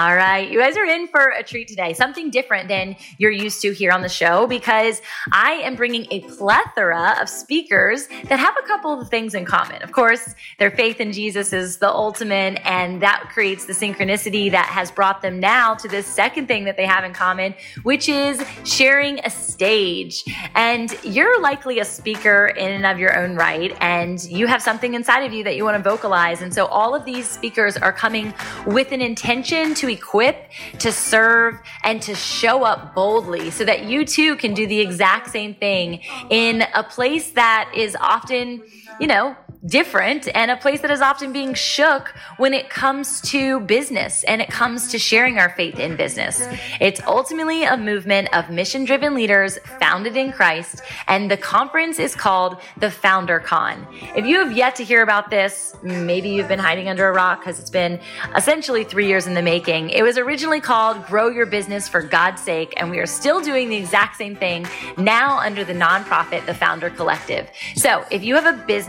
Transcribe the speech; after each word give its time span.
All 0.00 0.16
right. 0.16 0.50
You 0.50 0.58
guys 0.58 0.78
are 0.78 0.84
in 0.86 1.08
for 1.08 1.28
a 1.38 1.42
treat 1.42 1.68
today, 1.68 1.92
something 1.92 2.30
different 2.30 2.68
than 2.68 2.96
you're 3.18 3.30
used 3.30 3.60
to 3.60 3.72
here 3.74 3.92
on 3.92 4.00
the 4.00 4.08
show 4.08 4.46
because 4.46 5.02
I 5.30 5.52
am 5.56 5.76
bringing 5.76 6.06
a 6.10 6.20
plethora 6.20 7.16
of 7.20 7.28
speakers 7.28 8.08
that 8.24 8.38
have 8.38 8.56
a 8.56 8.66
couple 8.66 8.98
of 8.98 9.10
things 9.10 9.34
in 9.34 9.44
common. 9.44 9.82
Of 9.82 9.92
course, 9.92 10.34
their 10.58 10.70
faith 10.70 11.02
in 11.02 11.12
Jesus 11.12 11.52
is 11.52 11.76
the 11.76 11.90
ultimate, 11.90 12.64
and 12.64 13.02
that 13.02 13.28
creates 13.28 13.66
the 13.66 13.74
synchronicity 13.74 14.50
that 14.52 14.64
has 14.64 14.90
brought 14.90 15.20
them 15.20 15.38
now 15.38 15.74
to 15.74 15.86
this 15.86 16.06
second 16.06 16.46
thing 16.46 16.64
that 16.64 16.78
they 16.78 16.86
have 16.86 17.04
in 17.04 17.12
common, 17.12 17.54
which 17.82 18.08
is 18.08 18.42
sharing 18.64 19.18
a 19.26 19.28
stage. 19.28 20.24
And 20.54 20.96
you're 21.04 21.42
likely 21.42 21.78
a 21.78 21.84
speaker 21.84 22.46
in 22.46 22.72
and 22.72 22.86
of 22.86 22.98
your 22.98 23.18
own 23.18 23.36
right, 23.36 23.76
and 23.82 24.18
you 24.24 24.46
have 24.46 24.62
something 24.62 24.94
inside 24.94 25.24
of 25.24 25.34
you 25.34 25.44
that 25.44 25.56
you 25.56 25.64
want 25.64 25.76
to 25.76 25.90
vocalize. 25.90 26.40
And 26.40 26.54
so 26.54 26.64
all 26.64 26.94
of 26.94 27.04
these 27.04 27.28
speakers 27.28 27.76
are 27.76 27.92
coming 27.92 28.32
with 28.64 28.92
an 28.92 29.02
intention 29.02 29.74
to 29.74 29.89
equip, 29.90 30.50
to 30.78 30.92
serve, 30.92 31.58
and 31.84 32.00
to 32.02 32.14
show 32.14 32.64
up 32.64 32.94
boldly 32.94 33.50
so 33.50 33.64
that 33.64 33.84
you 33.84 34.04
too 34.04 34.36
can 34.36 34.54
do 34.54 34.66
the 34.66 34.80
exact 34.80 35.30
same 35.30 35.54
thing 35.54 36.00
in 36.30 36.64
a 36.74 36.82
place 36.82 37.32
that 37.32 37.70
is 37.74 37.96
often, 38.00 38.62
you 38.98 39.06
know, 39.06 39.36
different 39.66 40.26
and 40.34 40.50
a 40.50 40.56
place 40.56 40.80
that 40.80 40.90
is 40.90 41.02
often 41.02 41.32
being 41.32 41.52
shook 41.52 42.14
when 42.38 42.54
it 42.54 42.70
comes 42.70 43.20
to 43.20 43.60
business 43.60 44.24
and 44.24 44.40
it 44.40 44.48
comes 44.48 44.90
to 44.90 44.98
sharing 44.98 45.38
our 45.38 45.50
faith 45.50 45.78
in 45.78 45.96
business. 45.96 46.46
It's 46.80 47.00
ultimately 47.06 47.64
a 47.64 47.76
movement 47.76 48.34
of 48.34 48.48
mission 48.48 48.86
driven 48.86 49.14
leaders 49.14 49.58
founded 49.78 50.16
in 50.16 50.32
Christ, 50.32 50.82
and 51.08 51.30
the 51.30 51.36
conference 51.36 51.98
is 51.98 52.14
called 52.14 52.56
the 52.78 52.90
Founder 52.90 53.38
Con. 53.38 53.86
If 54.16 54.24
you 54.24 54.38
have 54.38 54.56
yet 54.56 54.76
to 54.76 54.84
hear 54.84 55.02
about 55.02 55.28
this, 55.28 55.76
maybe 55.82 56.30
you've 56.30 56.48
been 56.48 56.58
hiding 56.58 56.88
under 56.88 57.06
a 57.08 57.12
rock 57.12 57.40
because 57.40 57.60
it's 57.60 57.70
been 57.70 58.00
essentially 58.34 58.84
three 58.84 59.06
years 59.06 59.26
in 59.26 59.34
the 59.34 59.42
making. 59.42 59.90
It 59.90 60.02
was 60.02 60.16
originally 60.16 60.60
called 60.60 61.04
Grow 61.06 61.28
Your 61.28 61.46
Business 61.46 61.86
for 61.86 62.02
God's 62.02 62.42
Sake, 62.42 62.72
and 62.78 62.90
we 62.90 62.98
are 62.98 63.06
still 63.06 63.40
doing 63.42 63.68
the 63.68 63.76
exact 63.76 64.16
same 64.16 64.36
thing 64.36 64.66
now 64.96 65.38
under 65.38 65.64
the 65.64 65.74
nonprofit, 65.74 66.46
the 66.46 66.54
Founder 66.54 66.88
Collective. 66.88 67.50
So 67.74 68.04
if 68.10 68.24
you 68.24 68.34
have 68.36 68.46
a 68.46 68.64
business 68.64 68.79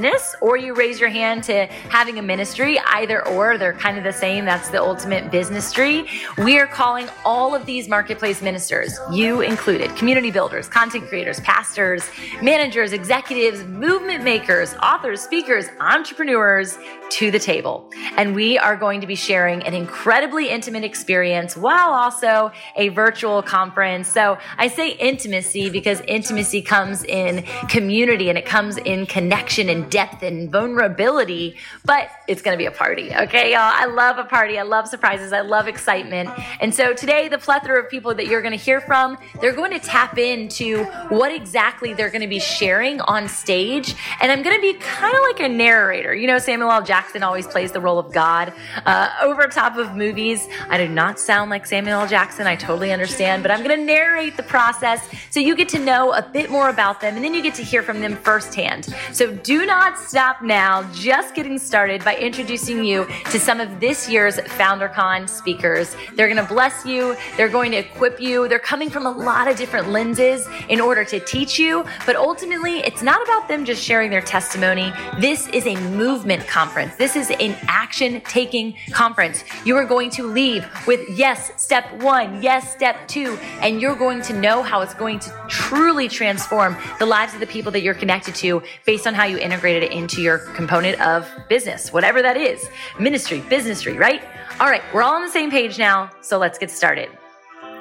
or 0.42 0.58
you 0.58 0.74
raise 0.74 1.00
your 1.00 1.10
hand 1.10 1.44
to 1.46 1.66
having 1.90 2.20
a 2.20 2.22
ministry, 2.22 2.80
either 2.80 3.28
or, 3.28 3.58
they're 3.58 3.74
kind 3.74 3.98
of 3.98 4.04
the 4.04 4.14
same. 4.14 4.46
That's 4.46 4.70
the 4.70 4.82
ultimate 4.82 5.32
business 5.32 5.72
tree. 5.72 6.08
We 6.38 6.60
are 6.60 6.68
calling 6.68 7.10
all 7.26 7.56
of 7.56 7.66
these 7.66 7.88
marketplace 7.88 8.42
ministers, 8.42 9.00
you 9.12 9.42
included, 9.42 9.96
community 9.96 10.32
builders, 10.32 10.68
content 10.68 11.08
creators, 11.08 11.40
pastors, 11.42 12.10
managers, 12.42 12.94
executives, 12.94 13.64
movement 13.66 14.24
makers, 14.24 14.74
authors, 14.82 15.22
speakers, 15.22 15.68
entrepreneurs 15.80 16.78
to 17.10 17.30
the 17.30 17.40
table. 17.40 17.90
And 18.16 18.34
we 18.34 18.58
are 18.58 18.78
going 18.78 19.02
to 19.02 19.08
be 19.08 19.16
sharing 19.16 19.62
an 19.64 19.74
incredibly 19.74 20.50
intimate 20.50 20.84
experience 20.84 21.58
while 21.58 21.92
also 21.92 22.52
a 22.76 22.90
virtual 22.90 23.42
conference. 23.42 24.08
So 24.08 24.38
I 24.58 24.68
say 24.68 24.92
intimacy 24.92 25.70
because 25.70 26.02
intimacy 26.08 26.62
comes 26.62 27.04
in 27.04 27.44
community 27.68 28.30
and 28.30 28.38
it 28.38 28.46
comes 28.46 28.78
in 28.78 29.06
connection 29.06 29.70
and 29.70 29.81
depth 29.90 30.24
and 30.24 30.52
vulnerability, 30.52 31.58
but 31.86 32.10
it's 32.28 32.42
going 32.42 32.54
to 32.56 32.58
be 32.58 32.66
a 32.66 32.72
party. 32.72 33.14
Okay, 33.14 33.54
y'all. 33.54 33.62
I 33.62 33.86
love 33.86 34.18
a 34.18 34.24
party. 34.24 34.58
I 34.58 34.64
love 34.64 34.88
surprises. 34.88 35.34
I 35.34 35.42
love 35.42 35.68
excitement. 35.68 36.30
And 36.60 36.74
so 36.74 36.94
today, 36.94 37.28
the 37.28 37.38
plethora 37.38 37.82
of 37.82 37.90
people 37.90 38.14
that 38.16 38.28
you're 38.28 38.42
going 38.42 38.58
to 38.58 38.64
hear 38.64 38.82
from, 38.82 39.18
they're 39.40 39.54
going 39.54 39.72
to 39.72 39.80
tap 39.80 40.18
into 40.18 40.84
what 41.10 41.32
exactly 41.32 41.94
they're 41.94 42.10
going 42.10 42.22
to 42.22 42.28
be 42.28 42.40
sharing 42.40 43.02
on 43.02 43.28
stage. 43.28 43.96
And 44.22 44.32
I'm 44.32 44.42
going 44.42 44.56
to 44.56 44.62
be 44.62 44.74
kind 44.74 45.14
of 45.14 45.22
like 45.22 45.40
a 45.40 45.50
narrator. 45.50 46.14
You 46.14 46.28
know, 46.28 46.38
Samuel 46.38 46.72
L. 46.72 46.84
Jackson 46.84 47.24
always 47.24 47.48
plays 47.48 47.72
the 47.72 47.82
role 47.82 48.00
of 48.00 48.14
God 48.14 48.54
uh, 48.86 49.10
over 49.22 49.48
top 49.48 49.78
of 49.78 49.96
movies. 49.96 50.48
I 50.70 50.78
do 50.78 50.88
not 50.88 51.20
sound 51.20 51.50
like 51.50 51.66
Samuel 51.66 52.02
L. 52.02 52.08
Jackson. 52.08 52.48
I 52.48 52.56
totally 52.56 52.92
understand, 52.92 53.44
but 53.44 53.52
I'm 53.52 53.64
going 53.64 53.78
to 53.78 53.86
narrate 53.86 54.38
the 54.38 54.44
process 54.44 55.08
so 55.30 55.40
you 55.40 55.56
get 55.56 55.70
to 55.70 55.80
know 55.80 56.14
a 56.14 56.22
bit 56.22 56.50
more 56.50 56.70
about 56.70 57.02
them 57.02 57.16
and 57.16 57.24
then 57.24 57.34
you 57.34 57.42
get 57.42 57.56
to 57.56 57.64
hear 57.64 57.84
from 57.84 58.02
them 58.02 58.16
firsthand. 58.16 58.94
So 59.12 59.34
do 59.34 59.66
not 59.66 59.71
stop 60.12 60.42
now, 60.42 60.84
just 60.92 61.34
getting 61.34 61.58
started 61.58 62.04
by 62.04 62.18
introducing 62.18 62.84
you 62.84 63.08
to 63.32 63.40
some 63.40 63.62
of 63.62 63.80
this 63.80 64.10
year's 64.10 64.36
FounderCon 64.36 65.30
speakers. 65.30 65.96
They're 66.16 66.28
going 66.28 66.46
to 66.46 66.54
bless 66.54 66.86
you, 66.86 67.16
they're 67.38 67.48
going 67.48 67.72
to 67.72 67.78
equip 67.78 68.20
you. 68.20 68.50
They're 68.50 68.60
coming 68.60 68.90
from 68.90 69.06
a 69.06 69.12
lot 69.12 69.48
of 69.48 69.56
different 69.56 69.88
lenses 69.88 70.46
in 70.68 70.82
order 70.82 71.06
to 71.06 71.22
teach 71.22 71.58
you, 71.58 71.86
but 72.06 72.18
ultimately, 72.18 72.80
it's 72.80 73.02
not 73.02 73.24
about 73.24 73.48
them 73.48 73.64
just 73.64 73.82
sharing 73.82 74.10
their 74.10 74.22
testimony. 74.22 74.92
This 75.20 75.48
is 75.48 75.66
a 75.66 75.76
movement 75.92 76.46
conference. 76.48 76.96
This 76.98 77.16
is 77.16 77.32
an 77.32 77.56
action 77.70 78.20
taking 78.22 78.76
conference. 78.92 79.46
You 79.64 79.78
are 79.78 79.86
going 79.86 80.10
to 80.12 80.24
leave 80.24 80.68
with 80.86 81.00
yes, 81.18 81.52
step 81.56 81.90
one, 82.02 82.44
yes, 82.44 82.74
step 82.74 83.08
two, 83.08 83.38
and 83.62 83.80
you're 83.80 83.96
going 83.96 84.22
to 84.24 84.34
know 84.34 84.64
how 84.64 84.82
it's 84.82 84.94
going 84.94 85.20
to 85.20 85.46
truly 85.48 86.10
transform 86.10 86.76
the 87.00 87.06
lives 87.06 87.34
of 87.34 87.40
the 87.40 87.48
people 87.48 87.72
that 87.72 87.82
you're 87.82 87.94
connected 87.94 88.36
to 88.36 88.62
based 88.86 89.08
on 89.08 89.14
how 89.14 89.24
you 89.24 89.38
integrated 89.62 89.92
it 89.92 89.96
into 89.96 90.24
your 90.24 90.40
component 90.56 91.00
of 91.02 91.30
business, 91.48 91.94
whatever 91.94 92.24
that 92.24 92.36
is 92.36 92.68
ministry, 93.00 93.42
businessry, 93.42 93.96
right? 93.98 94.22
All 94.60 94.68
right, 94.68 94.82
we're 94.94 95.04
all 95.04 95.14
on 95.14 95.22
the 95.22 95.30
same 95.30 95.52
page 95.52 95.78
now, 95.78 96.10
so 96.22 96.40
let's 96.40 96.58
get 96.58 96.72
started. 96.72 97.10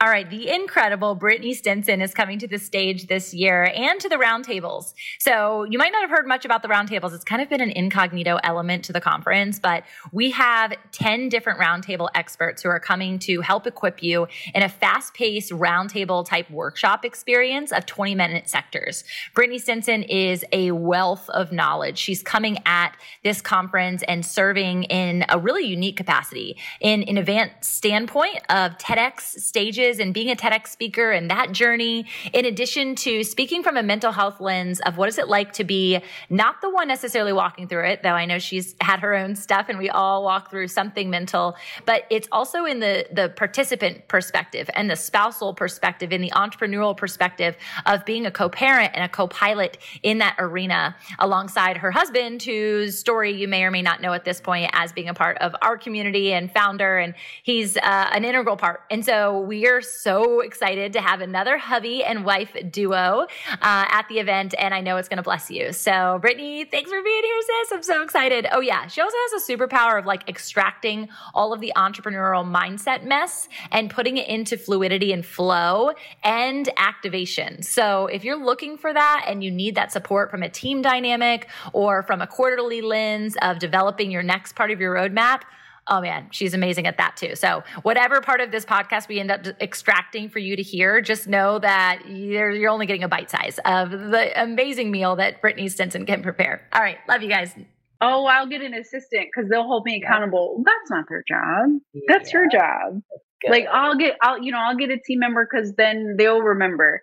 All 0.00 0.08
right, 0.10 0.28
the 0.28 0.50
incredible 0.50 1.14
Brittany 1.14 1.54
Stinson 1.54 2.02
is 2.02 2.12
coming 2.12 2.40
to 2.40 2.48
the 2.48 2.58
stage 2.58 3.06
this 3.06 3.32
year 3.32 3.72
and 3.76 4.00
to 4.00 4.08
the 4.08 4.16
roundtables. 4.16 4.92
So 5.20 5.62
you 5.62 5.78
might 5.78 5.92
not 5.92 6.00
have 6.02 6.10
heard 6.10 6.26
much 6.26 6.44
about 6.44 6.62
the 6.62 6.68
roundtables. 6.68 7.14
It's 7.14 7.22
kind 7.22 7.40
of 7.40 7.48
been 7.48 7.60
an 7.60 7.70
incognito 7.70 8.40
element 8.42 8.84
to 8.86 8.92
the 8.92 9.00
conference, 9.00 9.60
but 9.60 9.84
we 10.10 10.32
have 10.32 10.74
10 10.90 11.28
different 11.28 11.60
roundtable 11.60 12.08
experts 12.12 12.60
who 12.60 12.70
are 12.70 12.80
coming 12.80 13.20
to 13.20 13.40
help 13.40 13.68
equip 13.68 14.02
you 14.02 14.26
in 14.52 14.64
a 14.64 14.68
fast-paced 14.68 15.52
roundtable 15.52 16.26
type 16.26 16.50
workshop 16.50 17.04
experience 17.04 17.70
of 17.70 17.86
20 17.86 18.16
minute 18.16 18.48
sectors. 18.48 19.04
Brittany 19.32 19.60
Stinson 19.60 20.02
is 20.02 20.44
a 20.50 20.72
wealth 20.72 21.30
of 21.30 21.52
knowledge. 21.52 21.98
She's 21.98 22.20
coming 22.20 22.58
at 22.66 22.96
this 23.22 23.40
conference 23.40 24.02
and 24.08 24.26
serving 24.26 24.84
in 24.84 25.24
a 25.28 25.38
really 25.38 25.64
unique 25.64 25.96
capacity 25.96 26.56
in 26.80 27.04
an 27.04 27.16
advanced 27.16 27.64
standpoint 27.64 28.40
of 28.50 28.76
TEDx 28.76 29.20
stages 29.40 29.83
and 29.84 30.14
being 30.14 30.30
a 30.30 30.36
TEDx 30.36 30.68
speaker 30.68 31.12
and 31.12 31.30
that 31.30 31.52
journey, 31.52 32.06
in 32.32 32.44
addition 32.44 32.94
to 32.96 33.22
speaking 33.22 33.62
from 33.62 33.76
a 33.76 33.82
mental 33.82 34.12
health 34.12 34.40
lens 34.40 34.80
of 34.80 34.96
what 34.96 35.08
is 35.08 35.18
it 35.18 35.28
like 35.28 35.52
to 35.52 35.64
be 35.64 36.00
not 36.30 36.60
the 36.60 36.70
one 36.70 36.88
necessarily 36.88 37.32
walking 37.32 37.68
through 37.68 37.84
it, 37.84 38.02
though 38.02 38.14
I 38.14 38.24
know 38.24 38.38
she's 38.38 38.74
had 38.80 39.00
her 39.00 39.14
own 39.14 39.34
stuff 39.36 39.66
and 39.68 39.78
we 39.78 39.90
all 39.90 40.24
walk 40.24 40.50
through 40.50 40.68
something 40.68 41.10
mental, 41.10 41.56
but 41.84 42.04
it's 42.10 42.28
also 42.32 42.64
in 42.64 42.80
the, 42.80 43.06
the 43.12 43.28
participant 43.28 44.08
perspective 44.08 44.70
and 44.74 44.90
the 44.90 44.96
spousal 44.96 45.54
perspective, 45.54 46.12
in 46.12 46.20
the 46.20 46.30
entrepreneurial 46.30 46.96
perspective 46.96 47.56
of 47.86 48.04
being 48.04 48.26
a 48.26 48.30
co-parent 48.30 48.92
and 48.94 49.04
a 49.04 49.08
co-pilot 49.08 49.78
in 50.02 50.18
that 50.18 50.34
arena 50.38 50.96
alongside 51.18 51.76
her 51.76 51.90
husband, 51.90 52.42
whose 52.42 52.98
story 52.98 53.32
you 53.32 53.46
may 53.46 53.64
or 53.64 53.70
may 53.70 53.82
not 53.82 54.00
know 54.00 54.12
at 54.12 54.24
this 54.24 54.40
point 54.40 54.70
as 54.72 54.92
being 54.92 55.08
a 55.08 55.14
part 55.14 55.36
of 55.38 55.54
our 55.62 55.76
community 55.76 56.32
and 56.32 56.50
founder. 56.50 56.98
And 56.98 57.14
he's 57.42 57.76
uh, 57.76 57.80
an 58.12 58.24
integral 58.24 58.56
part. 58.56 58.82
And 58.90 59.04
so 59.04 59.40
we 59.40 59.66
are 59.74 59.82
so 59.82 60.40
excited 60.40 60.92
to 60.92 61.00
have 61.00 61.20
another 61.20 61.58
hubby 61.58 62.04
and 62.04 62.24
wife 62.24 62.56
duo 62.70 63.26
uh, 63.50 63.56
at 63.60 64.06
the 64.08 64.18
event, 64.20 64.54
and 64.58 64.72
I 64.72 64.80
know 64.80 64.96
it's 64.96 65.08
going 65.08 65.16
to 65.16 65.22
bless 65.22 65.50
you. 65.50 65.72
So, 65.72 66.18
Brittany, 66.20 66.64
thanks 66.64 66.90
for 66.90 67.02
being 67.02 67.22
here, 67.22 67.40
sis. 67.42 67.72
I'm 67.72 67.82
so 67.82 68.02
excited. 68.02 68.46
Oh, 68.52 68.60
yeah. 68.60 68.86
She 68.86 69.00
also 69.00 69.16
has 69.30 69.42
a 69.42 69.52
superpower 69.52 69.98
of 69.98 70.06
like 70.06 70.28
extracting 70.28 71.08
all 71.34 71.52
of 71.52 71.60
the 71.60 71.72
entrepreneurial 71.76 72.44
mindset 72.44 73.04
mess 73.04 73.48
and 73.72 73.90
putting 73.90 74.16
it 74.16 74.28
into 74.28 74.56
fluidity 74.56 75.12
and 75.12 75.26
flow 75.26 75.92
and 76.22 76.68
activation. 76.76 77.62
So, 77.62 78.06
if 78.06 78.22
you're 78.22 78.42
looking 78.42 78.78
for 78.78 78.92
that 78.92 79.24
and 79.26 79.42
you 79.42 79.50
need 79.50 79.74
that 79.74 79.90
support 79.90 80.30
from 80.30 80.42
a 80.42 80.48
team 80.48 80.82
dynamic 80.82 81.48
or 81.72 82.02
from 82.04 82.20
a 82.20 82.26
quarterly 82.26 82.80
lens 82.80 83.36
of 83.42 83.58
developing 83.58 84.10
your 84.10 84.22
next 84.22 84.54
part 84.54 84.70
of 84.70 84.80
your 84.80 84.94
roadmap, 84.94 85.42
Oh 85.86 86.00
man, 86.00 86.28
she's 86.30 86.54
amazing 86.54 86.86
at 86.86 86.96
that 86.96 87.16
too. 87.16 87.34
So, 87.34 87.62
whatever 87.82 88.20
part 88.20 88.40
of 88.40 88.50
this 88.50 88.64
podcast 88.64 89.08
we 89.08 89.20
end 89.20 89.30
up 89.30 89.46
extracting 89.60 90.28
for 90.30 90.38
you 90.38 90.56
to 90.56 90.62
hear, 90.62 91.00
just 91.02 91.28
know 91.28 91.58
that 91.58 92.02
you're, 92.08 92.50
you're 92.50 92.70
only 92.70 92.86
getting 92.86 93.02
a 93.02 93.08
bite 93.08 93.30
size 93.30 93.58
of 93.66 93.90
the 93.90 94.42
amazing 94.42 94.90
meal 94.90 95.16
that 95.16 95.42
Brittany 95.42 95.68
Stinson 95.68 96.06
can 96.06 96.22
prepare. 96.22 96.66
All 96.72 96.80
right. 96.80 96.98
Love 97.08 97.22
you 97.22 97.28
guys. 97.28 97.54
Oh, 98.00 98.26
I'll 98.26 98.46
get 98.46 98.62
an 98.62 98.74
assistant 98.74 99.28
because 99.34 99.50
they'll 99.50 99.64
hold 99.66 99.84
me 99.84 100.02
accountable. 100.02 100.56
Yeah. 100.58 100.64
That's 100.72 100.90
not 100.90 101.04
their 101.08 101.24
job. 101.26 101.80
Yeah. 101.92 102.00
That's 102.08 102.32
your 102.32 102.48
job. 102.48 103.02
That's 103.42 103.50
like 103.50 103.66
I'll 103.70 103.96
get, 103.96 104.16
I'll, 104.22 104.42
you 104.42 104.52
know, 104.52 104.58
I'll 104.58 104.76
get 104.76 104.90
a 104.90 104.98
team 104.98 105.18
member 105.18 105.46
because 105.50 105.74
then 105.74 106.16
they'll 106.18 106.40
remember. 106.40 107.02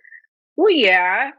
Well, 0.58 0.72
yeah, 0.72 1.32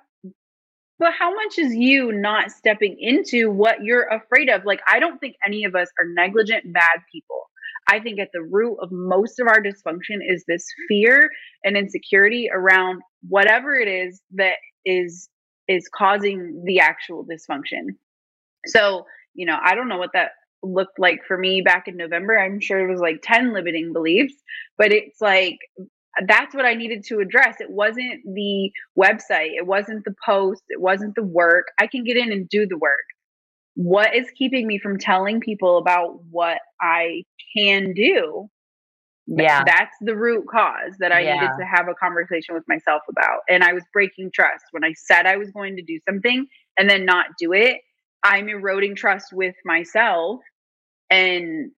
but 0.98 1.12
how 1.18 1.34
much 1.34 1.58
is 1.58 1.74
you 1.74 2.12
not 2.12 2.50
stepping 2.50 2.96
into 2.98 3.50
what 3.50 3.82
you're 3.82 4.06
afraid 4.08 4.48
of? 4.48 4.64
Like, 4.64 4.80
I 4.86 5.00
don't 5.00 5.18
think 5.18 5.36
any 5.44 5.64
of 5.64 5.74
us 5.74 5.88
are 6.00 6.08
negligent, 6.14 6.72
bad 6.72 7.00
people. 7.12 7.42
I 7.88 8.00
think 8.00 8.20
at 8.20 8.30
the 8.32 8.42
root 8.42 8.78
of 8.80 8.90
most 8.92 9.40
of 9.40 9.48
our 9.48 9.60
dysfunction 9.60 10.18
is 10.26 10.44
this 10.46 10.64
fear 10.88 11.30
and 11.64 11.76
insecurity 11.76 12.48
around 12.52 13.02
whatever 13.28 13.74
it 13.74 13.88
is 13.88 14.22
that 14.34 14.54
is 14.84 15.28
is 15.68 15.88
causing 15.88 16.62
the 16.64 16.80
actual 16.80 17.24
dysfunction. 17.24 17.96
So, 18.66 19.06
you 19.34 19.46
know, 19.46 19.58
I 19.62 19.74
don't 19.74 19.88
know 19.88 19.98
what 19.98 20.12
that 20.14 20.32
looked 20.62 20.98
like 20.98 21.20
for 21.26 21.36
me 21.36 21.60
back 21.60 21.88
in 21.88 21.96
November. 21.96 22.38
I'm 22.38 22.60
sure 22.60 22.78
it 22.78 22.90
was 22.90 23.00
like 23.00 23.20
10 23.22 23.52
limiting 23.52 23.92
beliefs, 23.92 24.34
but 24.78 24.92
it's 24.92 25.20
like 25.20 25.58
that's 26.26 26.54
what 26.54 26.64
I 26.64 26.74
needed 26.74 27.04
to 27.08 27.20
address. 27.20 27.56
It 27.60 27.70
wasn't 27.70 28.22
the 28.24 28.70
website, 28.98 29.52
it 29.56 29.66
wasn't 29.66 30.04
the 30.04 30.14
post, 30.24 30.62
it 30.68 30.80
wasn't 30.80 31.14
the 31.14 31.22
work. 31.22 31.66
I 31.78 31.86
can 31.86 32.04
get 32.04 32.16
in 32.16 32.32
and 32.32 32.48
do 32.48 32.66
the 32.66 32.78
work. 32.78 33.00
What 33.74 34.14
is 34.14 34.26
keeping 34.36 34.66
me 34.66 34.78
from 34.78 34.98
telling 34.98 35.40
people 35.40 35.78
about 35.78 36.22
what 36.30 36.58
I 36.80 37.24
can 37.56 37.94
do? 37.94 38.50
Yeah. 39.26 39.62
That's 39.64 39.94
the 40.00 40.16
root 40.16 40.44
cause 40.50 40.96
that 40.98 41.12
I 41.12 41.20
yeah. 41.20 41.34
needed 41.34 41.50
to 41.58 41.64
have 41.64 41.88
a 41.88 41.94
conversation 41.94 42.54
with 42.54 42.64
myself 42.68 43.02
about. 43.08 43.40
And 43.48 43.62
I 43.62 43.72
was 43.72 43.84
breaking 43.92 44.30
trust 44.34 44.64
when 44.72 44.84
I 44.84 44.92
said 44.94 45.26
I 45.26 45.36
was 45.36 45.50
going 45.50 45.76
to 45.76 45.82
do 45.82 45.98
something 46.06 46.46
and 46.76 46.90
then 46.90 47.06
not 47.06 47.26
do 47.38 47.52
it. 47.52 47.78
I'm 48.22 48.48
eroding 48.48 48.94
trust 48.94 49.28
with 49.32 49.54
myself. 49.64 50.40
And 51.08 51.70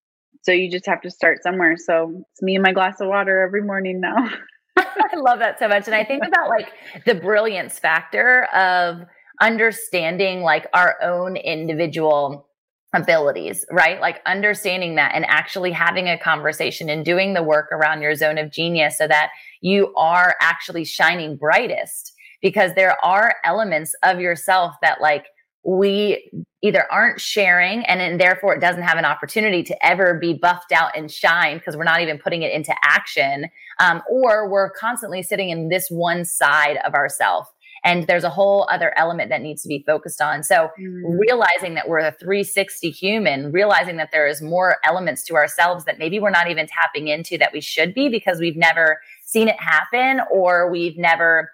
so 0.42 0.52
you 0.52 0.70
just 0.70 0.86
have 0.86 1.00
to 1.02 1.10
start 1.10 1.42
somewhere. 1.42 1.76
So 1.76 2.24
it's 2.32 2.42
me 2.42 2.54
and 2.54 2.62
my 2.62 2.72
glass 2.72 3.00
of 3.00 3.08
water 3.08 3.40
every 3.40 3.62
morning 3.62 4.00
now. 4.00 4.28
I 4.76 5.16
love 5.16 5.38
that 5.38 5.58
so 5.58 5.68
much. 5.68 5.86
And 5.86 5.94
I 5.94 6.04
think 6.04 6.24
about 6.26 6.48
like 6.48 6.72
the 7.06 7.14
brilliance 7.14 7.78
factor 7.78 8.44
of 8.44 9.02
understanding 9.40 10.42
like 10.42 10.66
our 10.74 10.96
own 11.02 11.36
individual 11.36 12.48
abilities, 12.94 13.64
right? 13.70 14.00
Like 14.00 14.20
understanding 14.26 14.94
that 14.96 15.12
and 15.14 15.24
actually 15.26 15.72
having 15.72 16.08
a 16.08 16.18
conversation 16.18 16.88
and 16.88 17.04
doing 17.04 17.34
the 17.34 17.42
work 17.42 17.70
around 17.72 18.02
your 18.02 18.14
zone 18.14 18.38
of 18.38 18.52
genius 18.52 18.98
so 18.98 19.08
that 19.08 19.30
you 19.60 19.92
are 19.96 20.36
actually 20.40 20.84
shining 20.84 21.36
brightest 21.36 22.12
because 22.40 22.72
there 22.74 22.96
are 23.04 23.34
elements 23.44 23.94
of 24.02 24.20
yourself 24.20 24.74
that 24.82 25.00
like 25.00 25.26
we 25.64 26.30
either 26.62 26.86
aren't 26.90 27.20
sharing 27.20 27.84
and, 27.86 28.00
and 28.00 28.20
therefore 28.20 28.54
it 28.54 28.60
doesn't 28.60 28.82
have 28.82 28.98
an 28.98 29.04
opportunity 29.04 29.62
to 29.62 29.86
ever 29.86 30.14
be 30.14 30.34
buffed 30.34 30.72
out 30.72 30.96
and 30.96 31.10
shine 31.10 31.58
because 31.58 31.76
we're 31.76 31.84
not 31.84 32.00
even 32.00 32.18
putting 32.18 32.42
it 32.42 32.52
into 32.52 32.74
action 32.82 33.46
um, 33.80 34.02
or 34.10 34.48
we're 34.48 34.70
constantly 34.70 35.22
sitting 35.22 35.50
in 35.50 35.68
this 35.68 35.88
one 35.88 36.24
side 36.24 36.78
of 36.86 36.94
ourself 36.94 37.50
and 37.82 38.06
there's 38.06 38.24
a 38.24 38.30
whole 38.30 38.66
other 38.70 38.92
element 38.96 39.28
that 39.28 39.42
needs 39.42 39.62
to 39.62 39.68
be 39.68 39.82
focused 39.86 40.20
on 40.20 40.42
so 40.42 40.70
mm. 40.78 41.18
realizing 41.18 41.74
that 41.74 41.88
we're 41.88 41.98
a 41.98 42.12
360 42.12 42.90
human 42.90 43.50
realizing 43.50 43.96
that 43.96 44.10
there 44.12 44.26
is 44.26 44.42
more 44.42 44.76
elements 44.84 45.22
to 45.22 45.34
ourselves 45.34 45.84
that 45.84 45.98
maybe 45.98 46.20
we're 46.20 46.30
not 46.30 46.50
even 46.50 46.66
tapping 46.66 47.08
into 47.08 47.38
that 47.38 47.52
we 47.52 47.60
should 47.60 47.94
be 47.94 48.08
because 48.08 48.38
we've 48.38 48.56
never 48.56 48.98
seen 49.24 49.48
it 49.48 49.58
happen 49.58 50.20
or 50.30 50.70
we've 50.70 50.98
never 50.98 51.50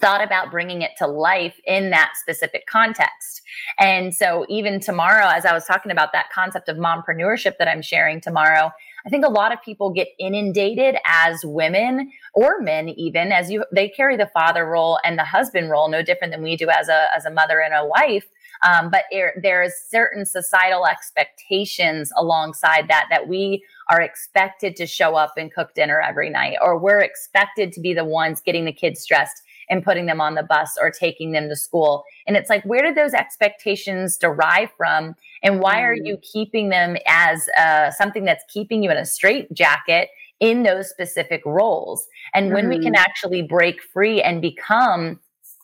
thought 0.00 0.24
about 0.24 0.50
bringing 0.50 0.82
it 0.82 0.92
to 0.98 1.06
life 1.06 1.60
in 1.66 1.90
that 1.90 2.12
specific 2.20 2.66
context. 2.66 3.42
And 3.78 4.14
so 4.14 4.46
even 4.48 4.80
tomorrow, 4.80 5.26
as 5.26 5.44
I 5.44 5.52
was 5.52 5.64
talking 5.64 5.92
about 5.92 6.12
that 6.12 6.30
concept 6.34 6.68
of 6.68 6.78
mompreneurship 6.78 7.58
that 7.58 7.68
I'm 7.68 7.82
sharing 7.82 8.20
tomorrow, 8.20 8.70
I 9.04 9.10
think 9.10 9.24
a 9.24 9.30
lot 9.30 9.52
of 9.52 9.60
people 9.62 9.90
get 9.90 10.08
inundated 10.18 10.96
as 11.04 11.44
women 11.44 12.10
or 12.34 12.60
men 12.60 12.88
even 12.90 13.32
as 13.32 13.50
you 13.50 13.64
they 13.72 13.88
carry 13.88 14.16
the 14.16 14.30
father 14.32 14.64
role 14.64 14.98
and 15.04 15.18
the 15.18 15.24
husband 15.24 15.70
role 15.70 15.88
no 15.88 16.02
different 16.02 16.32
than 16.32 16.42
we 16.42 16.56
do 16.56 16.70
as 16.70 16.88
a 16.88 17.06
as 17.14 17.24
a 17.24 17.30
mother 17.30 17.60
and 17.60 17.74
a 17.74 17.86
wife. 17.86 18.26
Um, 18.62 18.90
but 18.90 19.04
there, 19.10 19.34
there's 19.42 19.74
certain 19.90 20.24
societal 20.24 20.86
expectations 20.86 22.12
alongside 22.16 22.86
that 22.88 23.08
that 23.10 23.26
we 23.26 23.64
are 23.90 24.00
expected 24.00 24.76
to 24.76 24.86
show 24.86 25.16
up 25.16 25.32
and 25.36 25.52
cook 25.52 25.74
dinner 25.74 26.00
every 26.00 26.30
night, 26.30 26.58
or 26.62 26.78
we're 26.78 27.00
expected 27.00 27.72
to 27.72 27.80
be 27.80 27.92
the 27.92 28.04
ones 28.04 28.40
getting 28.40 28.64
the 28.64 28.72
kids 28.72 29.04
dressed 29.04 29.42
and 29.72 29.82
putting 29.82 30.04
them 30.04 30.20
on 30.20 30.34
the 30.34 30.42
bus 30.42 30.76
or 30.78 30.90
taking 30.90 31.32
them 31.32 31.48
to 31.48 31.56
school. 31.56 32.04
And 32.26 32.36
it's 32.36 32.50
like, 32.50 32.62
where 32.64 32.82
did 32.82 32.94
those 32.94 33.14
expectations 33.14 34.18
derive 34.18 34.68
from? 34.76 35.14
And 35.42 35.60
why 35.60 35.80
are 35.80 35.96
mm. 35.96 36.06
you 36.06 36.18
keeping 36.18 36.68
them 36.68 36.98
as 37.06 37.48
uh, 37.58 37.90
something 37.90 38.26
that's 38.26 38.44
keeping 38.52 38.82
you 38.82 38.90
in 38.90 38.98
a 38.98 39.06
straight 39.06 39.50
jacket 39.54 40.10
in 40.40 40.62
those 40.62 40.90
specific 40.90 41.40
roles? 41.46 42.06
And 42.34 42.46
mm-hmm. 42.46 42.54
when 42.54 42.68
we 42.68 42.80
can 42.80 42.92
mm-hmm. 42.92 43.02
actually 43.02 43.40
break 43.40 43.80
free 43.82 44.20
and 44.20 44.42
become, 44.42 45.18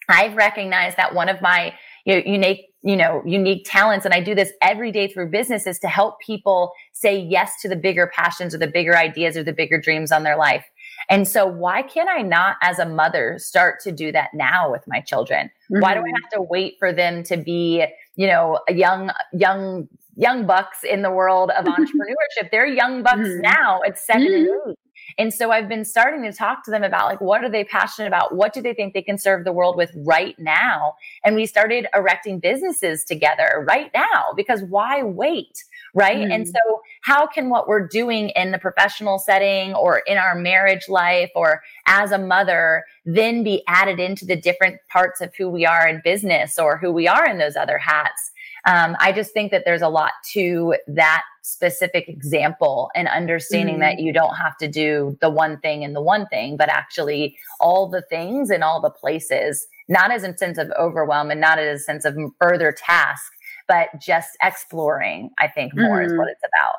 I've 0.09 0.37
recognized 0.37 0.97
that 0.97 1.15
one 1.15 1.29
of 1.29 1.43
my 1.43 1.75
you 2.07 2.15
know, 2.15 2.23
unique 2.25 2.65
you 2.83 2.97
know 2.97 3.23
unique 3.27 3.67
talents 3.69 4.05
and 4.05 4.15
i 4.15 4.21
do 4.21 4.37
this 4.37 4.53
every 4.63 4.93
day 4.93 5.09
through 5.09 5.29
business 5.29 5.67
is 5.67 5.81
to 5.81 5.89
help 5.89 6.21
people 6.21 6.71
say 6.93 7.19
yes 7.19 7.61
to 7.61 7.69
the 7.69 7.75
bigger 7.75 8.11
passions 8.15 8.55
or 8.55 8.59
the 8.59 8.69
bigger 8.69 8.97
ideas 8.97 9.37
or 9.37 9.43
the 9.43 9.53
bigger 9.53 9.81
dreams 9.81 10.13
on 10.13 10.23
their 10.23 10.37
life 10.37 10.65
and 11.11 11.27
so 11.27 11.47
why 11.47 11.83
can't 11.83 12.09
I 12.09 12.23
not 12.23 12.57
as 12.63 12.79
a 12.79 12.87
mother 12.87 13.37
start 13.39 13.81
to 13.81 13.93
do 13.93 14.13
that 14.13 14.31
now 14.35 14.71
with 14.71 14.83
my 14.87 15.01
children? 15.01 15.51
Mm-hmm. 15.71 15.83
Why 15.83 15.95
do 15.95 16.01
I 16.01 16.03
mm-hmm. 16.03 16.23
have 16.23 16.31
to 16.33 16.43
wait 16.43 16.77
for 16.79 16.93
them 16.93 17.23
to 17.25 17.37
be, 17.37 17.85
you 18.17 18.27
know, 18.27 18.61
a 18.69 18.75
young, 18.75 19.11
young, 19.33 19.89
young 20.17 20.47
bucks 20.47 20.79
in 20.85 21.03
the 21.03 21.11
world 21.11 21.51
of 21.51 21.65
entrepreneurship? 21.67 22.51
They're 22.51 22.67
young 22.67 23.03
bucks 23.03 23.21
mm-hmm. 23.21 23.43
now 23.43 23.81
at 23.87 23.99
7 23.99 24.23
mm-hmm. 24.23 24.35
and 24.35 24.71
eight. 24.71 24.79
And 25.17 25.33
so 25.33 25.51
I've 25.51 25.69
been 25.69 25.85
starting 25.85 26.23
to 26.25 26.33
talk 26.33 26.65
to 26.65 26.71
them 26.71 26.83
about 26.83 27.07
like, 27.07 27.21
what 27.21 27.43
are 27.43 27.49
they 27.49 27.65
passionate 27.65 28.09
about? 28.09 28.35
What 28.35 28.53
do 28.53 28.61
they 28.61 28.75
think 28.75 28.93
they 28.93 29.03
can 29.03 29.17
serve 29.17 29.45
the 29.45 29.53
world 29.53 29.77
with 29.77 29.91
right 30.07 30.35
now? 30.39 30.95
And 31.25 31.35
we 31.35 31.47
started 31.47 31.87
erecting 31.95 32.41
businesses 32.41 33.05
together 33.05 33.65
right 33.67 33.91
now 33.95 34.33
because 34.37 34.63
why 34.65 35.03
wait? 35.03 35.65
Right? 35.95 36.19
Mm. 36.19 36.35
And 36.35 36.49
so, 36.49 36.83
how 37.03 37.27
can 37.27 37.49
what 37.49 37.69
we're 37.69 37.87
doing 37.87 38.31
in 38.31 38.51
the 38.51 38.59
professional 38.59 39.19
setting 39.19 39.75
or 39.75 39.99
in 40.07 40.19
our 40.19 40.35
marriage 40.35 40.89
life 40.89 41.31
or 41.35 41.63
as 41.87 42.13
a 42.13 42.19
mother 42.19 42.85
then 43.05 43.43
be 43.43 43.63
added 43.67 43.99
into 43.99 44.27
the 44.27 44.37
different 44.37 44.77
parts 44.91 45.21
of 45.21 45.35
who 45.37 45.49
we 45.49 45.65
are 45.65 45.87
in 45.87 46.01
business 46.05 46.59
or 46.59 46.77
who 46.79 46.93
we 46.93 47.09
are 47.09 47.27
in 47.27 47.39
those 47.39 47.57
other 47.57 47.79
hats? 47.79 48.33
Um, 48.67 48.97
I 49.01 49.13
just 49.13 49.33
think 49.33 49.51
that 49.53 49.63
there's 49.65 49.83
a 49.83 49.89
lot 49.89 50.13
to 50.33 50.75
that 50.89 51.23
specific 51.43 52.09
example 52.09 52.91
and 52.95 53.09
understanding 53.09 53.77
mm. 53.77 53.81
that 53.81 53.99
you 53.99 54.13
don't 54.13 54.35
have 54.35 54.57
to 54.59 54.69
do 54.69 55.17
the 55.21 55.31
one 55.31 55.59
thing 55.61 55.85
and 55.85 55.97
the 55.97 56.03
one 56.03 56.27
thing, 56.27 56.57
but 56.57 56.69
actually 56.69 57.37
all 57.61 57.89
the 57.89 58.03
things 58.03 58.51
in 58.51 58.63
all 58.63 58.81
the 58.81 58.91
places, 58.91 59.67
not 59.89 60.11
as 60.11 60.25
a 60.25 60.37
sense 60.37 60.59
of 60.59 60.71
overwhelm 60.79 61.31
and 61.31 61.41
not 61.41 61.59
as 61.59 61.81
a 61.81 61.83
sense 61.83 62.05
of 62.05 62.17
further 62.39 62.73
task, 62.73 63.33
but 63.69 63.89
just 64.01 64.31
exploring, 64.43 65.31
I 65.39 65.49
think 65.49 65.75
more 65.77 66.01
mm. 66.01 66.07
is 66.07 66.13
what 66.13 66.23
mm-hmm. 66.23 66.31
it's 66.31 66.43
about. 66.59 66.77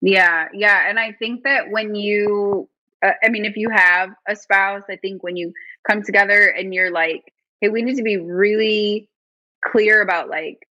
Yeah, 0.00 0.48
yeah. 0.52 0.88
And 0.88 0.98
I 0.98 1.12
think 1.12 1.44
that 1.44 1.70
when 1.70 1.94
you, 1.94 2.68
uh, 3.04 3.12
I 3.22 3.28
mean, 3.28 3.44
if 3.44 3.56
you 3.56 3.70
have 3.70 4.10
a 4.28 4.34
spouse, 4.34 4.82
I 4.90 4.96
think 4.96 5.22
when 5.22 5.36
you 5.36 5.52
come 5.86 6.02
together 6.02 6.46
and 6.48 6.74
you're 6.74 6.90
like, 6.90 7.32
hey, 7.60 7.68
we 7.68 7.82
need 7.82 7.96
to 7.96 8.02
be 8.02 8.16
really 8.16 9.08
clear 9.64 10.02
about 10.02 10.28
like, 10.28 10.66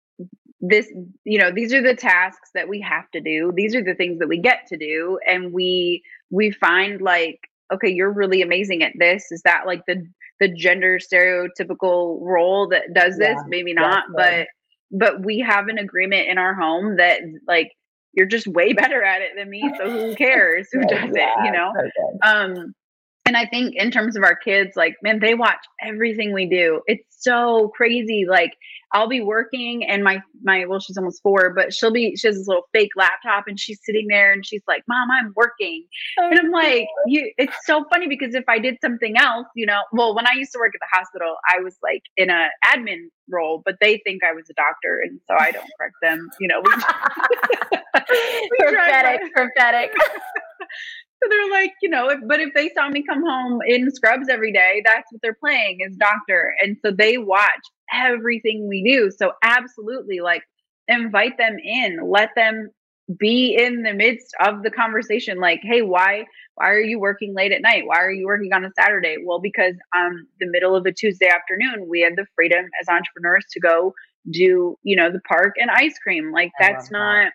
this 0.66 0.90
you 1.26 1.38
know 1.38 1.52
these 1.52 1.74
are 1.74 1.82
the 1.82 1.94
tasks 1.94 2.52
that 2.54 2.70
we 2.70 2.80
have 2.80 3.12
to 3.12 3.20
do 3.20 3.52
these 3.54 3.76
are 3.76 3.84
the 3.84 3.94
things 3.94 4.18
that 4.20 4.30
we 4.30 4.38
get 4.38 4.66
to 4.66 4.78
do 4.78 5.20
and 5.28 5.52
we 5.52 6.02
we 6.30 6.52
find 6.52 7.02
like 7.02 7.38
okay 7.72 7.90
you're 7.90 8.14
really 8.14 8.42
amazing 8.42 8.82
at 8.82 8.94
this 8.98 9.30
is 9.30 9.42
that 9.42 9.66
like 9.66 9.82
the 9.88 10.08
the 10.40 10.48
gender 10.48 11.00
stereotypical 11.00 12.18
role 12.22 12.70
that 12.70 12.94
does 12.94 13.18
this 13.18 13.36
yeah, 13.36 13.44
maybe 13.48 13.74
not 13.74 14.06
but 14.16 14.48
but 14.94 15.26
we 15.26 15.40
have 15.40 15.68
an 15.68 15.78
agreement 15.78 16.30
in 16.30 16.38
our 16.38 16.54
home 16.54 16.98
that 16.98 17.20
like 17.48 17.72
you're 18.14 18.28
just 18.28 18.48
way 18.48 18.74
better 18.74 19.04
at 19.04 19.22
it 19.22 19.32
than 19.36 19.50
me 19.50 19.70
so 19.78 19.90
who 19.90 20.16
cares? 20.16 20.70
Who 20.72 20.82
does 20.82 21.10
yeah, 21.16 21.32
it 21.38 21.46
you 21.46 21.52
know 21.52 21.74
um 22.24 22.74
and 23.26 23.38
I 23.38 23.46
think 23.46 23.76
in 23.76 23.90
terms 23.90 24.18
of 24.18 24.24
our 24.24 24.36
kids, 24.36 24.76
like, 24.76 24.96
man, 25.02 25.20
they 25.20 25.34
watch 25.34 25.66
everything 25.82 26.34
we 26.34 26.46
do. 26.46 26.82
It's 26.88 27.06
so 27.24 27.72
crazy. 27.76 28.26
Like, 28.28 28.52
I'll 28.92 29.08
be 29.08 29.22
working 29.22 29.86
and 29.86 30.04
my, 30.04 30.22
my, 30.44 30.66
well, 30.66 30.80
she's 30.80 30.98
almost 30.98 31.24
four, 31.24 31.54
but 31.56 31.74
she'll 31.74 31.92
be, 31.92 32.16
she 32.18 32.28
has 32.28 32.38
this 32.38 32.48
little 32.48 32.68
fake 32.74 32.92
laptop 32.98 33.46
and 33.48 33.58
she's 33.58 33.80
sitting 33.84 34.08
there 34.10 34.34
and 34.34 34.46
she's 34.46 34.62
like, 34.68 34.84
mom, 34.90 35.10
I'm 35.10 35.34
working. 35.36 35.86
Oh, 36.20 36.30
and 36.30 36.40
I'm 36.40 36.52
like, 36.52 36.86
you, 37.08 37.32
it's 37.38 37.56
so 37.66 37.86
funny 37.90 38.08
because 38.08 38.36
if 38.36 38.44
I 38.50 38.60
did 38.60 38.78
something 38.82 39.18
else, 39.18 39.48
you 39.56 39.66
know, 39.66 39.82
well, 39.94 40.14
when 40.14 40.28
I 40.28 40.34
used 40.34 40.52
to 40.52 40.60
work 40.60 40.74
at 40.76 40.82
the 40.82 40.98
hospital, 40.98 41.38
I 41.50 41.62
was 41.62 41.78
like 41.82 42.04
in 42.18 42.30
a 42.30 42.50
admin 42.66 43.08
role, 43.32 43.62
but 43.66 43.76
they 43.80 44.02
think 44.06 44.24
I 44.24 44.34
was 44.34 44.50
a 44.50 44.54
doctor. 44.54 45.02
And 45.02 45.20
so 45.28 45.36
I 45.40 45.52
don't 45.52 45.68
correct 45.80 45.96
them, 46.02 46.30
you 46.42 46.50
know, 46.50 46.62
we, 46.64 46.72
we 48.52 48.58
prophetic, 48.60 49.34
prophetic. 49.34 49.92
So 51.24 51.30
they're 51.30 51.52
like, 51.52 51.74
you 51.82 51.90
know, 51.90 52.10
if, 52.10 52.20
but 52.28 52.40
if 52.40 52.54
they 52.54 52.70
saw 52.70 52.90
me 52.90 53.04
come 53.08 53.24
home 53.24 53.60
in 53.66 53.90
scrubs 53.92 54.28
every 54.30 54.52
day, 54.52 54.82
that's 54.86 55.12
what 55.12 55.22
they're 55.22 55.38
playing 55.40 55.80
is 55.80 55.96
doctor. 55.96 56.54
And 56.62 56.78
so 56.84 56.92
they 56.92 57.18
watch 57.18 57.50
everything 57.94 58.68
we 58.68 58.84
do. 58.84 59.12
So 59.12 59.34
absolutely 59.42 60.20
like 60.20 60.44
invite 60.88 61.38
them 61.38 61.58
in, 61.64 62.00
let 62.04 62.30
them 62.36 62.70
be 63.18 63.56
in 63.58 63.84
the 63.84 63.94
midst 63.94 64.34
of 64.40 64.64
the 64.64 64.72
conversation. 64.72 65.38
Like 65.40 65.60
hey 65.62 65.82
why 65.82 66.26
why 66.56 66.70
are 66.70 66.80
you 66.80 67.00
working 67.00 67.34
late 67.36 67.52
at 67.52 67.62
night? 67.62 67.84
Why 67.86 68.00
are 68.00 68.12
you 68.12 68.26
working 68.26 68.54
on 68.54 68.66
a 68.66 68.72
saturday? 68.78 69.18
Well 69.24 69.40
because 69.40 69.76
um 69.96 70.28
the 70.40 70.48
middle 70.48 70.76
of 70.76 70.86
a 70.86 70.92
tuesday 70.92 71.28
afternoon 71.28 71.88
we 71.90 72.02
had 72.02 72.14
the 72.16 72.26
freedom 72.36 72.66
as 72.82 72.88
entrepreneurs 72.88 73.46
to 73.52 73.60
go 73.60 73.94
do 74.32 74.78
you 74.84 74.96
know 74.96 75.12
the 75.12 75.22
park 75.22 75.56
and 75.58 75.70
ice 75.70 75.98
cream. 76.00 76.32
Like 76.32 76.52
that's 76.60 76.92
not 76.92 77.26
that 77.26 77.34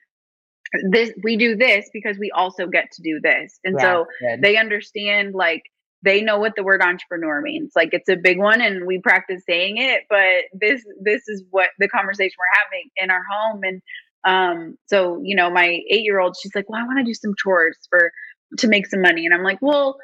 this 0.90 1.12
we 1.22 1.36
do 1.36 1.56
this 1.56 1.88
because 1.92 2.18
we 2.18 2.30
also 2.30 2.66
get 2.66 2.90
to 2.92 3.02
do 3.02 3.20
this. 3.22 3.58
And 3.64 3.76
yeah, 3.78 3.84
so 3.84 4.06
good. 4.20 4.42
they 4.42 4.56
understand 4.56 5.34
like 5.34 5.62
they 6.02 6.20
know 6.20 6.38
what 6.38 6.54
the 6.56 6.62
word 6.62 6.82
entrepreneur 6.82 7.40
means. 7.40 7.72
Like 7.74 7.90
it's 7.92 8.08
a 8.08 8.16
big 8.16 8.38
one 8.38 8.60
and 8.60 8.86
we 8.86 9.00
practice 9.00 9.42
saying 9.48 9.78
it 9.78 10.02
but 10.08 10.44
this 10.52 10.84
this 11.00 11.28
is 11.28 11.42
what 11.50 11.70
the 11.78 11.88
conversation 11.88 12.34
we're 12.38 12.64
having 12.64 12.90
in 12.96 13.10
our 13.10 13.22
home. 13.30 13.60
And 13.62 13.82
um 14.24 14.78
so 14.86 15.20
you 15.22 15.36
know 15.36 15.50
my 15.50 15.80
eight 15.90 16.02
year 16.02 16.18
old 16.18 16.36
she's 16.40 16.54
like 16.54 16.68
well 16.68 16.80
i 16.80 16.84
want 16.84 16.98
to 16.98 17.04
do 17.04 17.14
some 17.14 17.34
chores 17.38 17.78
for 17.88 18.10
to 18.58 18.68
make 18.68 18.86
some 18.86 19.00
money. 19.00 19.24
And 19.24 19.34
i'm 19.34 19.44
like 19.44 19.58
well 19.60 19.98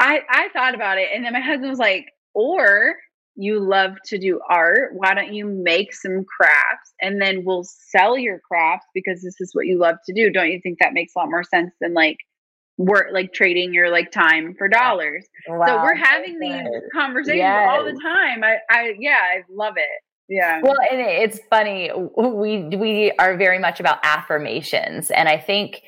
i 0.00 0.20
i 0.28 0.48
thought 0.52 0.74
about 0.74 0.98
it. 0.98 1.08
And 1.14 1.24
then 1.24 1.32
my 1.32 1.40
husband 1.40 1.70
was 1.70 1.78
like 1.78 2.06
or 2.34 2.96
you 3.34 3.60
love 3.60 3.92
to 4.06 4.18
do 4.18 4.40
art. 4.48 4.90
Why 4.94 5.14
don't 5.14 5.32
you 5.32 5.46
make 5.46 5.94
some 5.94 6.24
crafts 6.24 6.92
and 7.00 7.20
then 7.20 7.44
we'll 7.44 7.64
sell 7.64 8.18
your 8.18 8.40
crafts 8.40 8.86
because 8.94 9.22
this 9.22 9.40
is 9.40 9.50
what 9.54 9.66
you 9.66 9.78
love 9.78 9.96
to 10.06 10.12
do? 10.12 10.30
Don't 10.30 10.50
you 10.50 10.60
think 10.62 10.78
that 10.80 10.92
makes 10.92 11.14
a 11.16 11.20
lot 11.20 11.30
more 11.30 11.44
sense 11.44 11.72
than 11.80 11.94
like 11.94 12.18
work 12.78 13.08
like 13.12 13.32
trading 13.32 13.72
your 13.72 13.90
like 13.90 14.10
time 14.10 14.54
for 14.56 14.68
dollars? 14.68 15.26
Wow. 15.48 15.66
So 15.66 15.82
we're 15.82 15.94
having 15.94 16.38
these 16.38 16.66
conversations 16.92 17.38
yes. 17.38 17.68
all 17.70 17.84
the 17.84 17.98
time. 18.02 18.44
I 18.44 18.56
I 18.70 18.94
yeah, 18.98 19.18
I 19.20 19.42
love 19.50 19.74
it. 19.76 20.02
Yeah. 20.28 20.60
Well, 20.62 20.76
and 20.90 21.00
it's 21.00 21.40
funny. 21.50 21.90
We 22.16 22.64
we 22.76 23.12
are 23.18 23.36
very 23.36 23.58
much 23.58 23.80
about 23.80 23.98
affirmations 24.02 25.10
and 25.10 25.28
I 25.28 25.38
think 25.38 25.82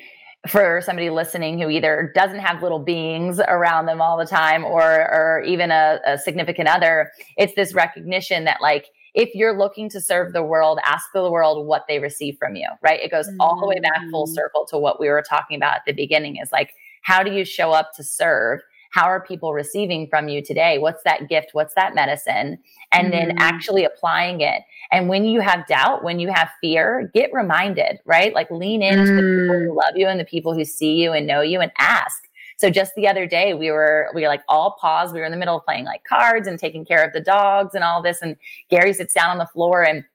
for 0.47 0.81
somebody 0.81 1.09
listening 1.09 1.59
who 1.59 1.69
either 1.69 2.11
doesn't 2.13 2.39
have 2.39 2.61
little 2.61 2.79
beings 2.79 3.39
around 3.47 3.85
them 3.85 4.01
all 4.01 4.17
the 4.17 4.25
time 4.25 4.63
or 4.63 4.81
or 4.81 5.43
even 5.45 5.71
a, 5.71 5.99
a 6.05 6.17
significant 6.17 6.67
other 6.67 7.11
it's 7.37 7.55
this 7.55 7.73
recognition 7.73 8.43
that 8.43 8.61
like 8.61 8.87
if 9.13 9.33
you're 9.33 9.57
looking 9.57 9.89
to 9.89 9.99
serve 9.99 10.33
the 10.33 10.43
world 10.43 10.79
ask 10.85 11.05
the 11.13 11.31
world 11.31 11.65
what 11.65 11.83
they 11.87 11.99
receive 11.99 12.37
from 12.37 12.55
you 12.55 12.67
right 12.81 12.99
it 13.01 13.11
goes 13.11 13.27
all 13.39 13.59
the 13.59 13.67
way 13.67 13.79
back 13.79 14.01
full 14.11 14.27
mm. 14.27 14.33
circle 14.33 14.65
to 14.65 14.77
what 14.77 14.99
we 14.99 15.09
were 15.09 15.23
talking 15.27 15.57
about 15.57 15.75
at 15.75 15.81
the 15.85 15.93
beginning 15.93 16.37
is 16.37 16.51
like 16.51 16.73
how 17.01 17.23
do 17.23 17.31
you 17.31 17.45
show 17.45 17.71
up 17.71 17.91
to 17.93 18.03
serve 18.03 18.61
how 18.95 19.03
are 19.03 19.19
people 19.19 19.51
receiving 19.51 20.07
from 20.07 20.29
you 20.29 20.41
today 20.41 20.77
what's 20.77 21.03
that 21.03 21.27
gift 21.27 21.49
what's 21.51 21.73
that 21.73 21.93
medicine 21.93 22.57
and 22.93 23.11
mm-hmm. 23.11 23.27
then 23.27 23.35
actually 23.39 23.83
applying 23.83 24.39
it 24.39 24.61
and 24.89 25.09
when 25.09 25.25
you 25.25 25.41
have 25.41 25.67
doubt 25.67 26.01
when 26.01 26.17
you 26.17 26.31
have 26.33 26.49
fear 26.61 27.11
get 27.13 27.29
reminded 27.33 27.99
right 28.05 28.33
like 28.33 28.49
lean 28.49 28.81
into 28.81 29.03
mm. 29.03 29.15
the 29.17 29.21
people 29.21 29.59
who 29.59 29.71
mm. 29.71 29.75
love 29.75 29.97
you 29.97 30.07
and 30.07 30.17
the 30.17 30.25
people 30.25 30.53
who 30.53 30.63
see 30.63 30.93
you 30.93 31.11
and 31.11 31.27
know 31.27 31.41
you 31.41 31.59
and 31.59 31.73
ask 31.77 32.29
so 32.55 32.69
just 32.69 32.95
the 32.95 33.05
other 33.05 33.27
day 33.27 33.53
we 33.53 33.69
were 33.69 34.09
we 34.15 34.21
were 34.21 34.29
like 34.29 34.43
all 34.47 34.77
paused 34.79 35.13
we 35.13 35.19
were 35.19 35.25
in 35.25 35.31
the 35.31 35.37
middle 35.37 35.57
of 35.57 35.65
playing 35.65 35.83
like 35.83 36.05
cards 36.05 36.47
and 36.47 36.57
taking 36.57 36.85
care 36.85 37.05
of 37.05 37.11
the 37.11 37.19
dogs 37.19 37.75
and 37.75 37.83
all 37.83 38.01
this 38.01 38.21
and 38.21 38.37
gary 38.69 38.93
sits 38.93 39.13
down 39.13 39.29
on 39.29 39.37
the 39.37 39.47
floor 39.47 39.83
and 39.83 40.05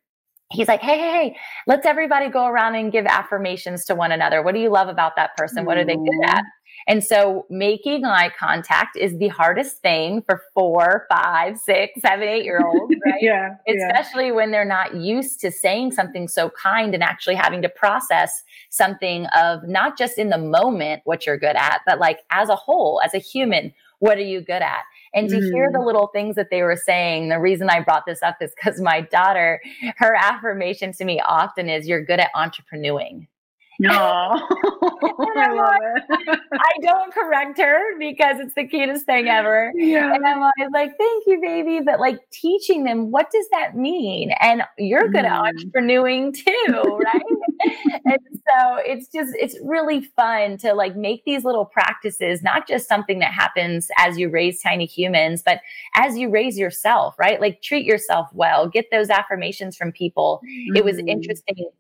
he's 0.51 0.69
like, 0.69 0.81
hey, 0.81 0.99
hey, 0.99 1.11
hey, 1.11 1.37
let's 1.67 1.87
everybody 1.87 2.29
go 2.29 2.47
around 2.47 2.75
and 2.75 2.93
give 2.93 3.07
affirmations 3.07 3.85
to 3.87 3.95
one 3.95 4.13
another. 4.13 4.43
What 4.43 4.55
do 4.55 4.61
you 4.61 4.69
love 4.69 4.89
about 4.89 5.17
that 5.17 5.37
person? 5.37 5.65
What 5.65 5.79
are 5.79 5.85
they 5.85 5.95
good 5.95 6.25
at? 6.25 6.43
And 6.91 7.05
so 7.05 7.47
making 7.49 8.05
eye 8.05 8.33
contact 8.37 8.97
is 8.97 9.17
the 9.17 9.29
hardest 9.29 9.79
thing 9.79 10.23
for 10.23 10.43
four, 10.53 11.07
five, 11.09 11.57
six, 11.57 12.01
seven, 12.01 12.27
eight 12.27 12.43
year 12.43 12.61
olds, 12.67 12.93
right? 13.07 13.23
yeah. 13.23 13.51
Especially 13.69 14.27
yeah. 14.27 14.33
when 14.33 14.51
they're 14.51 14.65
not 14.65 14.97
used 14.97 15.39
to 15.43 15.53
saying 15.53 15.93
something 15.93 16.27
so 16.27 16.51
kind 16.51 16.93
and 16.93 17.05
actually 17.05 17.37
having 17.37 17.63
to 17.63 17.69
process 17.69 18.43
something 18.71 19.27
of 19.27 19.69
not 19.69 19.97
just 19.97 20.19
in 20.19 20.31
the 20.31 20.39
moment 20.39 21.03
what 21.05 21.27
you're 21.27 21.39
good 21.39 21.55
at, 21.55 21.81
but 21.87 22.01
like 22.01 22.23
as 22.31 22.49
a 22.49 22.57
whole, 22.57 23.01
as 23.05 23.15
a 23.15 23.19
human, 23.19 23.73
what 24.01 24.19
are 24.19 24.23
you 24.23 24.41
good 24.41 24.63
at? 24.63 24.83
And 25.15 25.29
to 25.29 25.37
mm. 25.37 25.53
hear 25.53 25.71
the 25.71 25.79
mm. 25.79 25.87
little 25.87 26.09
things 26.09 26.35
that 26.35 26.51
they 26.51 26.63
were 26.63 26.75
saying, 26.75 27.29
the 27.29 27.39
reason 27.39 27.71
I 27.71 27.83
brought 27.83 28.05
this 28.05 28.21
up 28.21 28.39
is 28.41 28.53
because 28.57 28.81
my 28.81 29.01
daughter, 29.01 29.61
her 29.99 30.17
affirmation 30.17 30.93
to 30.95 31.05
me 31.05 31.21
often 31.21 31.69
is, 31.69 31.87
You're 31.87 32.05
good 32.05 32.19
at 32.19 32.33
entrepreneuring. 32.35 33.29
No, 33.81 33.93
I 33.95 35.79
it. 35.97 36.39
I 36.53 36.73
don't 36.83 37.15
correct 37.15 37.59
her 37.59 37.99
because 37.99 38.39
it's 38.39 38.53
the 38.53 38.67
cutest 38.67 39.07
thing 39.07 39.27
ever. 39.27 39.73
Yeah. 39.75 40.15
And 40.15 40.27
I'm 40.27 40.37
always 40.37 40.71
like, 40.71 40.99
thank 40.99 41.25
you, 41.27 41.41
baby. 41.41 41.81
But 41.83 41.99
like 41.99 42.19
teaching 42.31 42.85
them, 42.85 43.11
what 43.11 43.31
does 43.31 43.47
that 43.53 43.79
mean? 43.79 44.33
And 44.39 44.65
you're 44.77 45.09
good 45.09 45.25
mm. 45.25 45.31
at 45.31 45.55
entrepreneuring 45.55 46.35
too, 46.35 47.01
right? 47.03 48.01
and 48.05 48.19
so 48.35 48.77
it's 48.85 49.09
just, 49.09 49.31
it's 49.41 49.59
really 49.65 50.03
fun 50.15 50.59
to 50.59 50.75
like 50.75 50.95
make 50.95 51.25
these 51.25 51.43
little 51.43 51.65
practices, 51.65 52.43
not 52.43 52.69
just 52.69 52.87
something 52.87 53.19
that 53.21 53.33
happens 53.33 53.89
as 53.97 54.19
you 54.19 54.29
raise 54.29 54.61
tiny 54.61 54.85
humans, 54.85 55.43
but 55.43 55.63
as 55.95 56.19
you 56.19 56.29
raise 56.29 56.59
yourself, 56.59 57.19
right? 57.19 57.41
Like 57.41 57.63
treat 57.63 57.87
yourself 57.87 58.29
well, 58.35 58.69
get 58.69 58.91
those 58.93 59.09
affirmations 59.09 59.75
from 59.75 59.91
people. 59.91 60.43
Mm. 60.45 60.77
It 60.77 60.85
was 60.85 60.97
mm. 60.97 61.09
interesting 61.09 61.71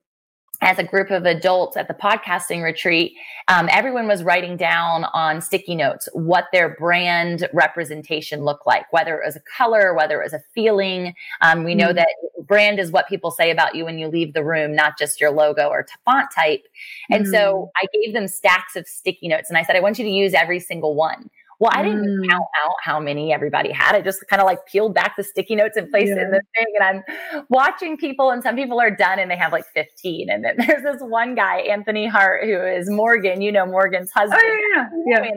as 0.62 0.78
a 0.78 0.84
group 0.84 1.10
of 1.10 1.24
adults 1.24 1.76
at 1.76 1.88
the 1.88 1.94
podcasting 1.94 2.62
retreat, 2.62 3.14
um, 3.48 3.68
everyone 3.70 4.06
was 4.06 4.22
writing 4.22 4.56
down 4.56 5.04
on 5.14 5.40
sticky 5.40 5.74
notes 5.74 6.08
what 6.12 6.46
their 6.52 6.76
brand 6.78 7.48
representation 7.52 8.44
looked 8.44 8.66
like, 8.66 8.92
whether 8.92 9.18
it 9.18 9.24
was 9.24 9.36
a 9.36 9.42
color, 9.56 9.94
whether 9.94 10.20
it 10.20 10.24
was 10.24 10.34
a 10.34 10.42
feeling. 10.54 11.14
Um, 11.40 11.64
we 11.64 11.74
know 11.74 11.88
mm-hmm. 11.88 11.96
that 11.96 12.08
brand 12.46 12.78
is 12.78 12.90
what 12.90 13.08
people 13.08 13.30
say 13.30 13.50
about 13.50 13.74
you 13.74 13.84
when 13.84 13.98
you 13.98 14.08
leave 14.08 14.34
the 14.34 14.44
room, 14.44 14.74
not 14.74 14.98
just 14.98 15.20
your 15.20 15.30
logo 15.30 15.68
or 15.68 15.82
t- 15.82 15.92
font 16.04 16.30
type. 16.34 16.62
And 17.10 17.24
mm-hmm. 17.24 17.32
so 17.32 17.70
I 17.76 17.86
gave 17.94 18.12
them 18.12 18.28
stacks 18.28 18.76
of 18.76 18.86
sticky 18.86 19.28
notes 19.28 19.48
and 19.48 19.56
I 19.56 19.62
said, 19.62 19.76
I 19.76 19.80
want 19.80 19.98
you 19.98 20.04
to 20.04 20.10
use 20.10 20.34
every 20.34 20.60
single 20.60 20.94
one. 20.94 21.30
Well, 21.60 21.70
I 21.74 21.82
didn't 21.82 22.06
mm. 22.06 22.28
count 22.28 22.46
out 22.64 22.74
how 22.82 22.98
many 22.98 23.34
everybody 23.34 23.70
had. 23.70 23.94
I 23.94 24.00
just 24.00 24.26
kind 24.28 24.40
of 24.40 24.46
like 24.46 24.64
peeled 24.64 24.94
back 24.94 25.16
the 25.16 25.22
sticky 25.22 25.56
notes 25.56 25.76
and 25.76 25.90
placed 25.90 26.08
yeah. 26.08 26.14
it 26.14 26.22
in 26.22 26.30
the 26.30 26.40
thing. 26.56 26.66
And 26.80 27.04
I'm 27.06 27.44
watching 27.50 27.98
people, 27.98 28.30
and 28.30 28.42
some 28.42 28.56
people 28.56 28.80
are 28.80 28.90
done 28.90 29.18
and 29.18 29.30
they 29.30 29.36
have 29.36 29.52
like 29.52 29.66
15. 29.74 30.30
And 30.30 30.42
then 30.42 30.54
there's 30.66 30.82
this 30.82 31.02
one 31.02 31.34
guy, 31.34 31.58
Anthony 31.58 32.06
Hart, 32.06 32.44
who 32.44 32.58
is 32.58 32.88
Morgan, 32.88 33.42
you 33.42 33.52
know, 33.52 33.66
Morgan's 33.66 34.10
husband. 34.10 34.40
Oh, 34.42 34.72
yeah. 34.74 34.88
Yeah. 35.06 35.30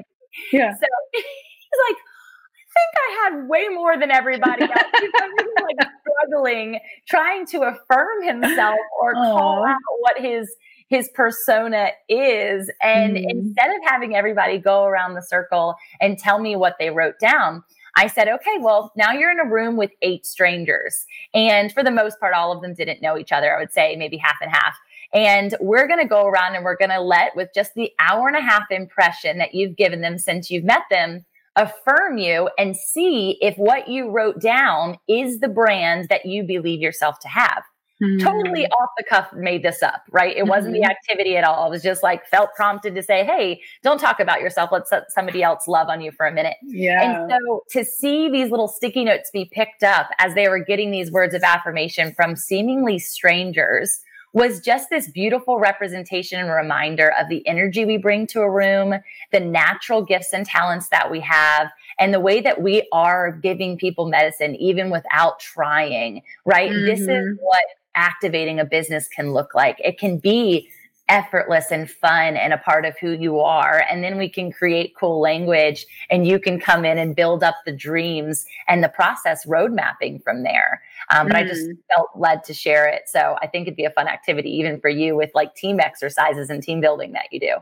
yeah. 0.53 0.71
So 0.71 0.85
he's 1.11 1.23
like, 1.89 1.97
I 2.57 2.79
think 2.79 2.95
I 2.95 3.35
had 3.35 3.49
way 3.49 3.67
more 3.67 3.97
than 3.99 4.09
everybody 4.09 4.63
else. 4.63 4.71
He's 5.01 5.11
like 5.61 5.89
struggling, 6.23 6.79
trying 7.09 7.45
to 7.47 7.63
affirm 7.63 8.23
himself 8.23 8.79
or 9.01 9.13
Aww. 9.13 9.23
call 9.23 9.65
out 9.65 9.77
what 9.99 10.19
his 10.19 10.49
his 10.89 11.09
persona 11.13 11.89
is. 12.09 12.71
And 12.81 13.17
mm. 13.17 13.25
instead 13.27 13.69
of 13.69 13.81
having 13.85 14.15
everybody 14.15 14.57
go 14.57 14.85
around 14.85 15.13
the 15.13 15.21
circle 15.21 15.75
and 16.01 16.17
tell 16.17 16.39
me 16.39 16.55
what 16.55 16.75
they 16.79 16.89
wrote 16.89 17.19
down, 17.19 17.63
I 17.95 18.07
said, 18.07 18.27
okay, 18.27 18.57
well, 18.59 18.91
now 18.95 19.11
you're 19.11 19.31
in 19.31 19.39
a 19.39 19.49
room 19.49 19.77
with 19.77 19.91
eight 20.01 20.25
strangers. 20.25 21.05
And 21.33 21.71
for 21.71 21.83
the 21.83 21.91
most 21.91 22.19
part, 22.19 22.33
all 22.33 22.51
of 22.51 22.61
them 22.61 22.73
didn't 22.73 23.01
know 23.01 23.17
each 23.17 23.31
other. 23.31 23.55
I 23.55 23.59
would 23.59 23.71
say 23.71 23.95
maybe 23.95 24.17
half 24.17 24.37
and 24.41 24.51
half. 24.51 24.75
And 25.13 25.53
we're 25.59 25.87
going 25.87 25.99
to 25.99 26.07
go 26.07 26.25
around 26.25 26.55
and 26.55 26.65
we're 26.65 26.77
going 26.77 26.89
to 26.89 26.99
let, 26.99 27.35
with 27.35 27.49
just 27.53 27.75
the 27.75 27.91
hour 27.99 28.27
and 28.27 28.35
a 28.35 28.41
half 28.41 28.63
impression 28.71 29.37
that 29.37 29.53
you've 29.53 29.77
given 29.77 30.01
them 30.01 30.17
since 30.17 30.49
you've 30.49 30.63
met 30.63 30.81
them, 30.89 31.23
affirm 31.55 32.17
you 32.17 32.49
and 32.57 32.75
see 32.75 33.37
if 33.39 33.55
what 33.57 33.87
you 33.87 34.09
wrote 34.09 34.41
down 34.41 34.97
is 35.07 35.39
the 35.39 35.47
brand 35.47 36.07
that 36.09 36.25
you 36.25 36.43
believe 36.43 36.81
yourself 36.81 37.19
to 37.19 37.27
have. 37.27 37.63
Mm-hmm. 38.01 38.25
Totally 38.25 38.65
off 38.65 38.89
the 38.97 39.03
cuff 39.03 39.31
made 39.33 39.63
this 39.63 39.83
up, 39.83 40.03
right? 40.11 40.35
It 40.35 40.41
mm-hmm. 40.41 40.49
wasn't 40.49 40.73
the 40.73 40.81
mm-hmm. 40.81 40.91
activity 40.91 41.37
at 41.37 41.43
all. 41.43 41.67
It 41.67 41.69
was 41.69 41.83
just 41.83 42.03
like 42.03 42.25
felt 42.25 42.49
prompted 42.55 42.95
to 42.95 43.03
say, 43.03 43.23
hey, 43.23 43.61
don't 43.83 43.99
talk 43.99 44.19
about 44.19 44.41
yourself. 44.41 44.71
Let's 44.71 44.91
let 44.91 45.11
somebody 45.11 45.43
else 45.43 45.67
love 45.67 45.89
on 45.89 46.01
you 46.01 46.11
for 46.11 46.25
a 46.25 46.31
minute. 46.31 46.57
Yeah. 46.63 47.01
And 47.01 47.31
so 47.31 47.63
to 47.69 47.85
see 47.85 48.29
these 48.29 48.49
little 48.49 48.67
sticky 48.67 49.05
notes 49.05 49.29
be 49.31 49.49
picked 49.51 49.83
up 49.83 50.09
as 50.19 50.33
they 50.33 50.49
were 50.49 50.63
getting 50.63 50.91
these 50.91 51.11
words 51.11 51.33
of 51.33 51.43
affirmation 51.43 52.13
from 52.13 52.35
seemingly 52.35 52.99
strangers 52.99 53.99
was 54.33 54.59
just 54.59 54.89
this 54.89 55.09
beautiful 55.11 55.59
representation 55.59 56.39
and 56.39 56.49
reminder 56.49 57.13
of 57.19 57.29
the 57.29 57.47
energy 57.47 57.85
we 57.85 57.97
bring 57.97 58.25
to 58.25 58.41
a 58.41 58.49
room, 58.49 58.95
the 59.31 59.39
natural 59.39 60.01
gifts 60.01 60.33
and 60.33 60.45
talents 60.45 60.89
that 60.89 61.11
we 61.11 61.19
have, 61.19 61.67
and 61.99 62.11
the 62.11 62.19
way 62.19 62.41
that 62.41 62.59
we 62.59 62.87
are 62.91 63.31
giving 63.31 63.77
people 63.77 64.09
medicine 64.09 64.55
even 64.55 64.89
without 64.89 65.39
trying, 65.39 66.23
right? 66.45 66.71
Mm-hmm. 66.71 66.85
This 66.85 67.01
is 67.01 67.07
mm-hmm. 67.07 67.35
what 67.43 67.63
activating 67.95 68.59
a 68.59 68.65
business 68.65 69.07
can 69.07 69.33
look 69.33 69.53
like. 69.53 69.77
It 69.79 69.97
can 69.97 70.17
be 70.17 70.69
effortless 71.09 71.69
and 71.69 71.89
fun 71.89 72.37
and 72.37 72.53
a 72.53 72.57
part 72.57 72.85
of 72.85 72.97
who 72.97 73.11
you 73.11 73.39
are. 73.39 73.83
And 73.89 74.03
then 74.03 74.17
we 74.17 74.29
can 74.29 74.51
create 74.51 74.95
cool 74.97 75.19
language 75.19 75.85
and 76.09 76.25
you 76.25 76.39
can 76.39 76.59
come 76.59 76.85
in 76.85 76.97
and 76.97 77.15
build 77.15 77.43
up 77.43 77.55
the 77.65 77.75
dreams 77.75 78.45
and 78.67 78.83
the 78.83 78.89
process 78.89 79.45
road 79.45 79.73
mapping 79.73 80.19
from 80.19 80.43
there. 80.43 80.81
Um, 81.11 81.27
but 81.27 81.35
mm. 81.35 81.39
I 81.39 81.43
just 81.47 81.67
mm. 81.67 81.77
felt 81.93 82.09
led 82.15 82.43
to 82.45 82.53
share 82.53 82.87
it. 82.87 83.03
So 83.07 83.35
I 83.41 83.47
think 83.47 83.67
it'd 83.67 83.75
be 83.75 83.85
a 83.85 83.91
fun 83.91 84.07
activity 84.07 84.49
even 84.51 84.79
for 84.79 84.89
you 84.89 85.15
with 85.15 85.29
like 85.35 85.55
team 85.55 85.79
exercises 85.79 86.49
and 86.49 86.63
team 86.63 86.79
building 86.79 87.11
that 87.13 87.27
you 87.31 87.39
do. 87.39 87.55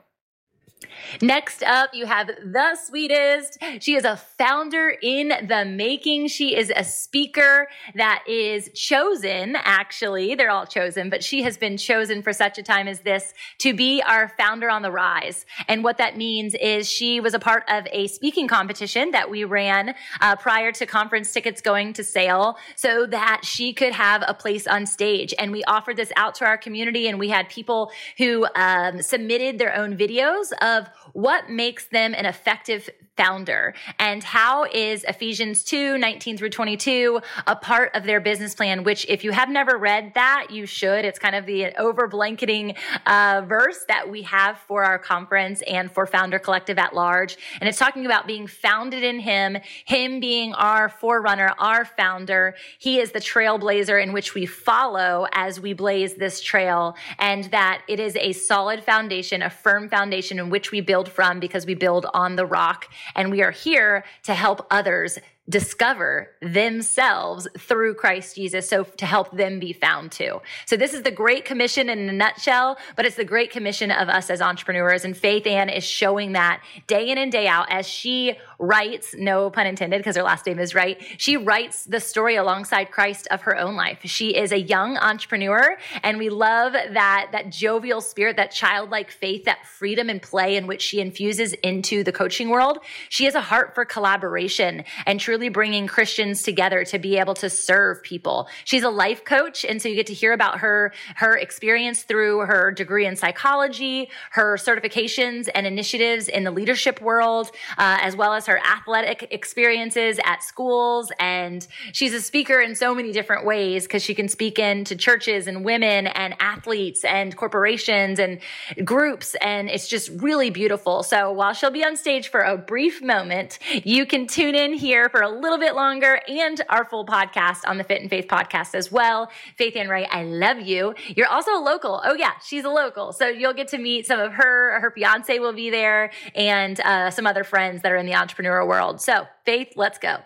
Next 1.21 1.63
up, 1.63 1.91
you 1.93 2.05
have 2.05 2.27
the 2.27 2.75
sweetest. 2.75 3.57
She 3.79 3.95
is 3.95 4.03
a 4.03 4.17
founder 4.17 4.95
in 5.01 5.29
the 5.47 5.65
making. 5.65 6.27
She 6.27 6.55
is 6.55 6.71
a 6.75 6.83
speaker 6.83 7.67
that 7.95 8.23
is 8.27 8.69
chosen, 8.73 9.55
actually. 9.57 10.35
They're 10.35 10.49
all 10.49 10.65
chosen, 10.65 11.09
but 11.09 11.23
she 11.23 11.43
has 11.43 11.57
been 11.57 11.77
chosen 11.77 12.21
for 12.21 12.33
such 12.33 12.57
a 12.57 12.63
time 12.63 12.87
as 12.87 13.01
this 13.01 13.33
to 13.59 13.73
be 13.73 14.01
our 14.01 14.29
founder 14.37 14.69
on 14.69 14.81
the 14.81 14.91
rise. 14.91 15.45
And 15.67 15.83
what 15.83 15.97
that 15.97 16.17
means 16.17 16.55
is 16.55 16.89
she 16.89 17.19
was 17.19 17.33
a 17.33 17.39
part 17.39 17.63
of 17.69 17.85
a 17.91 18.07
speaking 18.07 18.47
competition 18.47 19.11
that 19.11 19.29
we 19.29 19.43
ran 19.43 19.93
uh, 20.21 20.35
prior 20.35 20.71
to 20.73 20.85
conference 20.85 21.31
tickets 21.31 21.61
going 21.61 21.93
to 21.93 22.03
sale 22.03 22.57
so 22.75 23.05
that 23.07 23.41
she 23.43 23.73
could 23.73 23.93
have 23.93 24.23
a 24.27 24.33
place 24.33 24.65
on 24.65 24.85
stage. 24.85 25.33
And 25.37 25.51
we 25.51 25.63
offered 25.65 25.97
this 25.97 26.11
out 26.15 26.35
to 26.35 26.45
our 26.45 26.57
community, 26.57 27.07
and 27.07 27.19
we 27.19 27.29
had 27.29 27.49
people 27.49 27.91
who 28.17 28.47
um, 28.55 29.01
submitted 29.01 29.59
their 29.59 29.75
own 29.75 29.97
videos 29.97 30.51
of 30.61 30.70
love 30.71 30.87
what 31.13 31.49
makes 31.49 31.85
them 31.87 32.13
an 32.13 32.25
effective 32.25 32.89
founder 33.17 33.73
and 33.99 34.23
how 34.23 34.65
is 34.65 35.03
Ephesians 35.03 35.63
2 35.63 35.97
19 35.97 36.37
through 36.37 36.49
22 36.49 37.21
a 37.45 37.55
part 37.55 37.93
of 37.95 38.03
their 38.03 38.19
business 38.19 38.55
plan, 38.55 38.83
which, 38.83 39.05
if 39.09 39.23
you 39.23 39.31
have 39.31 39.49
never 39.49 39.77
read 39.77 40.13
that, 40.15 40.47
you 40.49 40.65
should. 40.65 41.05
It's 41.05 41.19
kind 41.19 41.35
of 41.35 41.45
the 41.45 41.67
over 41.79 42.07
blanketing 42.07 42.75
uh, 43.05 43.43
verse 43.47 43.85
that 43.87 44.09
we 44.09 44.23
have 44.23 44.57
for 44.67 44.83
our 44.83 44.97
conference 44.97 45.61
and 45.67 45.91
for 45.91 46.05
Founder 46.05 46.39
Collective 46.39 46.77
at 46.77 46.95
large. 46.95 47.37
And 47.59 47.67
it's 47.67 47.77
talking 47.77 48.05
about 48.05 48.27
being 48.27 48.47
founded 48.47 49.03
in 49.03 49.19
Him, 49.19 49.57
Him 49.85 50.19
being 50.19 50.53
our 50.53 50.89
forerunner, 50.89 51.53
our 51.59 51.85
founder. 51.85 52.55
He 52.79 52.99
is 52.99 53.11
the 53.11 53.19
trailblazer 53.19 54.01
in 54.01 54.13
which 54.13 54.33
we 54.33 54.45
follow 54.45 55.27
as 55.33 55.59
we 55.59 55.73
blaze 55.73 56.15
this 56.15 56.41
trail, 56.41 56.95
and 57.19 57.45
that 57.45 57.83
it 57.87 57.99
is 57.99 58.15
a 58.15 58.31
solid 58.31 58.83
foundation, 58.83 59.41
a 59.41 59.49
firm 59.49 59.89
foundation 59.89 60.39
in 60.39 60.49
which 60.49 60.71
we 60.71 60.81
build 60.81 61.00
from 61.09 61.39
because 61.39 61.65
we 61.65 61.75
build 61.75 62.05
on 62.13 62.35
the 62.35 62.45
rock 62.45 62.87
and 63.15 63.31
we 63.31 63.41
are 63.41 63.51
here 63.51 64.03
to 64.23 64.33
help 64.33 64.65
others 64.71 65.17
discover 65.49 66.29
themselves 66.41 67.47
through 67.57 67.95
Christ 67.95 68.35
Jesus. 68.35 68.69
So 68.69 68.83
to 68.83 69.05
help 69.05 69.31
them 69.31 69.59
be 69.59 69.73
found 69.73 70.11
too. 70.11 70.41
So 70.65 70.77
this 70.77 70.93
is 70.93 71.03
the 71.03 71.11
Great 71.11 71.45
Commission 71.45 71.89
in 71.89 72.07
a 72.07 72.13
nutshell, 72.13 72.77
but 72.95 73.05
it's 73.05 73.17
the 73.17 73.25
Great 73.25 73.51
Commission 73.51 73.91
of 73.91 74.07
us 74.07 74.29
as 74.29 74.41
entrepreneurs. 74.41 75.03
And 75.03 75.17
Faith 75.17 75.45
Ann 75.45 75.69
is 75.69 75.83
showing 75.83 76.33
that 76.33 76.61
day 76.87 77.09
in 77.09 77.17
and 77.17 77.31
day 77.31 77.47
out 77.47 77.67
as 77.69 77.87
she 77.87 78.37
writes, 78.61 79.15
no 79.17 79.49
pun 79.49 79.65
intended, 79.65 79.97
because 79.97 80.15
her 80.15 80.23
last 80.23 80.45
name 80.45 80.59
is 80.59 80.73
Wright. 80.75 81.01
She 81.17 81.35
writes 81.35 81.83
the 81.83 81.99
story 81.99 82.35
alongside 82.35 82.91
Christ 82.91 83.27
of 83.31 83.41
her 83.41 83.57
own 83.57 83.75
life. 83.75 83.99
She 84.03 84.35
is 84.37 84.51
a 84.51 84.59
young 84.59 84.97
entrepreneur 84.97 85.77
and 86.03 86.17
we 86.17 86.29
love 86.29 86.73
that, 86.73 87.29
that 87.31 87.49
jovial 87.49 88.01
spirit, 88.01 88.37
that 88.37 88.51
childlike 88.51 89.11
faith, 89.11 89.45
that 89.45 89.65
freedom 89.65 90.09
and 90.09 90.21
play 90.21 90.55
in 90.55 90.67
which 90.67 90.81
she 90.81 90.99
infuses 90.99 91.53
into 91.53 92.03
the 92.03 92.11
coaching 92.11 92.49
world. 92.49 92.79
She 93.09 93.25
has 93.25 93.33
a 93.33 93.41
heart 93.41 93.73
for 93.73 93.83
collaboration 93.83 94.83
and 95.05 95.19
truly 95.19 95.49
bringing 95.49 95.87
Christians 95.87 96.43
together 96.43 96.85
to 96.85 96.99
be 96.99 97.17
able 97.17 97.33
to 97.35 97.49
serve 97.49 98.03
people. 98.03 98.47
She's 98.63 98.83
a 98.83 98.89
life 98.89 99.25
coach. 99.25 99.65
And 99.65 99.81
so 99.81 99.89
you 99.89 99.95
get 99.95 100.07
to 100.07 100.13
hear 100.13 100.33
about 100.33 100.59
her, 100.59 100.93
her 101.15 101.35
experience 101.35 102.03
through 102.03 102.41
her 102.41 102.71
degree 102.71 103.07
in 103.07 103.15
psychology, 103.15 104.09
her 104.31 104.55
certifications 104.57 105.49
and 105.55 105.65
initiatives 105.65 106.27
in 106.27 106.43
the 106.43 106.51
leadership 106.51 107.01
world, 107.01 107.51
uh, 107.77 107.97
as 108.01 108.15
well 108.15 108.33
as 108.33 108.45
her 108.45 108.50
athletic 108.59 109.27
experiences 109.31 110.19
at 110.23 110.43
schools. 110.43 111.11
And 111.19 111.65
she's 111.93 112.13
a 112.13 112.21
speaker 112.21 112.59
in 112.59 112.75
so 112.75 112.93
many 112.93 113.11
different 113.11 113.45
ways 113.45 113.83
because 113.83 114.03
she 114.03 114.13
can 114.13 114.27
speak 114.27 114.59
into 114.59 114.95
churches 114.95 115.47
and 115.47 115.63
women 115.63 116.07
and 116.07 116.35
athletes 116.39 117.03
and 117.03 117.35
corporations 117.35 118.19
and 118.19 118.39
groups. 118.83 119.35
And 119.41 119.69
it's 119.69 119.87
just 119.87 120.09
really 120.21 120.49
beautiful. 120.49 121.03
So 121.03 121.31
while 121.31 121.53
she'll 121.53 121.71
be 121.71 121.83
on 121.83 121.95
stage 121.95 122.29
for 122.29 122.41
a 122.41 122.57
brief 122.57 123.01
moment, 123.01 123.59
you 123.83 124.05
can 124.05 124.27
tune 124.27 124.55
in 124.55 124.73
here 124.73 125.09
for 125.09 125.21
a 125.21 125.29
little 125.29 125.57
bit 125.57 125.75
longer 125.75 126.21
and 126.27 126.61
our 126.69 126.85
full 126.85 127.05
podcast 127.05 127.59
on 127.67 127.77
the 127.77 127.83
Fit 127.83 128.01
in 128.01 128.09
Faith 128.09 128.27
podcast 128.27 128.75
as 128.75 128.91
well. 128.91 129.29
Faith 129.55 129.75
Ann 129.75 129.89
Wright, 129.89 130.07
I 130.11 130.23
love 130.23 130.59
you. 130.59 130.95
You're 131.15 131.27
also 131.27 131.51
a 131.51 131.61
local. 131.61 132.01
Oh 132.03 132.13
yeah, 132.13 132.33
she's 132.43 132.63
a 132.63 132.69
local. 132.69 133.13
So 133.13 133.27
you'll 133.27 133.53
get 133.53 133.67
to 133.69 133.77
meet 133.77 134.05
some 134.05 134.19
of 134.19 134.33
her, 134.33 134.79
her 134.79 134.91
fiance 134.91 135.37
will 135.39 135.53
be 135.53 135.69
there 135.69 136.11
and 136.35 136.79
uh, 136.81 137.11
some 137.11 137.27
other 137.27 137.43
friends 137.43 137.81
that 137.81 137.91
are 137.91 137.97
in 137.97 138.05
the 138.05 138.13
entrepreneurial 138.41 138.67
world. 138.67 139.01
So 139.01 139.27
Faith, 139.45 139.73
let's 139.75 139.97
go 139.97 140.17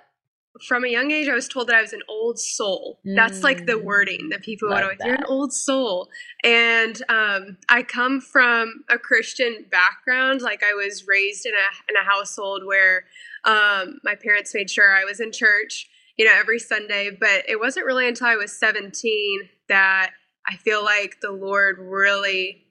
from 0.65 0.85
a 0.85 0.87
young 0.87 1.11
age, 1.11 1.27
I 1.27 1.33
was 1.33 1.47
told 1.47 1.67
that 1.67 1.75
I 1.75 1.81
was 1.81 1.93
an 1.93 2.01
old 2.07 2.39
soul. 2.39 2.99
Mm. 3.05 3.15
That's 3.15 3.43
like 3.43 3.65
the 3.65 3.73
mm. 3.73 3.83
wording 3.83 4.29
that 4.29 4.41
people 4.41 4.69
would 4.69 4.81
always, 4.81 4.97
say, 4.99 5.07
you're 5.07 5.15
an 5.15 5.25
old 5.25 5.51
soul. 5.51 6.09
And 6.43 7.01
um, 7.09 7.57
I 7.67 7.83
come 7.83 8.21
from 8.21 8.83
a 8.89 8.97
Christian 8.97 9.65
background. 9.69 10.41
Like 10.41 10.63
I 10.63 10.73
was 10.73 11.05
raised 11.07 11.45
in 11.45 11.53
a, 11.53 11.91
in 11.91 12.01
a 12.01 12.09
household 12.09 12.65
where 12.65 13.03
um, 13.43 13.99
my 14.03 14.15
parents 14.15 14.53
made 14.53 14.69
sure 14.69 14.95
I 14.95 15.03
was 15.03 15.19
in 15.19 15.31
church, 15.31 15.89
you 16.17 16.25
know, 16.25 16.33
every 16.33 16.59
Sunday. 16.59 17.09
But 17.09 17.43
it 17.49 17.59
wasn't 17.59 17.85
really 17.85 18.07
until 18.07 18.27
I 18.27 18.37
was 18.37 18.57
17 18.57 19.49
that 19.67 20.11
I 20.47 20.55
feel 20.55 20.83
like 20.83 21.17
the 21.21 21.31
Lord 21.31 21.79
really 21.79 22.65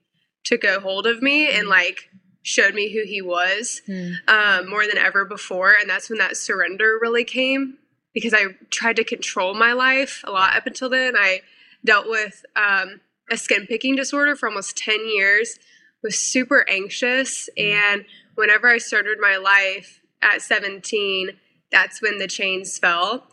took 0.44 0.64
a 0.64 0.80
hold 0.80 1.06
of 1.06 1.22
me 1.22 1.50
and 1.50 1.66
mm. 1.66 1.70
like 1.70 2.08
showed 2.44 2.74
me 2.74 2.92
who 2.92 3.02
He 3.04 3.20
was 3.20 3.82
mm. 3.88 4.14
um, 4.28 4.70
more 4.70 4.86
than 4.86 4.98
ever 4.98 5.24
before. 5.24 5.74
And 5.78 5.90
that's 5.90 6.08
when 6.08 6.18
that 6.18 6.36
surrender 6.36 6.98
really 7.02 7.24
came 7.24 7.78
because 8.12 8.32
I 8.32 8.54
tried 8.70 8.96
to 8.96 9.04
control 9.04 9.54
my 9.54 9.72
life 9.72 10.22
a 10.24 10.30
lot 10.30 10.54
up 10.54 10.66
until 10.66 10.88
then. 10.88 11.16
I 11.16 11.40
dealt 11.84 12.08
with 12.08 12.44
um, 12.54 13.00
a 13.30 13.36
skin 13.36 13.66
picking 13.66 13.96
disorder 13.96 14.36
for 14.36 14.48
almost 14.48 14.76
10 14.76 15.08
years, 15.08 15.58
was 16.02 16.18
super 16.18 16.64
anxious. 16.70 17.48
Mm. 17.58 17.72
And 17.72 18.04
whenever 18.36 18.68
I 18.68 18.78
started 18.78 19.18
my 19.20 19.36
life, 19.36 20.00
at 20.24 20.42
17, 20.42 21.30
that's 21.70 22.02
when 22.02 22.18
the 22.18 22.26
chains 22.26 22.78
fell. 22.78 23.26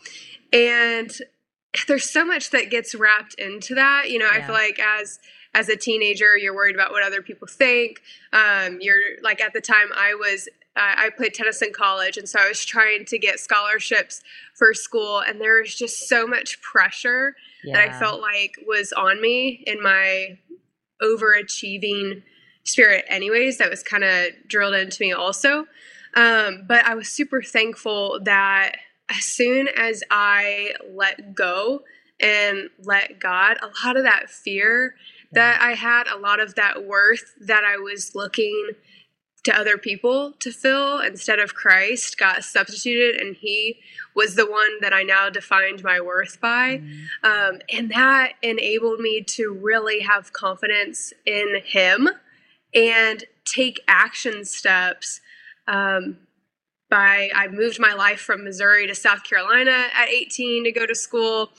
And 0.54 1.12
there's 1.88 2.10
so 2.10 2.26
much 2.26 2.52
that 2.52 2.70
gets 2.70 2.94
wrapped 2.94 3.34
into 3.36 3.74
that. 3.76 4.10
You 4.10 4.20
know, 4.20 4.30
yeah. 4.32 4.44
I 4.44 4.46
feel 4.46 4.54
like 4.54 4.80
as 4.80 5.20
as 5.54 5.70
a 5.70 5.76
teenager, 5.76 6.38
you're 6.38 6.56
worried 6.56 6.76
about 6.76 6.92
what 6.92 7.04
other 7.04 7.22
people 7.22 7.48
think. 7.48 8.02
Um, 8.32 8.80
you're 8.82 9.22
like 9.22 9.42
at 9.42 9.54
the 9.54 9.62
time 9.62 9.88
I 9.96 10.16
was 10.16 10.48
uh, 10.76 10.96
I 10.98 11.10
played 11.10 11.34
tennis 11.34 11.62
in 11.62 11.74
college, 11.74 12.18
and 12.18 12.30
so 12.30 12.40
I 12.40 12.48
was 12.48 12.64
trying 12.64 13.04
to 13.06 13.18
get 13.18 13.40
scholarships 13.42 14.22
for 14.56 14.74
school, 14.74 15.20
and 15.20 15.42
there 15.42 15.60
was 15.60 15.76
just 15.76 16.08
so 16.08 16.26
much 16.26 16.62
pressure 16.62 17.36
yeah. 17.64 17.76
that 17.76 17.90
I 17.90 18.00
felt 18.00 18.22
like 18.22 18.56
was 18.66 18.94
on 18.94 19.22
me 19.22 19.64
in 19.68 19.84
my 19.84 20.38
overachieving 21.04 22.24
spirit, 22.64 23.04
anyways. 23.10 23.58
That 23.58 23.70
was 23.70 23.84
kind 23.84 24.06
of 24.06 24.30
drilled 24.48 24.76
into 24.76 25.02
me 25.02 25.12
also. 25.12 25.66
Um, 26.14 26.64
but 26.68 26.86
I 26.86 26.96
was 26.96 27.10
super 27.10 27.42
thankful 27.42 28.22
that 28.24 28.78
as 29.10 29.26
soon 29.26 29.68
as 29.76 30.04
I 30.10 30.74
let 30.90 31.36
go 31.36 31.82
and 32.22 32.70
let 32.84 33.20
God, 33.20 33.58
a 33.62 33.70
lot 33.86 33.98
of 33.98 34.04
that 34.04 34.30
fear 34.30 34.96
that 35.34 35.62
I 35.62 35.74
had, 35.74 36.08
a 36.08 36.18
lot 36.18 36.40
of 36.40 36.56
that 36.56 36.86
worth 36.86 37.34
that 37.40 37.64
I 37.64 37.78
was 37.78 38.16
looking 38.16 38.72
to 39.44 39.58
other 39.58 39.78
people 39.78 40.34
to 40.40 40.52
fill 40.52 41.00
instead 41.00 41.40
of 41.40 41.56
Christ 41.56 42.18
got 42.18 42.44
substituted, 42.44 43.20
and 43.20 43.36
He 43.36 43.80
was 44.16 44.36
the 44.36 44.46
one 44.46 44.80
that 44.82 44.94
I 44.94 45.04
now 45.04 45.30
defined 45.30 45.84
my 45.84 46.00
worth 46.00 46.40
by. 46.40 46.78
Mm-hmm. 46.78 47.26
Um, 47.26 47.62
and 47.74 47.90
that 47.92 48.34
enabled 48.42 49.00
me 49.00 49.24
to 49.30 49.52
really 49.54 50.02
have 50.02 50.34
confidence 50.34 51.14
in 51.26 51.62
Him 51.64 52.10
and 52.74 53.24
take 53.46 53.82
action 53.88 54.46
steps 54.46 55.22
um, 55.68 56.18
by 56.90 57.30
I 57.34 57.48
moved 57.48 57.80
my 57.80 57.94
life 57.94 58.20
from 58.20 58.44
Missouri 58.44 58.86
to 58.88 58.96
South 58.96 59.24
Carolina 59.24 59.88
at 59.96 60.10
18 60.10 60.66
to 60.66 60.72
go 60.72 60.86
to 60.86 60.94
school. 60.94 61.52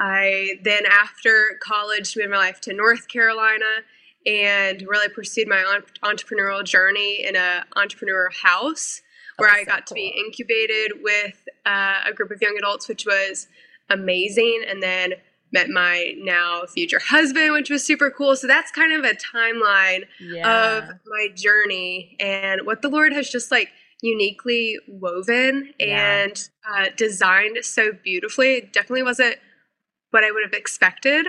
I 0.00 0.58
then 0.64 0.82
after 0.86 1.58
college 1.62 2.16
moved 2.16 2.30
my 2.30 2.38
life 2.38 2.60
to 2.62 2.72
North 2.72 3.06
Carolina 3.08 3.84
and 4.26 4.82
really 4.88 5.08
pursued 5.08 5.46
my 5.46 5.80
entrepreneurial 6.02 6.64
journey 6.64 7.24
in 7.24 7.36
a 7.36 7.64
entrepreneur 7.76 8.30
house 8.42 9.02
where 9.36 9.50
I 9.50 9.64
got 9.64 9.88
so 9.88 9.94
cool. 9.94 10.02
to 10.02 10.12
be 10.12 10.24
incubated 10.26 11.02
with 11.02 11.36
uh, 11.66 12.00
a 12.06 12.12
group 12.12 12.30
of 12.30 12.40
young 12.42 12.56
adults, 12.58 12.88
which 12.88 13.06
was 13.06 13.46
amazing. 13.88 14.62
And 14.68 14.82
then 14.82 15.14
met 15.52 15.68
my 15.68 16.14
now 16.18 16.62
future 16.66 17.00
husband, 17.00 17.52
which 17.52 17.70
was 17.70 17.84
super 17.84 18.10
cool. 18.10 18.36
So 18.36 18.46
that's 18.46 18.70
kind 18.70 18.92
of 18.92 19.04
a 19.04 19.14
timeline 19.14 20.04
yeah. 20.20 20.78
of 20.78 20.84
my 21.06 21.28
journey 21.34 22.16
and 22.20 22.62
what 22.64 22.82
the 22.82 22.88
Lord 22.88 23.12
has 23.12 23.28
just 23.28 23.50
like 23.50 23.68
uniquely 24.02 24.78
woven 24.88 25.72
yeah. 25.78 26.22
and 26.22 26.48
uh, 26.70 26.86
designed 26.96 27.58
so 27.62 27.92
beautifully. 27.92 28.54
It 28.54 28.72
definitely 28.72 29.02
wasn't 29.02 29.36
what 30.10 30.24
I 30.24 30.30
would 30.30 30.42
have 30.44 30.52
expected, 30.52 31.26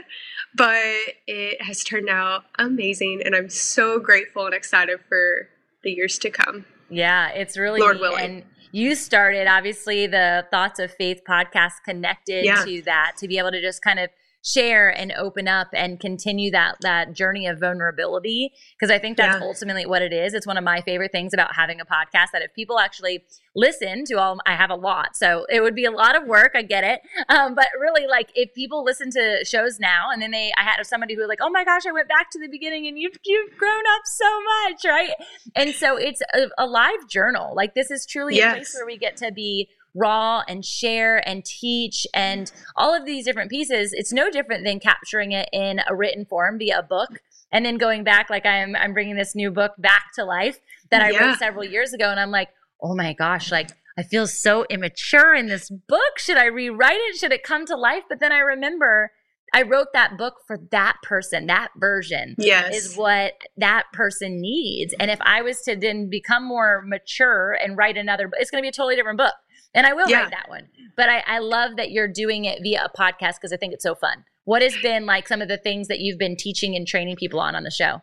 but 0.56 0.82
it 1.28 1.62
has 1.62 1.84
turned 1.84 2.10
out 2.10 2.46
amazing. 2.58 3.22
And 3.24 3.36
I'm 3.36 3.50
so 3.50 4.00
grateful 4.00 4.46
and 4.46 4.54
excited 4.54 5.00
for 5.08 5.50
the 5.84 5.92
years 5.92 6.18
to 6.20 6.30
come. 6.30 6.66
Yeah, 6.90 7.30
it's 7.30 7.58
really 7.58 7.80
Lord 7.80 8.00
willing. 8.00 8.24
And 8.24 8.44
you 8.72 8.96
started 8.96 9.48
obviously 9.48 10.08
the 10.08 10.46
Thoughts 10.52 10.80
of 10.80 10.92
Faith 10.92 11.22
podcast 11.28 11.74
connected 11.86 12.46
yeah. 12.46 12.64
to 12.66 12.82
that 12.84 13.14
to 13.20 13.28
be 13.28 13.38
able 13.38 13.52
to 13.52 13.62
just 13.62 13.82
kind 13.82 14.00
of 14.00 14.10
share 14.44 14.90
and 14.90 15.12
open 15.14 15.48
up 15.48 15.68
and 15.74 16.00
continue 16.00 16.50
that 16.52 16.76
that 16.82 17.14
journey 17.14 17.46
of 17.46 17.60
vulnerability 17.60 18.52
because 18.80 18.92
I 18.92 18.98
think 18.98 19.18
that's 19.18 19.40
yeah. 19.40 19.46
ultimately 19.46 19.86
what 19.86 20.02
it 20.02 20.12
is. 20.12 20.34
It's 20.34 20.48
one 20.48 20.58
of 20.58 20.64
my 20.64 20.82
favorite 20.82 21.12
things 21.12 21.34
about 21.34 21.56
having 21.56 21.80
a 21.80 21.86
podcast 21.86 22.32
that 22.34 22.42
if 22.42 22.54
people 22.56 22.80
actually 22.80 23.24
listen 23.56 24.04
to 24.06 24.16
all 24.16 24.40
I 24.46 24.56
have 24.56 24.70
a 24.70 24.76
lot. 24.76 25.16
So 25.16 25.46
it 25.50 25.62
would 25.62 25.76
be 25.76 25.86
a 25.86 25.92
lot 25.92 26.16
of 26.16 26.28
work, 26.28 26.54
I 26.56 26.64
get 26.64 26.84
it. 26.84 27.02
Um, 27.30 27.56
but 27.56 27.68
really 27.80 28.08
like 28.08 28.30
if 28.36 28.54
people 28.54 28.84
listen 28.84 29.12
to 29.12 29.46
shows 29.46 29.80
now 29.80 30.10
and 30.12 30.22
then 30.22 30.32
they 30.32 30.52
I 30.58 30.64
had 30.64 30.84
somebody 30.86 31.14
who 31.14 31.22
was 31.22 31.30
like, 31.30 31.40
"Oh 31.42 31.50
my 31.50 31.64
gosh, 31.64 31.84
I 31.88 31.92
went 31.92 32.08
back 32.08 32.32
to 32.32 32.40
the 32.40 32.48
beginning 32.50 32.88
and 32.88 32.98
you've 32.98 33.18
you've 33.24 33.58
grown 33.58 33.84
up 33.96 34.02
so 34.06 34.42
much," 34.42 34.86
right? 34.86 35.12
And 35.56 35.74
so 35.76 35.98
it's 35.98 36.22
a, 36.34 36.48
a 36.58 36.66
live 36.66 37.08
journal. 37.10 37.54
Like 37.56 37.76
this 37.76 37.92
is 37.92 38.06
truly 38.06 38.38
yes. 38.38 38.54
a 38.54 38.56
place 38.58 38.76
where 38.76 38.86
we 38.86 38.98
get 38.98 39.18
to 39.18 39.32
be 39.32 39.70
raw 39.94 40.44
and 40.48 40.64
share 40.66 41.28
and 41.28 41.44
teach 41.44 42.08
and 42.14 42.52
all 42.76 42.96
of 42.96 43.06
these 43.06 43.26
different 43.26 43.52
pieces, 43.52 43.92
it's 43.94 44.14
no 44.14 44.30
different 44.30 44.66
than 44.66 44.80
capturing 44.80 45.32
it 45.32 45.50
in 45.52 45.82
a 45.88 45.96
written 45.96 46.26
form 46.26 46.58
via 46.58 46.80
a 46.80 46.84
book 46.84 47.20
and 47.52 47.66
then 47.66 47.78
going 47.78 48.04
back 48.04 48.30
like 48.30 48.46
I'm 48.46 48.76
I'm 48.76 48.94
bringing 48.94 49.16
this 49.16 49.36
new 49.36 49.52
book 49.52 49.74
back 49.78 50.14
to 50.16 50.24
life 50.24 50.60
that 50.90 51.02
I 51.02 51.12
yeah. 51.12 51.30
wrote 51.30 51.40
several 51.40 51.66
years 51.66 51.94
ago 51.94 52.10
and 52.10 52.20
I'm 52.20 52.32
like, 52.32 52.50
"Oh 52.82 52.96
my 52.96 53.14
gosh, 53.14 53.52
like 53.52 53.70
I 53.98 54.04
feel 54.04 54.28
so 54.28 54.66
immature 54.70 55.34
in 55.34 55.48
this 55.48 55.70
book. 55.70 56.18
Should 56.18 56.38
I 56.38 56.46
rewrite 56.46 56.98
it? 56.98 57.18
Should 57.18 57.34
it 57.34 57.44
come 57.44 57.66
to 57.66 57.76
life?" 57.76 58.04
But 58.10 58.20
then 58.20 58.32
I 58.32 58.40
remember 58.40 59.12
I 59.54 59.64
wrote 59.64 59.88
that 59.94 60.18
book 60.18 60.36
for 60.48 60.58
that 60.72 60.98
person, 61.04 61.48
that 61.48 61.72
version 61.76 62.36
yes. 62.38 62.74
is 62.74 62.96
what 62.96 63.34
that 63.58 63.84
person 63.92 64.40
needs. 64.40 64.96
And 64.98 65.12
if 65.12 65.20
I 65.22 65.42
was 65.42 65.62
to 65.64 65.76
then 65.76 66.10
become 66.10 66.48
more 66.48 66.82
mature 66.86 67.52
and 67.62 67.78
write 67.78 67.98
another, 67.98 68.30
it's 68.38 68.50
going 68.50 68.62
to 68.62 68.66
be 68.66 68.70
a 68.70 68.72
totally 68.72 68.96
different 68.96 69.18
book. 69.18 69.34
And 69.74 69.88
I 69.88 69.94
will 69.94 70.10
yeah. 70.10 70.24
write 70.24 70.32
that 70.32 70.50
one. 70.50 70.68
But 70.98 71.10
I, 71.10 71.24
I 71.26 71.40
love 71.40 71.78
that 71.78 71.92
you're 71.92 72.08
doing 72.08 72.46
it 72.46 72.60
via 72.62 72.84
a 72.86 72.98
podcast 72.98 73.36
because 73.36 73.54
I 73.54 73.58
think 73.58 73.74
it's 73.74 73.84
so 73.84 73.96
fun. 73.96 74.26
What 74.44 74.62
has 74.62 74.76
been 74.82 75.06
like 75.06 75.28
some 75.28 75.42
of 75.42 75.48
the 75.48 75.58
things 75.58 75.88
that 75.88 76.00
you've 76.00 76.18
been 76.18 76.36
teaching 76.36 76.76
and 76.76 76.88
training 76.88 77.16
people 77.16 77.40
on 77.40 77.56
on 77.56 77.64
the 77.64 77.72
show? 77.72 78.02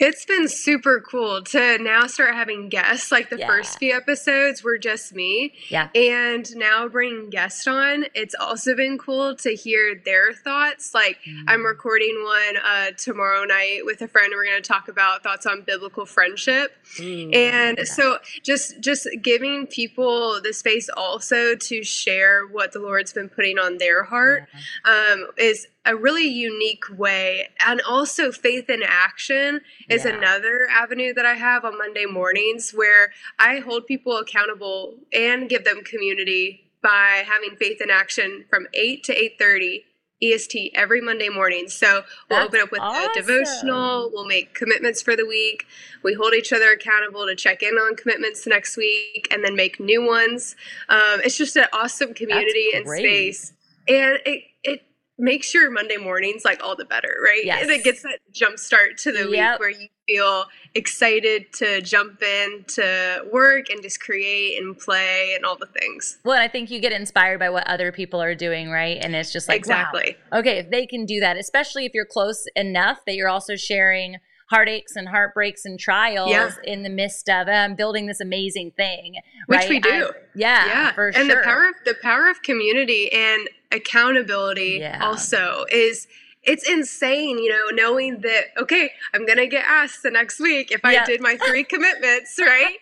It's 0.00 0.24
been 0.24 0.48
super 0.48 0.98
cool 0.98 1.42
to 1.42 1.76
now 1.78 2.06
start 2.06 2.34
having 2.34 2.70
guests. 2.70 3.12
Like 3.12 3.28
the 3.28 3.38
yeah. 3.38 3.46
first 3.46 3.78
few 3.78 3.94
episodes 3.94 4.64
were 4.64 4.78
just 4.78 5.14
me. 5.14 5.52
Yeah. 5.68 5.90
And 5.94 6.48
now 6.56 6.88
bringing 6.88 7.28
guests 7.28 7.66
on, 7.66 8.06
it's 8.14 8.34
also 8.34 8.74
been 8.74 8.96
cool 8.96 9.36
to 9.36 9.54
hear 9.54 10.00
their 10.02 10.32
thoughts. 10.32 10.94
Like 10.94 11.18
mm. 11.28 11.44
I'm 11.46 11.66
recording 11.66 12.24
one 12.24 12.56
uh, 12.64 12.90
tomorrow 12.96 13.44
night 13.44 13.80
with 13.84 14.00
a 14.00 14.08
friend. 14.08 14.32
We're 14.34 14.46
going 14.46 14.62
to 14.62 14.66
talk 14.66 14.88
about 14.88 15.22
thoughts 15.22 15.44
on 15.44 15.64
biblical 15.66 16.06
friendship. 16.06 16.72
Mm, 16.96 17.36
and 17.36 17.86
so 17.86 18.20
just 18.42 18.80
just 18.80 19.06
giving 19.20 19.66
people 19.66 20.40
the 20.40 20.54
space 20.54 20.88
also 20.96 21.54
to 21.54 21.84
share 21.84 22.46
what 22.46 22.72
the 22.72 22.78
Lord's 22.78 23.12
been 23.12 23.28
putting 23.28 23.58
on 23.58 23.76
their 23.76 24.04
heart 24.04 24.48
yeah. 24.86 25.12
um, 25.12 25.26
is 25.36 25.66
a 25.84 25.96
really 25.96 26.28
unique 26.28 26.84
way. 26.96 27.48
And 27.66 27.80
also, 27.88 28.32
faith 28.32 28.68
in 28.68 28.82
action 28.82 29.60
is 29.88 30.04
yeah. 30.04 30.16
another 30.16 30.68
avenue 30.70 31.14
that 31.14 31.26
I 31.26 31.34
have 31.34 31.64
on 31.64 31.78
Monday 31.78 32.06
mornings 32.06 32.72
where 32.72 33.12
I 33.38 33.58
hold 33.58 33.86
people 33.86 34.16
accountable 34.18 34.94
and 35.12 35.48
give 35.48 35.64
them 35.64 35.82
community 35.82 36.70
by 36.82 37.24
having 37.26 37.56
faith 37.56 37.80
in 37.80 37.90
action 37.90 38.44
from 38.48 38.66
8 38.74 39.04
to 39.04 39.14
8:30 39.14 39.84
EST 40.22 40.72
every 40.74 41.00
Monday 41.00 41.28
morning. 41.28 41.68
So 41.68 42.02
we'll 42.28 42.40
That's 42.40 42.48
open 42.48 42.60
up 42.60 42.70
with 42.70 42.80
awesome. 42.80 43.10
a 43.10 43.14
devotional. 43.14 44.10
We'll 44.12 44.26
make 44.26 44.54
commitments 44.54 45.00
for 45.00 45.16
the 45.16 45.26
week. 45.26 45.64
We 46.02 46.14
hold 46.14 46.34
each 46.34 46.52
other 46.52 46.70
accountable 46.72 47.26
to 47.26 47.34
check 47.34 47.62
in 47.62 47.74
on 47.74 47.96
commitments 47.96 48.46
next 48.46 48.76
week 48.76 49.28
and 49.30 49.42
then 49.42 49.56
make 49.56 49.80
new 49.80 50.06
ones. 50.06 50.56
Um, 50.88 51.20
it's 51.24 51.38
just 51.38 51.56
an 51.56 51.66
awesome 51.72 52.12
community 52.12 52.68
and 52.74 52.86
space. 52.86 53.54
And 53.88 54.18
it, 54.26 54.44
it 54.62 54.82
makes 55.20 55.52
your 55.54 55.70
Monday 55.70 55.96
mornings 55.96 56.44
like 56.44 56.62
all 56.62 56.74
the 56.74 56.84
better, 56.84 57.14
right? 57.24 57.42
Yes. 57.44 57.68
It 57.68 57.84
gets 57.84 58.02
that 58.02 58.18
jump 58.32 58.58
start 58.58 58.98
to 58.98 59.12
the 59.12 59.28
yep. 59.30 59.54
week 59.54 59.60
where 59.60 59.70
you 59.70 59.88
feel 60.06 60.46
excited 60.74 61.52
to 61.54 61.80
jump 61.82 62.22
in 62.22 62.64
to 62.68 63.24
work 63.32 63.70
and 63.70 63.82
just 63.82 64.00
create 64.00 64.60
and 64.60 64.76
play 64.78 65.32
and 65.36 65.44
all 65.44 65.56
the 65.56 65.68
things. 65.78 66.18
Well, 66.24 66.40
I 66.40 66.48
think 66.48 66.70
you 66.70 66.80
get 66.80 66.92
inspired 66.92 67.38
by 67.38 67.50
what 67.50 67.66
other 67.66 67.92
people 67.92 68.20
are 68.20 68.34
doing, 68.34 68.70
right? 68.70 68.98
And 69.00 69.14
it's 69.14 69.32
just 69.32 69.48
like, 69.48 69.58
exactly. 69.58 70.16
Wow. 70.32 70.40
Okay, 70.40 70.58
if 70.58 70.70
they 70.70 70.86
can 70.86 71.06
do 71.06 71.20
that, 71.20 71.36
especially 71.36 71.86
if 71.86 71.92
you're 71.94 72.04
close 72.06 72.44
enough 72.56 72.98
that 73.06 73.14
you're 73.14 73.28
also 73.28 73.56
sharing 73.56 74.16
heartaches 74.50 74.96
and 74.96 75.08
heartbreaks 75.08 75.64
and 75.64 75.78
trials 75.78 76.30
yeah. 76.30 76.50
in 76.64 76.82
the 76.82 76.88
midst 76.88 77.28
of 77.28 77.48
um, 77.48 77.76
building 77.76 78.06
this 78.06 78.20
amazing 78.20 78.72
thing, 78.72 79.14
right? 79.48 79.60
which 79.60 79.70
we 79.70 79.78
do. 79.78 79.88
I, 79.88 80.10
yeah, 80.34 80.66
yeah, 80.66 80.92
for 80.92 81.06
and 81.06 81.14
sure. 81.14 81.22
And 81.22 81.30
the 81.30 81.44
power 81.44 81.68
of 81.68 81.74
the 81.84 81.94
power 82.02 82.28
of 82.28 82.42
community 82.42 83.12
and 83.12 83.48
accountability 83.72 84.78
yeah. 84.80 84.98
also 85.02 85.64
is 85.70 86.06
it's 86.42 86.68
insane, 86.68 87.38
you 87.38 87.50
know, 87.50 87.66
knowing 87.72 88.20
that, 88.22 88.44
okay, 88.58 88.90
I'm 89.12 89.26
going 89.26 89.38
to 89.38 89.46
get 89.46 89.64
asked 89.66 90.02
the 90.02 90.10
next 90.10 90.40
week 90.40 90.70
if 90.72 90.80
I 90.84 91.04
did 91.04 91.20
my 91.20 91.36
three 91.36 91.64
commitments, 91.68 92.38
right? 92.38 92.76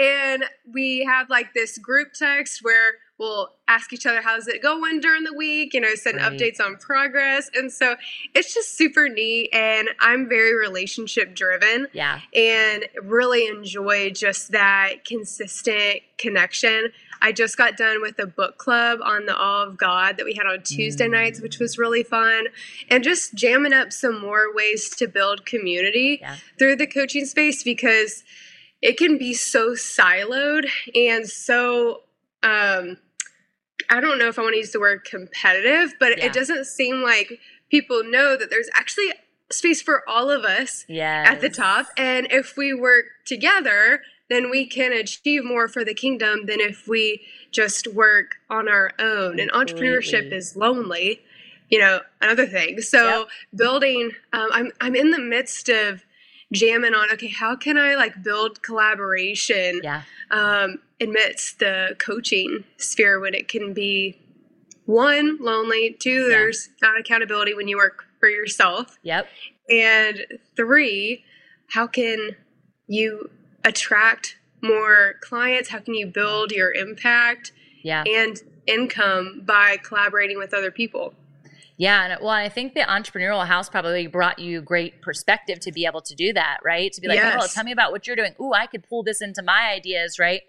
And 0.00 0.44
we 0.72 1.04
have 1.04 1.28
like 1.28 1.52
this 1.52 1.76
group 1.76 2.14
text 2.14 2.60
where 2.62 2.94
we'll 3.18 3.50
ask 3.68 3.92
each 3.92 4.06
other, 4.06 4.22
how's 4.22 4.48
it 4.48 4.62
going 4.62 5.00
during 5.00 5.24
the 5.24 5.34
week? 5.34 5.74
You 5.74 5.80
know, 5.80 5.94
send 5.94 6.16
right. 6.16 6.32
updates 6.32 6.60
on 6.60 6.76
progress. 6.76 7.50
And 7.54 7.70
so 7.70 7.96
it's 8.34 8.54
just 8.54 8.76
super 8.76 9.08
neat. 9.08 9.50
And 9.52 9.88
I'm 10.00 10.28
very 10.28 10.56
relationship 10.56 11.34
driven. 11.34 11.88
Yeah. 11.92 12.20
And 12.34 12.86
really 13.02 13.46
enjoy 13.46 14.10
just 14.10 14.52
that 14.52 15.04
consistent 15.04 16.00
connection. 16.18 16.92
I 17.22 17.32
just 17.32 17.56
got 17.56 17.76
done 17.76 18.02
with 18.02 18.18
a 18.18 18.26
book 18.26 18.58
club 18.58 19.00
on 19.02 19.26
the 19.26 19.36
Awe 19.36 19.64
of 19.64 19.78
God 19.78 20.16
that 20.16 20.26
we 20.26 20.34
had 20.34 20.46
on 20.46 20.62
Tuesday 20.62 21.06
mm. 21.06 21.12
nights, 21.12 21.40
which 21.40 21.58
was 21.58 21.78
really 21.78 22.02
fun. 22.02 22.48
And 22.90 23.04
just 23.04 23.34
jamming 23.34 23.72
up 23.72 23.92
some 23.92 24.20
more 24.20 24.52
ways 24.54 24.90
to 24.96 25.06
build 25.06 25.46
community 25.46 26.18
yeah. 26.20 26.36
through 26.58 26.76
the 26.76 26.86
coaching 26.86 27.24
space 27.24 27.62
because 27.62 28.24
it 28.82 28.98
can 28.98 29.16
be 29.16 29.32
so 29.32 29.70
siloed 29.70 30.68
and 30.94 31.28
so 31.28 32.00
um, 32.42 32.96
I 33.88 34.00
don't 34.00 34.18
know 34.18 34.28
if 34.28 34.38
I 34.38 34.42
want 34.42 34.54
to 34.54 34.58
use 34.58 34.72
the 34.72 34.80
word 34.80 35.04
competitive, 35.04 35.94
but 36.00 36.18
yeah. 36.18 36.26
it 36.26 36.32
doesn't 36.32 36.66
seem 36.66 37.02
like 37.02 37.38
people 37.70 38.02
know 38.04 38.36
that 38.36 38.50
there's 38.50 38.68
actually 38.74 39.12
space 39.50 39.82
for 39.82 40.08
all 40.08 40.30
of 40.30 40.44
us 40.44 40.84
yes. 40.88 41.28
at 41.28 41.40
the 41.40 41.50
top. 41.50 41.86
And 41.96 42.26
if 42.30 42.56
we 42.56 42.74
work 42.74 43.04
together, 43.24 44.02
then 44.32 44.50
we 44.50 44.66
can 44.66 44.92
achieve 44.92 45.44
more 45.44 45.68
for 45.68 45.84
the 45.84 45.94
kingdom 45.94 46.46
than 46.46 46.60
if 46.60 46.86
we 46.88 47.22
just 47.50 47.86
work 47.88 48.36
on 48.50 48.68
our 48.68 48.92
own. 48.98 49.38
And 49.38 49.50
entrepreneurship 49.52 50.32
is 50.32 50.56
lonely, 50.56 51.20
you 51.68 51.78
know, 51.78 52.00
another 52.20 52.46
thing. 52.46 52.80
So 52.80 53.20
yep. 53.20 53.28
building, 53.54 54.12
um, 54.32 54.48
I'm 54.52 54.72
I'm 54.80 54.94
in 54.96 55.10
the 55.10 55.20
midst 55.20 55.68
of 55.68 56.04
jamming 56.52 56.94
on. 56.94 57.10
Okay, 57.12 57.28
how 57.28 57.56
can 57.56 57.78
I 57.78 57.94
like 57.94 58.22
build 58.22 58.62
collaboration? 58.62 59.80
Yeah. 59.82 60.02
Um, 60.30 60.78
amidst 61.00 61.58
the 61.58 61.96
coaching 61.98 62.64
sphere 62.76 63.18
when 63.20 63.34
it 63.34 63.48
can 63.48 63.74
be 63.74 64.18
one 64.86 65.38
lonely, 65.40 65.96
two 65.98 66.22
yeah. 66.22 66.28
there's 66.28 66.68
not 66.80 66.98
accountability 66.98 67.54
when 67.54 67.68
you 67.68 67.76
work 67.76 68.04
for 68.20 68.28
yourself. 68.28 68.98
Yep. 69.02 69.26
And 69.70 70.26
three, 70.56 71.24
how 71.70 71.86
can 71.86 72.36
you 72.86 73.30
attract 73.64 74.36
more 74.62 75.14
clients? 75.20 75.68
How 75.68 75.78
can 75.78 75.94
you 75.94 76.06
build 76.06 76.52
your 76.52 76.72
impact 76.72 77.52
yeah. 77.82 78.04
and 78.06 78.40
income 78.66 79.42
by 79.44 79.78
collaborating 79.82 80.38
with 80.38 80.54
other 80.54 80.70
people? 80.70 81.14
Yeah, 81.78 82.04
and 82.04 82.22
well, 82.22 82.30
I 82.30 82.48
think 82.48 82.74
the 82.74 82.82
entrepreneurial 82.82 83.46
house 83.46 83.68
probably 83.68 84.06
brought 84.06 84.38
you 84.38 84.60
great 84.60 85.02
perspective 85.02 85.58
to 85.60 85.72
be 85.72 85.86
able 85.86 86.02
to 86.02 86.14
do 86.14 86.32
that, 86.32 86.58
right? 86.62 86.92
To 86.92 87.00
be 87.00 87.08
like, 87.08 87.18
oh, 87.18 87.22
yes. 87.22 87.42
oh, 87.42 87.46
tell 87.52 87.64
me 87.64 87.72
about 87.72 87.90
what 87.90 88.06
you're 88.06 88.16
doing. 88.16 88.34
Ooh, 88.40 88.52
I 88.52 88.66
could 88.66 88.86
pull 88.88 89.02
this 89.02 89.20
into 89.20 89.42
my 89.42 89.72
ideas, 89.72 90.18
right? 90.18 90.42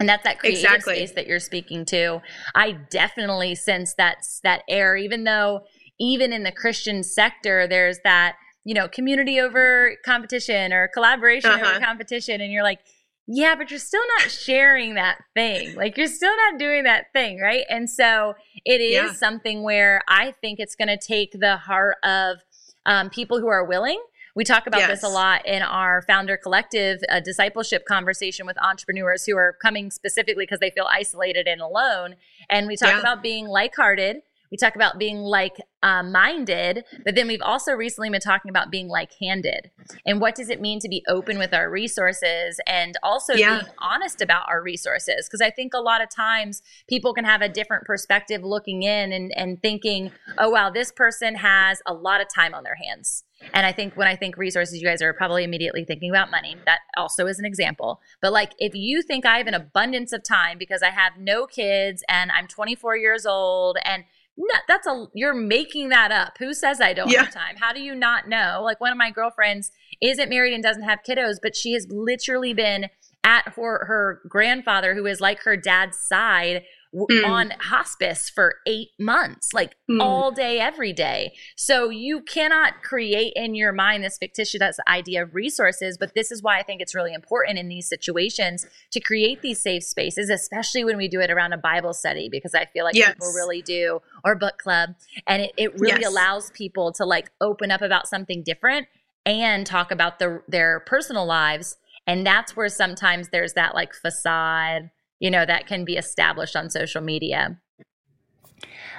And 0.00 0.08
that's 0.08 0.24
that 0.24 0.38
creative 0.38 0.60
exactly. 0.60 0.96
space 0.96 1.12
that 1.12 1.26
you're 1.26 1.40
speaking 1.40 1.84
to. 1.86 2.20
I 2.54 2.72
definitely 2.72 3.54
sense 3.54 3.94
that 3.94 4.18
that 4.42 4.62
air, 4.68 4.96
even 4.96 5.24
though 5.24 5.62
even 6.00 6.32
in 6.32 6.42
the 6.42 6.52
Christian 6.52 7.02
sector, 7.02 7.68
there's 7.68 7.98
that 8.02 8.36
you 8.64 8.74
know, 8.74 8.88
community 8.88 9.38
over 9.38 9.96
competition 10.04 10.72
or 10.72 10.88
collaboration 10.88 11.50
uh-huh. 11.50 11.70
over 11.70 11.80
competition. 11.80 12.40
And 12.40 12.50
you're 12.50 12.62
like, 12.62 12.80
yeah, 13.26 13.54
but 13.54 13.70
you're 13.70 13.80
still 13.80 14.02
not 14.18 14.30
sharing 14.30 14.94
that 14.94 15.18
thing. 15.34 15.74
Like 15.76 15.96
you're 15.96 16.08
still 16.08 16.34
not 16.48 16.58
doing 16.58 16.84
that 16.84 17.12
thing, 17.12 17.40
right? 17.40 17.64
And 17.70 17.88
so 17.88 18.34
it 18.64 18.80
is 18.80 18.94
yeah. 18.94 19.12
something 19.12 19.62
where 19.62 20.02
I 20.08 20.32
think 20.40 20.58
it's 20.60 20.74
going 20.74 20.88
to 20.88 20.98
take 20.98 21.32
the 21.38 21.56
heart 21.56 21.96
of 22.02 22.38
um, 22.84 23.08
people 23.08 23.40
who 23.40 23.48
are 23.48 23.64
willing. 23.64 24.02
We 24.36 24.44
talk 24.44 24.66
about 24.66 24.80
yes. 24.80 24.90
this 24.90 25.02
a 25.04 25.08
lot 25.08 25.46
in 25.46 25.62
our 25.62 26.02
founder 26.02 26.36
collective 26.36 27.00
uh, 27.08 27.20
discipleship 27.20 27.84
conversation 27.86 28.46
with 28.46 28.60
entrepreneurs 28.60 29.24
who 29.24 29.36
are 29.36 29.56
coming 29.62 29.90
specifically 29.90 30.44
because 30.44 30.58
they 30.58 30.70
feel 30.70 30.86
isolated 30.90 31.46
and 31.46 31.60
alone. 31.60 32.16
And 32.50 32.66
we 32.66 32.76
talk 32.76 32.90
yeah. 32.90 33.00
about 33.00 33.22
being 33.22 33.46
like 33.46 33.74
hearted 33.76 34.16
we 34.54 34.56
talk 34.56 34.76
about 34.76 35.00
being 35.00 35.18
like 35.18 35.56
uh, 35.82 36.04
minded, 36.04 36.84
but 37.04 37.16
then 37.16 37.26
we've 37.26 37.42
also 37.42 37.72
recently 37.72 38.08
been 38.08 38.20
talking 38.20 38.50
about 38.50 38.70
being 38.70 38.86
like 38.86 39.10
handed. 39.20 39.72
And 40.06 40.20
what 40.20 40.36
does 40.36 40.48
it 40.48 40.60
mean 40.60 40.78
to 40.78 40.88
be 40.88 41.02
open 41.08 41.38
with 41.38 41.52
our 41.52 41.68
resources 41.68 42.60
and 42.64 42.96
also 43.02 43.34
yeah. 43.34 43.58
being 43.58 43.72
honest 43.80 44.22
about 44.22 44.48
our 44.48 44.62
resources? 44.62 45.26
Because 45.26 45.40
I 45.40 45.50
think 45.50 45.74
a 45.74 45.80
lot 45.80 46.02
of 46.02 46.08
times 46.08 46.62
people 46.88 47.12
can 47.12 47.24
have 47.24 47.42
a 47.42 47.48
different 47.48 47.84
perspective 47.84 48.44
looking 48.44 48.84
in 48.84 49.12
and, 49.12 49.32
and 49.36 49.60
thinking, 49.60 50.12
oh, 50.38 50.50
wow, 50.50 50.70
this 50.70 50.92
person 50.92 51.34
has 51.34 51.82
a 51.84 51.92
lot 51.92 52.20
of 52.20 52.28
time 52.32 52.54
on 52.54 52.62
their 52.62 52.76
hands. 52.76 53.24
And 53.52 53.66
I 53.66 53.72
think 53.72 53.96
when 53.96 54.06
I 54.06 54.14
think 54.14 54.36
resources, 54.36 54.80
you 54.80 54.86
guys 54.86 55.02
are 55.02 55.12
probably 55.12 55.42
immediately 55.42 55.84
thinking 55.84 56.10
about 56.10 56.30
money. 56.30 56.56
That 56.64 56.78
also 56.96 57.26
is 57.26 57.40
an 57.40 57.44
example. 57.44 58.00
But 58.22 58.32
like 58.32 58.52
if 58.58 58.74
you 58.74 59.02
think 59.02 59.26
I 59.26 59.38
have 59.38 59.48
an 59.48 59.54
abundance 59.54 60.12
of 60.12 60.22
time 60.22 60.58
because 60.58 60.82
I 60.82 60.90
have 60.90 61.14
no 61.18 61.46
kids 61.46 62.04
and 62.08 62.30
I'm 62.30 62.46
24 62.46 62.96
years 62.96 63.26
old 63.26 63.78
and 63.84 64.04
no, 64.36 64.54
that's 64.66 64.86
a 64.86 65.06
you're 65.14 65.34
making 65.34 65.90
that 65.90 66.10
up. 66.10 66.36
Who 66.38 66.54
says 66.54 66.80
I 66.80 66.92
don't 66.92 67.10
yeah. 67.10 67.24
have 67.24 67.32
time? 67.32 67.56
How 67.58 67.72
do 67.72 67.80
you 67.80 67.94
not 67.94 68.28
know? 68.28 68.60
Like 68.64 68.80
one 68.80 68.90
of 68.90 68.98
my 68.98 69.10
girlfriends 69.10 69.70
isn't 70.00 70.28
married 70.28 70.52
and 70.52 70.62
doesn't 70.62 70.82
have 70.82 71.00
kiddos, 71.08 71.36
but 71.40 71.54
she 71.54 71.72
has 71.74 71.86
literally 71.88 72.52
been 72.52 72.88
at 73.24 73.54
her 73.56 73.84
her 73.86 74.20
grandfather 74.28 74.94
who 74.94 75.06
is 75.06 75.20
like 75.20 75.40
her 75.40 75.56
dad's 75.56 75.98
side 75.98 76.62
mm. 76.94 77.26
on 77.26 77.52
hospice 77.60 78.30
for 78.30 78.56
eight 78.66 78.90
months, 78.98 79.52
like 79.52 79.76
mm. 79.90 80.00
all 80.00 80.30
day, 80.30 80.60
every 80.60 80.92
day. 80.92 81.34
So 81.56 81.88
you 81.88 82.20
cannot 82.20 82.82
create 82.82 83.32
in 83.34 83.54
your 83.54 83.72
mind 83.72 84.04
this 84.04 84.18
fictitious 84.18 84.78
idea 84.86 85.22
of 85.22 85.34
resources. 85.34 85.96
But 85.98 86.14
this 86.14 86.30
is 86.30 86.42
why 86.42 86.58
I 86.58 86.62
think 86.62 86.80
it's 86.80 86.94
really 86.94 87.12
important 87.12 87.58
in 87.58 87.68
these 87.68 87.88
situations 87.88 88.66
to 88.92 89.00
create 89.00 89.42
these 89.42 89.60
safe 89.60 89.82
spaces, 89.84 90.30
especially 90.30 90.84
when 90.84 90.96
we 90.96 91.08
do 91.08 91.20
it 91.20 91.30
around 91.30 91.52
a 91.52 91.58
Bible 91.58 91.94
study, 91.94 92.28
because 92.28 92.54
I 92.54 92.66
feel 92.66 92.84
like 92.84 92.94
yes. 92.94 93.14
people 93.14 93.32
really 93.34 93.62
do, 93.62 94.00
or 94.24 94.34
book 94.36 94.58
club. 94.58 94.90
And 95.26 95.42
it, 95.42 95.52
it 95.56 95.80
really 95.80 96.02
yes. 96.02 96.10
allows 96.10 96.50
people 96.50 96.92
to 96.92 97.04
like 97.04 97.30
open 97.40 97.70
up 97.70 97.82
about 97.82 98.06
something 98.06 98.42
different 98.42 98.86
and 99.26 99.66
talk 99.66 99.90
about 99.90 100.18
the, 100.18 100.42
their 100.46 100.80
personal 100.80 101.26
lives. 101.26 101.76
And 102.06 102.26
that's 102.26 102.56
where 102.56 102.68
sometimes 102.68 103.30
there's 103.30 103.54
that 103.54 103.74
like 103.74 103.94
facade 103.94 104.90
you 105.20 105.30
know, 105.30 105.46
that 105.46 105.66
can 105.66 105.84
be 105.84 105.96
established 105.96 106.54
on 106.56 106.68
social 106.68 107.00
media. 107.00 107.58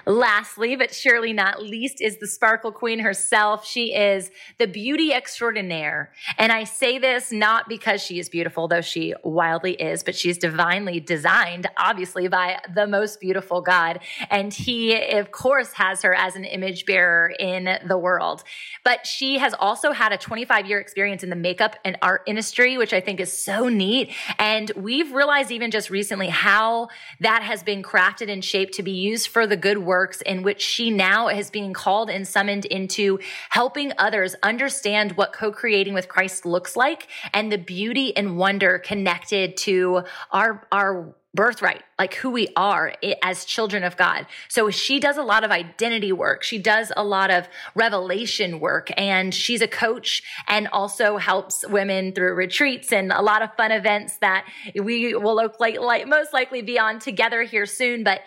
Lastly, 0.08 0.76
but 0.76 0.94
surely 0.94 1.34
not 1.34 1.63
least, 1.63 2.00
is 2.00 2.18
the 2.18 2.28
Sparkle 2.28 2.72
Queen 2.72 3.00
herself. 3.00 3.65
She 3.65 3.96
is 3.96 4.30
the 4.60 4.68
beauty 4.68 5.12
extraordinaire. 5.12 6.12
And 6.38 6.52
I 6.52 6.63
say 6.63 7.00
this 7.00 7.32
not 7.32 7.68
because 7.68 8.02
she 8.02 8.20
is 8.20 8.30
beautiful, 8.30 8.68
though 8.68 8.82
she 8.82 9.15
wildly 9.24 9.74
is, 9.74 10.04
but 10.04 10.15
she's 10.15 10.38
divinely 10.38 11.00
designed, 11.00 11.68
obviously, 11.76 12.28
by 12.28 12.60
the 12.76 12.86
most 12.86 13.20
beautiful 13.20 13.62
God. 13.62 14.00
And 14.30 14.54
he, 14.54 14.96
of 15.13 15.32
course, 15.32 15.74
has 15.74 16.04
her 16.04 16.13
as 16.13 16.36
an 16.36 16.46
image 16.46 16.86
bearer 16.86 17.34
in 17.39 17.80
the 17.88 17.98
world. 17.98 18.44
But 18.84 19.08
she 19.08 19.39
has 19.39 19.56
also 19.60 19.91
had 19.91 20.12
a 20.12 20.18
25 20.18 20.68
year 20.68 20.80
experience 20.80 21.24
in 21.24 21.32
the 21.32 21.36
makeup 21.36 21.78
and 21.84 21.98
art 22.04 22.22
industry, 22.28 22.78
which 22.78 22.94
I 22.94 23.02
think 23.02 23.20
is 23.20 23.36
so 23.36 23.70
neat. 23.70 24.12
And 24.38 24.72
we've 24.76 25.13
realized 25.13 25.50
even 25.50 25.72
just 25.72 25.89
recently 25.89 26.28
how 26.28 26.89
that 27.22 27.41
has 27.41 27.63
been 27.63 27.82
crafted 27.82 28.30
and 28.30 28.46
shaped 28.46 28.76
to 28.76 28.84
be 28.84 28.91
used 28.91 29.30
for 29.30 29.48
the 29.48 29.58
good 29.58 29.80
work 29.80 29.95
works 29.96 30.20
in 30.22 30.44
which 30.44 30.62
she 30.62 30.92
now 30.92 31.30
is 31.30 31.50
being 31.50 31.72
called 31.72 32.10
and 32.10 32.28
summoned 32.28 32.66
into 32.66 33.18
helping 33.50 33.94
others 33.98 34.36
understand 34.44 35.14
what 35.14 35.32
co-creating 35.32 35.94
with 35.94 36.10
Christ 36.10 36.46
looks 36.46 36.76
like 36.76 37.08
and 37.34 37.50
the 37.50 37.58
beauty 37.58 38.08
and 38.18 38.38
wonder 38.38 38.78
connected 38.78 39.56
to 39.68 40.04
our, 40.32 40.68
our 40.70 41.16
birthright, 41.34 41.84
like 42.00 42.14
who 42.16 42.30
we 42.30 42.48
are 42.56 42.94
as 43.22 43.46
children 43.46 43.84
of 43.84 43.96
God. 43.96 44.26
So 44.50 44.70
she 44.70 45.00
does 45.00 45.18
a 45.18 45.24
lot 45.24 45.44
of 45.44 45.52
identity 45.52 46.12
work. 46.12 46.44
She 46.44 46.58
does 46.58 46.92
a 46.96 47.04
lot 47.04 47.30
of 47.30 47.48
revelation 47.74 48.60
work 48.60 48.90
and 48.98 49.34
she's 49.34 49.62
a 49.62 49.68
coach 49.68 50.24
and 50.48 50.68
also 50.70 51.18
helps 51.18 51.66
women 51.68 52.14
through 52.14 52.34
retreats 52.36 52.92
and 52.92 53.12
a 53.12 53.22
lot 53.22 53.42
of 53.42 53.50
fun 53.56 53.72
events 53.72 54.18
that 54.18 54.46
we 54.74 55.14
will 55.14 55.36
look 55.36 55.60
like, 55.60 55.80
like 55.80 56.08
most 56.08 56.34
likely 56.34 56.62
be 56.62 56.80
on 56.80 57.00
together 57.00 57.44
here 57.44 57.66
soon. 57.66 58.04
But 58.04 58.22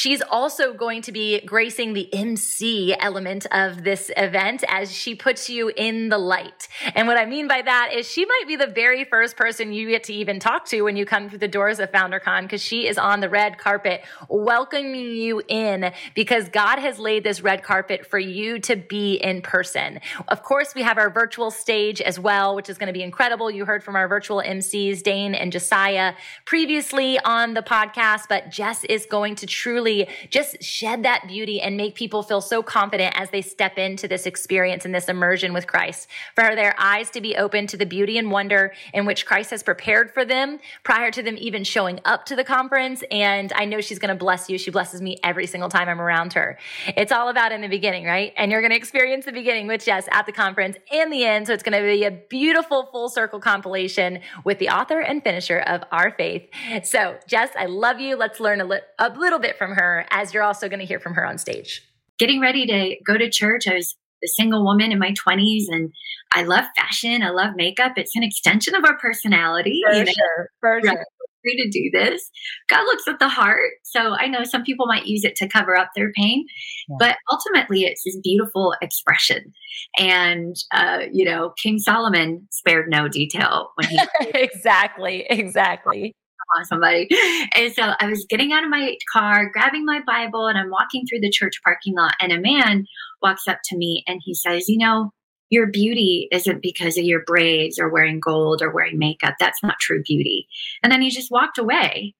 She's 0.00 0.22
also 0.22 0.72
going 0.72 1.02
to 1.02 1.12
be 1.12 1.42
gracing 1.42 1.92
the 1.92 2.08
MC 2.14 2.96
element 2.98 3.44
of 3.52 3.84
this 3.84 4.10
event 4.16 4.64
as 4.66 4.90
she 4.90 5.14
puts 5.14 5.50
you 5.50 5.70
in 5.76 6.08
the 6.08 6.16
light. 6.16 6.68
And 6.94 7.06
what 7.06 7.18
I 7.18 7.26
mean 7.26 7.46
by 7.46 7.60
that 7.60 7.90
is 7.94 8.10
she 8.10 8.24
might 8.24 8.44
be 8.48 8.56
the 8.56 8.66
very 8.66 9.04
first 9.04 9.36
person 9.36 9.74
you 9.74 9.90
get 9.90 10.04
to 10.04 10.14
even 10.14 10.40
talk 10.40 10.64
to 10.68 10.80
when 10.80 10.96
you 10.96 11.04
come 11.04 11.28
through 11.28 11.40
the 11.40 11.48
doors 11.48 11.80
of 11.80 11.92
FounderCon 11.92 12.44
because 12.44 12.62
she 12.62 12.88
is 12.88 12.96
on 12.96 13.20
the 13.20 13.28
red 13.28 13.58
carpet 13.58 14.00
welcoming 14.30 14.94
you 14.94 15.42
in 15.48 15.92
because 16.14 16.48
God 16.48 16.78
has 16.78 16.98
laid 16.98 17.22
this 17.22 17.42
red 17.42 17.62
carpet 17.62 18.06
for 18.06 18.18
you 18.18 18.58
to 18.60 18.76
be 18.76 19.16
in 19.16 19.42
person. 19.42 20.00
Of 20.28 20.42
course, 20.42 20.74
we 20.74 20.80
have 20.80 20.96
our 20.96 21.10
virtual 21.10 21.50
stage 21.50 22.00
as 22.00 22.18
well, 22.18 22.56
which 22.56 22.70
is 22.70 22.78
going 22.78 22.86
to 22.86 22.94
be 22.94 23.02
incredible. 23.02 23.50
You 23.50 23.66
heard 23.66 23.84
from 23.84 23.96
our 23.96 24.08
virtual 24.08 24.42
MCs, 24.42 25.02
Dane 25.02 25.34
and 25.34 25.52
Josiah, 25.52 26.14
previously 26.46 27.18
on 27.18 27.52
the 27.52 27.62
podcast, 27.62 28.28
but 28.30 28.48
Jess 28.48 28.84
is 28.84 29.04
going 29.04 29.34
to 29.34 29.46
truly 29.46 29.89
truly 29.90 30.08
just 30.28 30.62
shed 30.62 31.02
that 31.02 31.26
beauty 31.26 31.60
and 31.60 31.76
make 31.76 31.94
people 31.94 32.22
feel 32.22 32.40
so 32.40 32.62
confident 32.62 33.14
as 33.18 33.30
they 33.30 33.42
step 33.42 33.78
into 33.78 34.06
this 34.08 34.26
experience 34.26 34.84
and 34.84 34.94
this 34.94 35.08
immersion 35.08 35.52
with 35.52 35.66
Christ. 35.66 36.08
For 36.34 36.54
their 36.54 36.74
eyes 36.78 37.10
to 37.10 37.20
be 37.20 37.36
open 37.36 37.66
to 37.68 37.76
the 37.76 37.86
beauty 37.86 38.18
and 38.18 38.30
wonder 38.30 38.72
in 38.92 39.06
which 39.06 39.26
Christ 39.26 39.50
has 39.50 39.62
prepared 39.62 40.12
for 40.12 40.24
them 40.24 40.58
prior 40.84 41.10
to 41.10 41.22
them 41.22 41.36
even 41.38 41.64
showing 41.64 42.00
up 42.04 42.26
to 42.26 42.36
the 42.36 42.44
conference. 42.44 43.02
And 43.10 43.52
I 43.54 43.64
know 43.64 43.80
she's 43.80 43.98
going 43.98 44.10
to 44.10 44.18
bless 44.18 44.48
you. 44.48 44.58
She 44.58 44.70
blesses 44.70 45.00
me 45.00 45.18
every 45.24 45.46
single 45.46 45.68
time 45.68 45.88
I'm 45.88 46.00
around 46.00 46.32
her. 46.34 46.58
It's 46.96 47.12
all 47.12 47.28
about 47.28 47.52
in 47.52 47.60
the 47.60 47.68
beginning, 47.68 48.04
right? 48.04 48.32
And 48.36 48.50
you're 48.50 48.60
going 48.60 48.70
to 48.70 48.76
experience 48.76 49.24
the 49.24 49.32
beginning 49.32 49.66
with 49.66 49.84
Jess 49.84 50.08
at 50.12 50.26
the 50.26 50.32
conference 50.32 50.76
and 50.92 51.12
the 51.12 51.24
end. 51.24 51.46
So 51.46 51.52
it's 51.52 51.62
going 51.62 51.80
to 51.80 51.86
be 51.86 52.04
a 52.04 52.10
beautiful 52.10 52.88
full 52.92 53.08
circle 53.08 53.40
compilation 53.40 54.20
with 54.44 54.58
the 54.58 54.68
author 54.68 55.00
and 55.00 55.22
finisher 55.22 55.58
of 55.58 55.82
our 55.90 56.10
faith. 56.10 56.48
So 56.84 57.16
Jess, 57.26 57.50
I 57.56 57.66
love 57.66 58.00
you. 58.00 58.16
Let's 58.16 58.40
learn 58.40 58.60
a, 58.60 58.64
li- 58.64 58.80
a 58.98 59.10
little 59.10 59.38
bit 59.38 59.58
from 59.58 59.69
her 59.74 60.06
as 60.10 60.32
you're 60.32 60.42
also 60.42 60.68
going 60.68 60.80
to 60.80 60.86
hear 60.86 61.00
from 61.00 61.14
her 61.14 61.26
on 61.26 61.38
stage. 61.38 61.82
Getting 62.18 62.40
ready 62.40 62.66
to 62.66 62.96
go 63.06 63.16
to 63.16 63.30
church, 63.30 63.66
I 63.66 63.74
was 63.74 63.96
a 64.22 64.28
single 64.28 64.64
woman 64.64 64.92
in 64.92 64.98
my 64.98 65.12
20s 65.12 65.64
and 65.68 65.92
I 66.34 66.42
love 66.42 66.64
fashion. 66.76 67.22
I 67.22 67.30
love 67.30 67.54
makeup. 67.56 67.92
It's 67.96 68.14
an 68.16 68.22
extension 68.22 68.74
of 68.74 68.84
our 68.84 68.98
personality. 68.98 69.80
For 69.86 69.96
you 69.96 70.04
know? 70.04 70.12
sure. 70.12 70.50
For 70.60 70.80
sure. 70.84 71.04
Free 71.42 71.56
to 71.56 71.70
do 71.70 71.90
this. 71.90 72.30
God 72.68 72.82
looks 72.82 73.08
at 73.08 73.18
the 73.18 73.28
heart. 73.30 73.70
So 73.84 74.12
I 74.12 74.26
know 74.26 74.44
some 74.44 74.62
people 74.62 74.86
might 74.86 75.06
use 75.06 75.24
it 75.24 75.36
to 75.36 75.48
cover 75.48 75.74
up 75.74 75.88
their 75.96 76.12
pain, 76.12 76.44
yeah. 76.86 76.96
but 76.98 77.16
ultimately 77.32 77.84
it's 77.84 78.02
this 78.04 78.18
beautiful 78.22 78.74
expression. 78.82 79.54
And, 79.98 80.54
uh, 80.74 81.04
you 81.10 81.24
know, 81.24 81.54
King 81.62 81.78
Solomon 81.78 82.46
spared 82.50 82.90
no 82.90 83.08
detail 83.08 83.70
when 83.76 83.88
he. 83.88 84.00
exactly. 84.34 85.24
Exactly 85.30 86.14
on 86.58 86.64
somebody. 86.64 87.08
And 87.56 87.72
so 87.72 87.92
I 88.00 88.06
was 88.08 88.26
getting 88.28 88.52
out 88.52 88.64
of 88.64 88.70
my 88.70 88.96
car, 89.12 89.50
grabbing 89.50 89.84
my 89.84 90.00
Bible, 90.06 90.46
and 90.46 90.58
I'm 90.58 90.70
walking 90.70 91.04
through 91.06 91.20
the 91.20 91.30
church 91.30 91.60
parking 91.64 91.94
lot. 91.94 92.14
And 92.20 92.32
a 92.32 92.40
man 92.40 92.86
walks 93.22 93.48
up 93.48 93.58
to 93.64 93.76
me 93.76 94.04
and 94.06 94.20
he 94.24 94.34
says, 94.34 94.68
You 94.68 94.78
know, 94.78 95.12
your 95.50 95.66
beauty 95.66 96.28
isn't 96.32 96.62
because 96.62 96.96
of 96.96 97.04
your 97.04 97.24
braids 97.24 97.78
or 97.78 97.88
wearing 97.88 98.20
gold 98.20 98.62
or 98.62 98.72
wearing 98.72 98.98
makeup. 98.98 99.34
That's 99.38 99.62
not 99.62 99.78
true 99.80 100.02
beauty. 100.02 100.46
And 100.82 100.92
then 100.92 101.02
he 101.02 101.10
just 101.10 101.30
walked 101.30 101.58
away. 101.58 102.14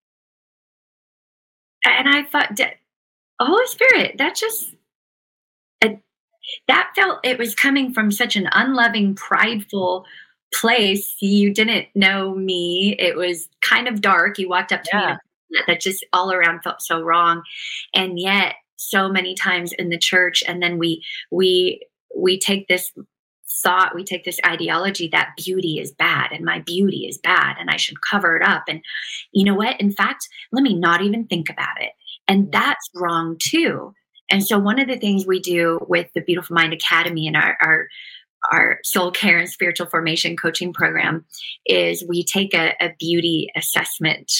And 1.83 2.07
I 2.07 2.23
thought, 2.23 2.59
Holy 3.39 3.65
Spirit, 3.67 4.17
that 4.17 4.35
just, 4.35 4.75
that 6.67 6.91
felt, 6.95 7.19
it 7.23 7.39
was 7.39 7.55
coming 7.55 7.93
from 7.93 8.11
such 8.11 8.35
an 8.35 8.49
unloving, 8.51 9.15
prideful, 9.15 10.05
place. 10.53 11.15
You 11.19 11.53
didn't 11.53 11.87
know 11.95 12.35
me. 12.35 12.95
It 12.99 13.15
was 13.15 13.47
kind 13.61 13.87
of 13.87 14.01
dark. 14.01 14.37
You 14.37 14.49
walked 14.49 14.71
up 14.71 14.83
to 14.83 14.89
yeah. 14.93 15.17
me 15.51 15.59
that 15.67 15.81
just 15.81 16.05
all 16.13 16.31
around 16.31 16.61
felt 16.61 16.81
so 16.81 17.01
wrong. 17.01 17.43
And 17.93 18.19
yet 18.19 18.55
so 18.77 19.09
many 19.09 19.35
times 19.35 19.73
in 19.73 19.89
the 19.89 19.97
church 19.97 20.43
and 20.47 20.61
then 20.61 20.77
we 20.77 21.03
we 21.29 21.85
we 22.17 22.39
take 22.39 22.67
this 22.67 22.91
thought, 23.61 23.95
we 23.95 24.03
take 24.03 24.23
this 24.23 24.39
ideology 24.45 25.07
that 25.09 25.33
beauty 25.37 25.79
is 25.79 25.91
bad 25.91 26.31
and 26.31 26.43
my 26.43 26.59
beauty 26.59 27.05
is 27.07 27.17
bad 27.17 27.57
and 27.59 27.69
I 27.69 27.77
should 27.77 28.01
cover 28.01 28.35
it 28.35 28.43
up. 28.43 28.63
And 28.67 28.81
you 29.31 29.45
know 29.45 29.55
what? 29.55 29.79
In 29.79 29.91
fact, 29.91 30.27
let 30.51 30.63
me 30.63 30.73
not 30.73 31.01
even 31.01 31.27
think 31.27 31.49
about 31.49 31.79
it. 31.79 31.91
And 32.27 32.51
that's 32.51 32.89
wrong 32.95 33.37
too. 33.39 33.93
And 34.29 34.45
so 34.45 34.57
one 34.57 34.79
of 34.79 34.87
the 34.87 34.97
things 34.97 35.27
we 35.27 35.41
do 35.41 35.79
with 35.87 36.07
the 36.15 36.21
Beautiful 36.21 36.55
Mind 36.55 36.71
Academy 36.73 37.27
and 37.27 37.35
our, 37.35 37.57
our 37.61 37.87
our 38.51 38.79
soul 38.83 39.11
care 39.11 39.37
and 39.37 39.49
spiritual 39.49 39.87
formation 39.87 40.35
coaching 40.35 40.73
program 40.73 41.25
is 41.65 42.03
we 42.07 42.23
take 42.23 42.53
a, 42.53 42.73
a 42.79 42.93
beauty 42.99 43.49
assessment. 43.55 44.31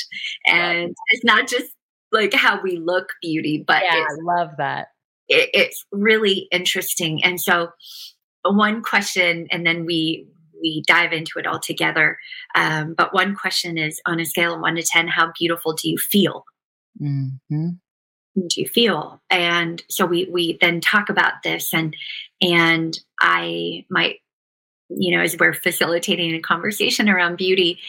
And 0.46 0.96
it's 1.10 1.24
not 1.24 1.48
just 1.48 1.72
like 2.12 2.34
how 2.34 2.62
we 2.62 2.78
look 2.78 3.08
beauty 3.22 3.64
but 3.66 3.84
yeah, 3.84 3.96
i 3.96 4.06
love 4.22 4.50
that. 4.58 4.88
it, 5.30 5.50
it's 5.54 5.86
really 5.92 6.48
interesting. 6.52 7.24
And 7.24 7.40
so 7.40 7.70
one 8.44 8.82
question 8.82 9.48
and 9.52 9.66
then 9.66 9.86
we 9.86 10.28
we 10.62 10.84
dive 10.86 11.12
into 11.12 11.40
it 11.40 11.48
all 11.48 11.60
together. 11.60 12.18
Um, 12.54 12.94
but 12.96 13.14
one 13.14 13.36
question 13.36 13.80
is 13.80 14.00
on 14.06 14.20
a 14.20 14.26
scale 14.26 14.54
of 14.56 14.62
one 14.62 14.76
to 14.76 14.84
ten 14.84 15.08
how 15.08 15.32
beautiful 15.38 15.74
do 15.74 15.90
you 15.90 15.98
feel? 15.98 16.44
Mm-hmm 17.02 17.70
do 18.36 18.62
you 18.62 18.68
feel? 18.68 19.22
And 19.30 19.84
so 19.90 20.06
we 20.06 20.28
we 20.32 20.58
then 20.62 20.82
talk 20.82 21.10
about 21.10 21.44
this 21.44 21.74
and 21.74 21.96
and 22.42 22.98
i 23.20 23.86
might 23.90 24.18
you 24.90 25.16
know 25.16 25.22
as 25.22 25.36
we're 25.38 25.54
facilitating 25.54 26.34
a 26.34 26.40
conversation 26.40 27.10
around 27.10 27.38
beauty 27.38 27.80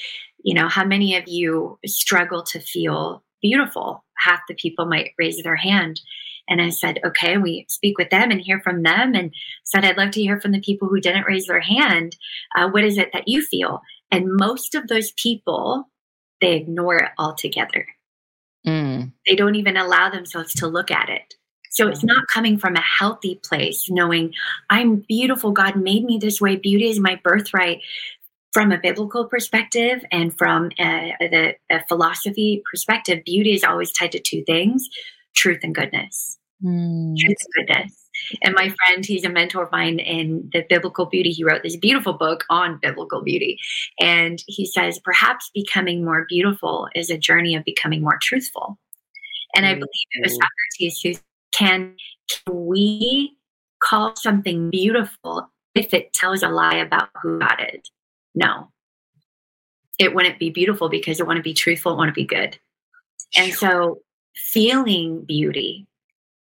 you 0.44 0.55
know 0.55 0.68
how 0.68 0.85
many 0.85 1.16
of 1.16 1.28
you 1.28 1.78
struggle 1.87 2.42
to 2.44 2.61
feel 2.61 3.24
beautiful? 3.40 4.05
Half 4.18 4.40
the 4.48 4.55
people 4.55 4.87
might 4.87 5.12
raise 5.18 5.42
their 5.42 5.57
hand. 5.57 6.00
And 6.48 6.61
i 6.61 6.70
said 6.70 6.98
okay 7.07 7.38
we 7.38 7.66
speak 7.68 7.98
with 7.98 8.11
them 8.11 8.31
and 8.31 8.40
hear 8.40 8.61
from 8.61 8.83
them 8.83 9.14
and 9.14 9.33
said 9.64 9.85
i'd 9.85 9.96
love 9.96 10.11
to 10.12 10.20
hear 10.20 10.40
from 10.40 10.50
the 10.50 10.61
people 10.61 10.88
who 10.88 11.00
didn't 11.00 11.26
raise 11.26 11.46
their 11.46 11.61
hand. 11.61 12.16
Uh, 12.57 12.68
what 12.68 12.85
is 12.85 12.98
it 12.98 13.11
that 13.12 13.28
you 13.28 13.42
feel? 13.42 13.81
And 14.11 14.37
most 14.37 14.74
of 14.74 14.88
those 14.88 15.12
people 15.12 15.88
they 16.40 16.57
ignore 16.57 16.96
it 16.96 17.11
altogether 17.16 17.87
They 19.27 19.35
don't 19.35 19.55
even 19.55 19.77
allow 19.77 20.11
themselves 20.11 20.53
to 20.55 20.67
look 20.67 20.91
at 20.91 21.09
it. 21.09 21.35
So 21.71 21.88
it's 21.88 22.05
not 22.05 22.29
coming 22.29 22.59
from 22.59 22.77
a 22.77 22.83
healthy 22.83 23.41
place, 23.43 23.88
knowing 23.88 24.35
I'm 24.69 24.97
beautiful. 25.09 25.53
God 25.53 25.75
made 25.75 26.05
me 26.05 26.19
this 26.19 26.38
way. 26.38 26.57
Beauty 26.57 26.91
is 26.91 27.01
my 27.01 27.19
birthright. 27.25 27.81
From 28.53 28.71
a 28.71 28.79
biblical 28.79 29.25
perspective 29.25 30.05
and 30.12 30.37
from 30.37 30.71
a, 30.79 31.15
the 31.19 31.55
a 31.71 31.83
philosophy 31.88 32.62
perspective, 32.71 33.25
beauty 33.25 33.55
is 33.55 33.65
always 33.65 33.91
tied 33.91 34.12
to 34.12 34.21
two 34.21 34.45
things 34.45 34.87
truth 35.35 35.61
and 35.62 35.75
goodness. 35.75 36.38
Mm. 36.62 37.17
Truth 37.17 37.38
and 37.57 37.67
goodness. 37.67 38.03
And 38.43 38.55
my 38.55 38.69
friend, 38.85 39.05
he's 39.05 39.25
a 39.25 39.31
mentor 39.31 39.65
of 39.65 39.73
mine 39.73 39.99
in 39.99 40.51
the 40.53 40.65
biblical 40.69 41.07
beauty. 41.07 41.31
He 41.31 41.45
wrote 41.45 41.62
this 41.62 41.77
beautiful 41.77 42.12
book 42.12 42.45
on 42.51 42.79
biblical 42.81 43.23
beauty. 43.23 43.59
And 44.01 44.43
he 44.47 44.67
says, 44.67 45.01
perhaps 45.03 45.51
becoming 45.55 46.05
more 46.05 46.27
beautiful 46.29 46.88
is 46.95 47.11
a 47.11 47.19
journey 47.19 47.55
of 47.57 47.65
becoming 47.65 48.03
more 48.03 48.19
truthful. 48.21 48.79
And 49.55 49.67
I 49.67 49.75
believe 49.75 49.88
it 50.12 50.25
was 50.25 50.38
Socrates 50.38 51.01
who 51.01 51.12
can, 51.53 51.97
can 52.31 52.55
we 52.71 53.37
call 53.83 54.17
something 54.17 54.71
beautiful 54.71 55.51
if 55.75 55.93
it 55.93 56.12
tells 56.12 56.43
a 56.43 56.49
lie 56.49 56.77
about 56.77 57.11
who 57.23 57.38
God 57.38 57.62
is? 57.75 57.83
No. 58.35 58.71
It 59.99 60.15
wouldn't 60.15 60.38
be 60.38 60.51
beautiful 60.51 60.88
because 60.88 61.21
it 61.21 61.27
want 61.27 61.37
to 61.37 61.43
be 61.43 61.55
truthful, 61.55 61.93
it 61.93 61.97
want 61.97 62.09
to 62.09 62.15
be 62.15 62.25
good. 62.25 62.59
And 63.37 63.53
so 63.53 64.01
feeling 64.35 65.25
beauty 65.25 65.87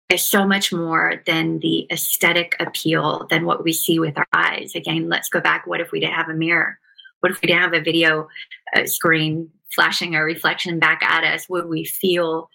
is 0.09 0.23
so 0.23 0.47
much 0.47 0.73
more 0.73 1.23
than 1.27 1.59
the 1.61 1.87
aesthetic 1.91 2.57
appeal 2.61 3.27
than 3.31 3.45
what 3.45 3.65
we 3.65 3.73
see 3.73 3.99
with 3.99 4.17
our 4.17 4.27
eyes. 4.33 4.75
Again, 4.75 5.09
let's 5.09 5.29
go 5.29 5.41
back. 5.41 5.67
What 5.67 5.81
if 5.81 5.91
we 5.91 6.01
didn't 6.01 6.15
have 6.15 6.29
a 6.29 6.35
mirror? 6.35 6.79
What 7.21 7.33
if 7.33 7.41
we 7.41 7.49
didn't 7.49 7.63
have 7.63 7.73
a 7.73 7.81
video 7.81 8.29
uh, 8.77 8.87
screen 8.87 9.51
flashing 9.73 10.15
our 10.15 10.25
reflection 10.25 10.79
back 10.79 11.03
at 11.03 11.25
us? 11.25 11.49
Would 11.49 11.69
we 11.69 11.85
feel 11.85 12.51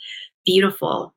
beautiful? 0.50 1.14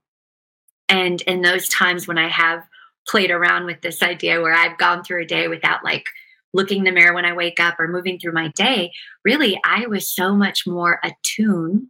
And 0.88 1.23
in 1.23 1.40
those 1.40 1.68
times 1.71 2.07
when 2.07 2.18
I 2.18 2.29
have 2.29 2.62
played 3.09 3.31
around 3.31 3.64
with 3.64 3.81
this 3.81 4.03
idea 4.03 4.42
where 4.42 4.53
I've 4.53 4.77
gone 4.77 5.03
through 5.03 5.23
a 5.23 5.27
day 5.27 5.49
without 5.49 5.83
like 5.83 6.05
looking 6.53 6.79
in 6.79 6.85
the 6.85 6.92
mirror 6.92 7.14
when 7.14 7.25
I 7.25 7.33
wake 7.33 7.59
up 7.59 7.81
or 7.81 7.88
moving 7.88 8.18
through 8.18 8.33
my 8.33 8.49
day, 8.49 8.92
really, 9.25 9.59
I 9.64 9.87
was 9.87 10.14
so 10.14 10.35
much 10.35 10.66
more 10.66 11.01
attuned 11.03 11.87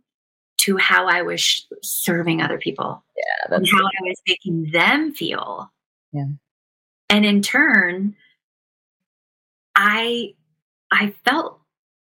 to 0.58 0.76
how 0.76 1.08
I 1.08 1.22
was 1.22 1.66
serving 1.82 2.40
other 2.40 2.58
people. 2.58 3.04
Yeah, 3.16 3.50
that's 3.50 3.72
how 3.72 3.84
I 3.84 4.02
was 4.02 4.22
making 4.28 4.70
them 4.70 5.12
feel. 5.12 5.72
Yeah. 6.12 6.26
And 7.10 7.26
in 7.26 7.42
turn, 7.42 8.14
I 9.74 10.34
I 10.92 11.12
felt 11.24 11.60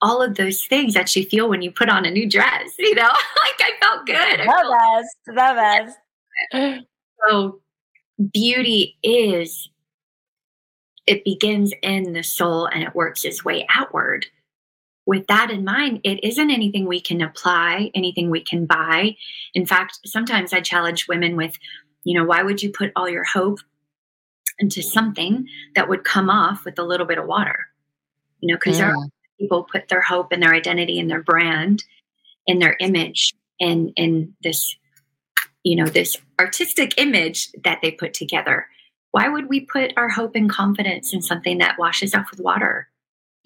all 0.03 0.21
of 0.21 0.35
those 0.35 0.65
things 0.67 0.95
that 0.95 1.15
you 1.17 1.25
feel 1.25 1.49
when 1.49 1.63
you 1.63 1.71
put 1.71 1.89
on 1.89 2.05
a 2.05 2.11
new 2.11 2.29
dress, 2.29 2.71
you 2.79 2.95
know? 2.95 3.03
like 3.03 3.61
I 3.61 3.71
felt 3.81 4.07
good. 4.07 4.41
The 4.41 5.33
best. 5.33 5.97
The 6.53 6.53
best. 6.53 6.87
So 7.29 7.61
beauty 8.33 8.99
is 9.03 9.71
it 11.07 11.25
begins 11.25 11.73
in 11.83 12.13
the 12.13 12.23
soul 12.23 12.67
and 12.67 12.83
it 12.83 12.95
works 12.95 13.25
its 13.25 13.45
way 13.45 13.67
outward 13.75 14.27
with 15.07 15.27
that 15.27 15.51
in 15.51 15.65
mind, 15.65 16.01
it 16.05 16.23
isn't 16.23 16.51
anything 16.51 16.87
we 16.87 17.01
can 17.01 17.21
apply, 17.21 17.91
anything 17.95 18.31
we 18.31 18.41
can 18.41 18.67
buy. 18.67 19.17
In 19.55 19.67
fact, 19.67 19.99
sometimes 20.07 20.53
I 20.53 20.61
challenge 20.61 21.09
women 21.09 21.37
with, 21.37 21.59
you 22.05 22.17
know, 22.17 22.25
why 22.25 22.43
would 22.43 22.63
you 22.63 22.71
put 22.71 22.93
all 22.95 23.09
your 23.09 23.25
hope 23.25 23.59
into 24.59 24.83
something 24.83 25.47
that 25.75 25.89
would 25.89 26.05
come 26.05 26.31
off 26.31 26.65
with 26.65 26.79
a 26.79 26.85
little 26.85 27.07
bit 27.07 27.19
of 27.19 27.27
water? 27.27 27.67
You 28.41 28.49
know, 28.49 28.57
because 28.57 28.79
yeah. 28.79 28.95
People 29.43 29.67
put 29.71 29.89
their 29.89 30.01
hope 30.01 30.33
and 30.33 30.43
their 30.43 30.55
identity 30.55 30.99
and 30.99 31.11
their 31.11 31.23
brand 31.23 31.85
in 32.47 32.59
their 32.59 32.77
image 32.81 33.35
and 33.61 33.93
in 33.97 34.35
this, 34.43 34.77
you 35.65 35.77
know, 35.77 35.87
this 35.87 36.17
artistic 36.41 36.95
image 36.97 37.51
that 37.65 37.81
they 37.83 37.91
put 37.91 38.15
together. 38.15 38.67
Why 39.11 39.29
would 39.29 39.49
we 39.49 39.61
put 39.61 39.93
our 39.97 40.09
hope 40.09 40.37
and 40.37 40.49
confidence 40.49 41.13
in 41.13 41.21
something 41.23 41.59
that 41.59 41.79
washes 41.79 42.15
off 42.15 42.31
with 42.31 42.41
water? 42.41 42.89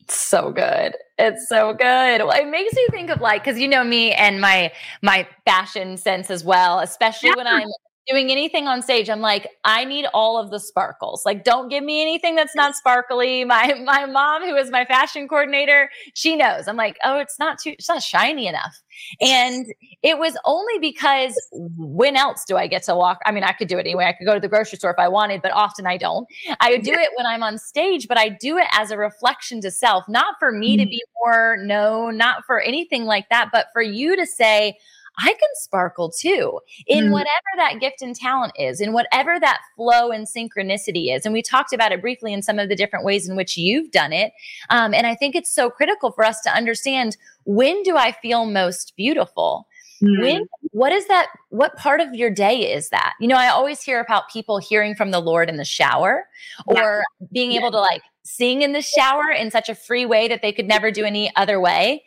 so 0.09 0.53
good. 0.53 0.95
It's 1.19 1.49
so 1.49 1.73
good. 1.73 2.23
Well, 2.23 2.31
it 2.31 2.49
makes 2.49 2.75
me 2.75 2.87
think 2.91 3.11
of 3.11 3.21
like 3.21 3.45
because 3.45 3.59
you 3.59 3.69
know 3.69 3.83
me 3.83 4.13
and 4.13 4.41
my 4.41 4.73
my 5.03 5.27
fashion 5.45 5.97
sense 5.97 6.31
as 6.31 6.45
well, 6.45 6.79
especially 6.81 7.31
yeah. 7.31 7.37
when 7.37 7.47
I'm 7.47 7.69
doing 8.07 8.31
anything 8.31 8.69
on 8.69 8.83
stage, 8.83 9.11
I'm 9.11 9.21
like, 9.21 9.49
I 9.65 9.85
need 9.85 10.07
all 10.15 10.39
of 10.39 10.51
the 10.51 10.61
sparkles. 10.61 11.25
Like, 11.25 11.45
don't 11.45 11.69
give 11.69 11.83
me 11.83 12.01
anything 12.01 12.37
that's 12.37 12.55
not 12.55 12.75
sparkly. 12.75 13.45
My 13.45 13.75
my 13.85 14.07
mom, 14.07 14.43
who 14.43 14.55
is 14.57 14.71
my 14.71 14.85
fashion 14.85 15.29
coordinator, 15.29 15.91
she 16.15 16.37
knows. 16.37 16.69
I'm 16.69 16.77
like, 16.77 16.99
oh, 17.05 17.19
it's 17.19 17.39
not 17.39 17.59
too, 17.59 17.71
it's 17.71 17.89
not 17.89 18.03
shiny 18.03 18.47
enough. 18.47 18.81
And 19.21 19.67
it 20.03 20.19
was 20.19 20.37
only 20.45 20.79
because 20.79 21.35
when 21.53 22.17
else 22.17 22.45
do 22.47 22.57
I 22.57 22.67
get 22.67 22.85
to 22.85 22.95
walk? 22.95 23.19
I 23.27 23.33
mean, 23.33 23.45
I 23.45 23.53
could 23.53 23.69
do 23.69 23.77
it 23.77 23.81
anyway. 23.81 24.05
I 24.05 24.13
could 24.13 24.27
go 24.27 24.35
to 24.35 24.41
the 24.41 24.49
grocery 24.49 24.79
store 24.79 24.93
if 24.93 24.99
I 24.99 25.09
wanted, 25.09 25.43
but 25.43 25.53
often 25.53 25.87
I 25.87 25.97
don't. 25.97 26.27
I 26.61 26.77
do 26.79 26.93
it 26.93 27.11
when 27.17 27.27
I'm 27.27 27.43
on 27.43 27.59
stage, 27.59 28.09
but 28.09 28.19
I 28.19 28.29
do 28.29 28.57
it 28.59 28.67
as 28.73 28.91
a 28.91 28.97
reflection 28.97 29.61
to 29.63 29.71
self, 29.71 30.05
not 30.09 30.37
for 30.39 30.53
me 30.53 30.77
to 30.77 30.85
mm. 30.85 30.91
be 30.91 31.03
more 31.23 31.57
known, 31.59 32.17
not 32.17 32.45
for 32.47 32.61
anything 32.61 33.05
like 33.05 33.29
that, 33.31 33.51
but 33.53 33.67
for 33.73 33.83
you 33.83 34.17
to 34.17 34.27
say, 34.27 34.79
I 35.19 35.33
can 35.33 35.49
sparkle 35.55 36.11
too 36.11 36.61
in 36.87 37.07
mm. 37.07 37.13
whatever 37.13 37.31
that 37.57 37.81
gift 37.81 38.03
and 38.03 38.15
talent 38.15 38.53
is, 38.59 38.81
in 38.81 38.93
whatever 38.93 39.41
that 39.41 39.61
flow 39.75 40.11
and 40.11 40.27
synchronicity 40.27 41.15
is. 41.15 41.25
And 41.25 41.33
we 41.33 41.43
talked 41.43 41.73
about 41.73 41.93
it 41.93 42.01
briefly 42.01 42.33
in 42.33 42.43
some 42.43 42.59
of 42.59 42.69
the 42.69 42.77
different 42.77 43.05
ways 43.05 43.29
in 43.29 43.37
which 43.37 43.57
you've 43.57 43.91
done 43.91 44.13
it. 44.13 44.33
Um, 44.71 44.93
and 44.93 45.07
I 45.07 45.15
think 45.15 45.35
it's 45.35 45.55
so 45.55 45.71
critical 45.71 46.13
for 46.13 46.25
us 46.25 46.41
to 46.43 46.55
understand 46.55 47.17
when 47.45 47.83
do 47.83 47.97
I 47.97 48.13
feel 48.13 48.45
most 48.45 48.95
beautiful? 48.97 49.67
Mm. 50.03 50.21
When, 50.21 50.47
what 50.73 50.93
is 50.93 51.07
that? 51.09 51.29
What 51.49 51.77
part 51.77 52.01
of 52.01 52.15
your 52.15 52.31
day 52.31 52.73
is 52.73 52.91
that? 52.91 53.15
You 53.19 53.29
know, 53.29 53.37
I 53.37 53.49
always 53.49 53.81
hear 53.81 54.01
about 54.01 54.29
people 54.31 54.59
hearing 54.59 54.95
from 54.95 55.11
the 55.11 55.21
Lord 55.21 55.49
in 55.49 55.57
the 55.57 55.65
shower 55.65 56.27
or 56.67 57.03
yeah. 57.21 57.27
being 57.33 57.53
able 57.53 57.71
to 57.71 57.81
like 57.81 58.03
sing 58.23 58.63
in 58.63 58.73
the 58.73 58.83
shower 58.83 59.31
in 59.31 59.51
such 59.51 59.69
a 59.69 59.75
free 59.75 60.05
way 60.05 60.29
that 60.29 60.43
they 60.43 60.53
could 60.53 60.67
never 60.67 60.91
do 60.91 61.05
any 61.05 61.35
other 61.37 61.61
way. 61.61 62.03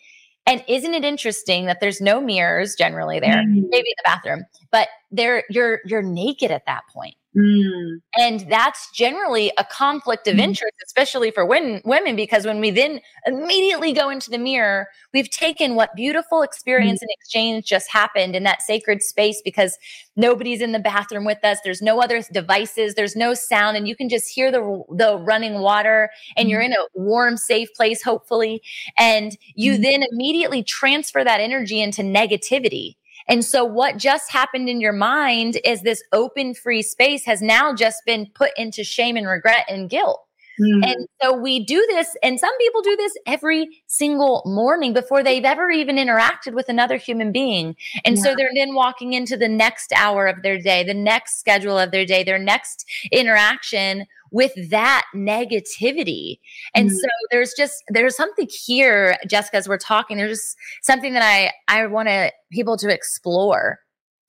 And 0.45 0.63
isn't 0.67 0.93
it 0.93 1.05
interesting 1.05 1.65
that 1.65 1.79
there's 1.79 2.01
no 2.01 2.19
mirrors 2.19 2.75
generally 2.75 3.19
there, 3.19 3.35
mm. 3.35 3.63
maybe 3.69 3.89
in 3.89 3.95
the 3.97 4.03
bathroom, 4.03 4.45
but 4.71 4.87
there 5.11 5.43
you're 5.49 5.79
you're 5.85 6.01
naked 6.01 6.51
at 6.51 6.65
that 6.65 6.83
point. 6.93 7.15
Mm. 7.37 8.01
And 8.17 8.39
that's 8.49 8.89
generally 8.91 9.51
a 9.59 9.63
conflict 9.63 10.27
of 10.27 10.37
mm. 10.37 10.41
interest, 10.41 10.73
especially 10.85 11.29
for 11.29 11.45
women, 11.45 11.79
women, 11.85 12.15
because 12.15 12.43
when 12.43 12.59
we 12.59 12.71
then 12.71 13.01
immediately 13.27 13.93
go 13.93 14.09
into 14.09 14.31
the 14.31 14.39
mirror, 14.39 14.87
we've 15.13 15.29
taken 15.29 15.75
what 15.75 15.95
beautiful 15.95 16.41
experience 16.41 16.99
mm. 16.99 17.03
and 17.03 17.09
exchange 17.11 17.65
just 17.65 17.91
happened 17.91 18.35
in 18.35 18.43
that 18.43 18.63
sacred 18.63 19.03
space 19.03 19.43
because 19.45 19.77
nobody's 20.15 20.59
in 20.59 20.71
the 20.71 20.79
bathroom 20.79 21.23
with 21.23 21.43
us. 21.43 21.59
There's 21.63 21.83
no 21.83 22.01
other 22.01 22.23
devices. 22.33 22.95
There's 22.95 23.15
no 23.15 23.35
sound. 23.35 23.77
And 23.77 23.87
you 23.87 23.95
can 23.95 24.09
just 24.09 24.27
hear 24.27 24.51
the, 24.51 24.83
the 24.89 25.17
running 25.19 25.59
water 25.59 26.09
and 26.35 26.49
you're 26.49 26.61
mm. 26.61 26.67
in 26.67 26.73
a 26.73 26.85
warm, 26.95 27.37
safe 27.37 27.69
place, 27.75 28.01
hopefully. 28.01 28.63
And 28.97 29.37
you 29.53 29.73
mm. 29.73 29.83
then 29.83 30.03
immediately 30.11 30.63
transfer 30.63 31.23
that 31.23 31.41
energy 31.41 31.79
into 31.79 32.01
negativity 32.01 32.95
and 33.29 33.45
so 33.45 33.63
what 33.63 33.97
just 33.97 34.31
happened 34.31 34.67
in 34.67 34.81
your 34.81 34.93
mind 34.93 35.59
is 35.63 35.83
this 35.83 36.03
open 36.11 36.53
free 36.53 36.81
space 36.81 37.25
has 37.25 37.41
now 37.41 37.73
just 37.73 38.03
been 38.05 38.27
put 38.33 38.51
into 38.57 38.83
shame 38.83 39.15
and 39.15 39.27
regret 39.27 39.65
and 39.69 39.89
guilt. 39.89 40.19
Mm-hmm. 40.59 40.83
And 40.83 41.07
so 41.21 41.37
we 41.37 41.63
do 41.63 41.85
this, 41.87 42.17
and 42.21 42.37
some 42.37 42.55
people 42.57 42.81
do 42.81 42.95
this 42.97 43.13
every 43.25 43.81
single 43.87 44.41
morning 44.45 44.91
before 44.93 45.23
they've 45.23 45.45
ever 45.45 45.69
even 45.69 45.95
interacted 45.95 46.53
with 46.53 46.67
another 46.67 46.97
human 46.97 47.31
being. 47.31 47.77
And 48.03 48.17
yeah. 48.17 48.23
so 48.23 48.35
they're 48.35 48.51
then 48.53 48.73
walking 48.73 49.13
into 49.13 49.37
the 49.37 49.47
next 49.47 49.93
hour 49.95 50.27
of 50.27 50.41
their 50.41 50.57
day, 50.57 50.83
the 50.83 50.93
next 50.93 51.39
schedule 51.39 51.79
of 51.79 51.91
their 51.91 52.05
day, 52.05 52.23
their 52.23 52.39
next 52.39 52.85
interaction 53.11 54.05
with 54.31 54.51
that 54.69 55.05
negativity. 55.15 56.39
And 56.75 56.89
mm-hmm. 56.89 56.97
so 56.97 57.07
there's 57.31 57.53
just 57.57 57.83
there's 57.89 58.15
something 58.15 58.47
here, 58.65 59.17
Jessica, 59.27 59.57
as 59.57 59.67
we're 59.67 59.77
talking, 59.77 60.17
there's 60.17 60.37
just 60.37 60.57
something 60.83 61.13
that 61.13 61.23
I 61.23 61.51
I 61.67 61.85
want 61.87 62.09
to 62.09 62.31
people 62.51 62.77
to 62.77 62.89
explore. 62.89 63.79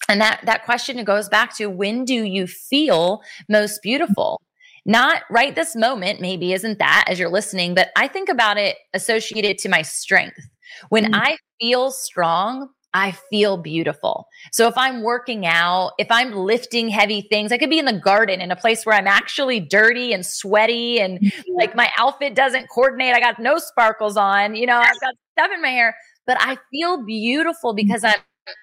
And 0.08 0.20
that 0.20 0.40
that 0.44 0.64
question 0.64 1.02
goes 1.04 1.28
back 1.28 1.56
to 1.56 1.66
when 1.66 2.04
do 2.04 2.24
you 2.24 2.46
feel 2.46 3.22
most 3.48 3.82
beautiful? 3.82 4.40
Not 4.86 5.22
right 5.30 5.54
this 5.54 5.76
moment, 5.76 6.20
maybe 6.20 6.52
isn't 6.52 6.78
that 6.78 7.04
as 7.06 7.18
you're 7.18 7.28
listening, 7.28 7.74
but 7.74 7.90
I 7.96 8.08
think 8.08 8.28
about 8.28 8.56
it 8.56 8.78
associated 8.94 9.58
to 9.58 9.68
my 9.68 9.82
strength. 9.82 10.40
When 10.88 11.04
mm-hmm. 11.04 11.14
I 11.14 11.36
feel 11.60 11.90
strong, 11.90 12.70
I 12.92 13.12
feel 13.30 13.56
beautiful. 13.56 14.26
So 14.52 14.66
if 14.66 14.76
I'm 14.76 15.02
working 15.02 15.46
out, 15.46 15.92
if 15.98 16.08
I'm 16.10 16.32
lifting 16.32 16.88
heavy 16.88 17.22
things, 17.22 17.52
I 17.52 17.58
could 17.58 17.70
be 17.70 17.78
in 17.78 17.84
the 17.84 17.92
garden 17.92 18.40
in 18.40 18.50
a 18.50 18.56
place 18.56 18.84
where 18.84 18.96
I'm 18.96 19.06
actually 19.06 19.60
dirty 19.60 20.12
and 20.12 20.26
sweaty 20.26 21.00
and 21.00 21.20
mm-hmm. 21.20 21.52
like 21.56 21.76
my 21.76 21.90
outfit 21.96 22.34
doesn't 22.34 22.68
coordinate. 22.68 23.14
I 23.14 23.20
got 23.20 23.38
no 23.38 23.58
sparkles 23.58 24.16
on, 24.16 24.56
you 24.56 24.66
know, 24.66 24.78
I've 24.78 25.00
got 25.00 25.14
stuff 25.32 25.50
in 25.54 25.62
my 25.62 25.68
hair, 25.68 25.96
but 26.26 26.36
I 26.40 26.58
feel 26.72 27.04
beautiful 27.04 27.70
mm-hmm. 27.70 27.86
because 27.86 28.02
I'm 28.02 28.14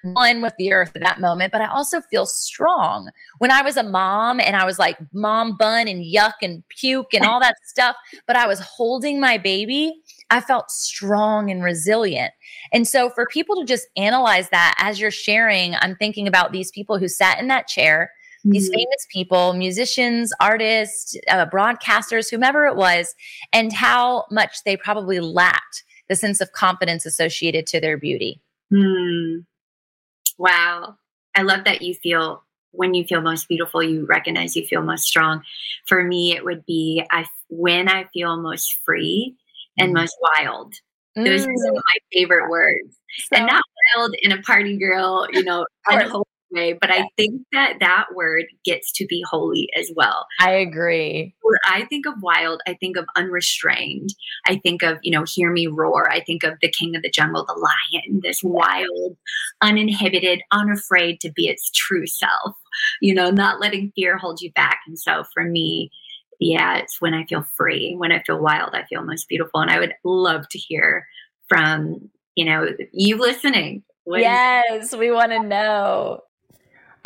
one 0.03 0.41
with 0.41 0.53
the 0.57 0.71
earth 0.71 0.91
at 0.95 1.01
that 1.01 1.19
moment, 1.19 1.51
but 1.51 1.61
I 1.61 1.67
also 1.67 2.01
feel 2.01 2.25
strong. 2.25 3.09
When 3.39 3.51
I 3.51 3.61
was 3.61 3.77
a 3.77 3.83
mom 3.83 4.39
and 4.39 4.55
I 4.55 4.65
was 4.65 4.79
like 4.79 4.97
mom 5.13 5.57
bun 5.57 5.87
and 5.87 6.03
yuck 6.03 6.33
and 6.41 6.63
puke 6.69 7.13
and 7.13 7.25
all 7.25 7.39
that 7.39 7.55
stuff, 7.65 7.95
but 8.25 8.35
I 8.35 8.47
was 8.47 8.59
holding 8.59 9.19
my 9.19 9.37
baby, 9.37 10.01
I 10.29 10.41
felt 10.41 10.71
strong 10.71 11.49
and 11.49 11.63
resilient. 11.63 12.33
And 12.73 12.87
so 12.87 13.09
for 13.09 13.25
people 13.25 13.55
to 13.57 13.65
just 13.65 13.87
analyze 13.95 14.49
that 14.49 14.75
as 14.79 14.99
you're 14.99 15.11
sharing, 15.11 15.75
I'm 15.75 15.95
thinking 15.95 16.27
about 16.27 16.51
these 16.51 16.71
people 16.71 16.97
who 16.97 17.07
sat 17.07 17.39
in 17.39 17.47
that 17.47 17.67
chair, 17.67 18.11
mm-hmm. 18.39 18.51
these 18.51 18.69
famous 18.69 19.07
people, 19.11 19.53
musicians, 19.53 20.33
artists, 20.39 21.15
uh, 21.29 21.45
broadcasters, 21.45 22.29
whomever 22.29 22.65
it 22.65 22.75
was, 22.75 23.15
and 23.53 23.71
how 23.73 24.25
much 24.31 24.63
they 24.65 24.75
probably 24.75 25.19
lacked 25.19 25.83
the 26.09 26.15
sense 26.15 26.41
of 26.41 26.51
confidence 26.51 27.05
associated 27.05 27.67
to 27.67 27.79
their 27.79 27.97
beauty. 27.97 28.41
Hmm. 28.69 29.39
Wow. 30.37 30.95
I 31.35 31.43
love 31.43 31.65
that 31.65 31.81
you 31.81 31.93
feel 31.95 32.43
when 32.71 32.93
you 32.93 33.03
feel 33.05 33.21
most 33.21 33.47
beautiful, 33.47 33.81
you 33.81 34.05
recognize 34.05 34.55
you 34.55 34.65
feel 34.65 34.81
most 34.81 35.05
strong. 35.05 35.41
For 35.87 36.03
me, 36.03 36.35
it 36.35 36.45
would 36.45 36.65
be 36.65 37.03
I 37.11 37.25
when 37.49 37.89
I 37.89 38.05
feel 38.13 38.37
most 38.37 38.79
free 38.85 39.35
and 39.77 39.91
mm. 39.91 39.95
most 39.95 40.15
wild. 40.21 40.75
Those 41.15 41.45
mm. 41.45 41.49
are 41.49 41.57
some 41.57 41.75
of 41.75 41.83
my 41.83 41.97
favorite 42.13 42.49
words. 42.49 42.97
So, 43.31 43.37
and 43.37 43.47
not 43.47 43.63
wild 43.95 44.15
in 44.21 44.31
a 44.31 44.41
party 44.43 44.77
girl, 44.77 45.27
you 45.31 45.43
know, 45.43 45.65
unholy 45.87 46.25
way, 46.51 46.73
but 46.79 46.91
I 46.91 47.07
think 47.17 47.41
that 47.53 47.77
that 47.79 48.05
word 48.15 48.45
gets 48.63 48.91
to 48.93 49.05
be 49.05 49.23
holy 49.29 49.69
as 49.77 49.91
well. 49.95 50.25
I 50.39 50.51
agree. 50.51 51.35
When 51.41 51.57
I 51.65 51.85
think 51.85 52.05
of 52.05 52.13
wild, 52.21 52.61
I 52.67 52.73
think 52.75 52.97
of 52.97 53.05
unrestrained. 53.15 54.09
I 54.45 54.57
think 54.57 54.83
of, 54.83 54.97
you 55.01 55.11
know, 55.11 55.23
hear 55.27 55.51
me 55.51 55.67
roar. 55.67 56.09
I 56.09 56.21
think 56.21 56.43
of 56.43 56.53
the 56.61 56.71
king 56.71 56.95
of 56.95 57.01
the 57.01 57.09
jungle, 57.09 57.45
the 57.45 57.53
lion, 57.53 58.21
this 58.23 58.41
wild, 58.43 59.17
uninhibited, 59.61 60.41
unafraid 60.51 61.19
to 61.21 61.31
be 61.31 61.47
its 61.47 61.69
true 61.71 62.07
self, 62.07 62.55
you 63.01 63.13
know, 63.13 63.29
not 63.29 63.59
letting 63.59 63.91
fear 63.95 64.17
hold 64.17 64.41
you 64.41 64.51
back. 64.53 64.79
And 64.87 64.97
so 64.99 65.23
for 65.33 65.43
me, 65.43 65.91
yeah, 66.39 66.77
it's 66.77 67.01
when 67.01 67.13
I 67.13 67.25
feel 67.25 67.43
free, 67.55 67.95
when 67.97 68.11
I 68.11 68.21
feel 68.25 68.39
wild, 68.39 68.73
I 68.73 68.85
feel 68.85 69.03
most 69.03 69.27
beautiful. 69.27 69.59
And 69.59 69.71
I 69.71 69.79
would 69.79 69.93
love 70.03 70.47
to 70.49 70.57
hear 70.57 71.07
from, 71.47 72.09
you 72.35 72.45
know, 72.45 72.67
you 72.91 73.17
listening. 73.17 73.83
What 74.03 74.21
yes, 74.21 74.95
we 74.95 75.11
want 75.11 75.31
to 75.31 75.43
know. 75.43 76.21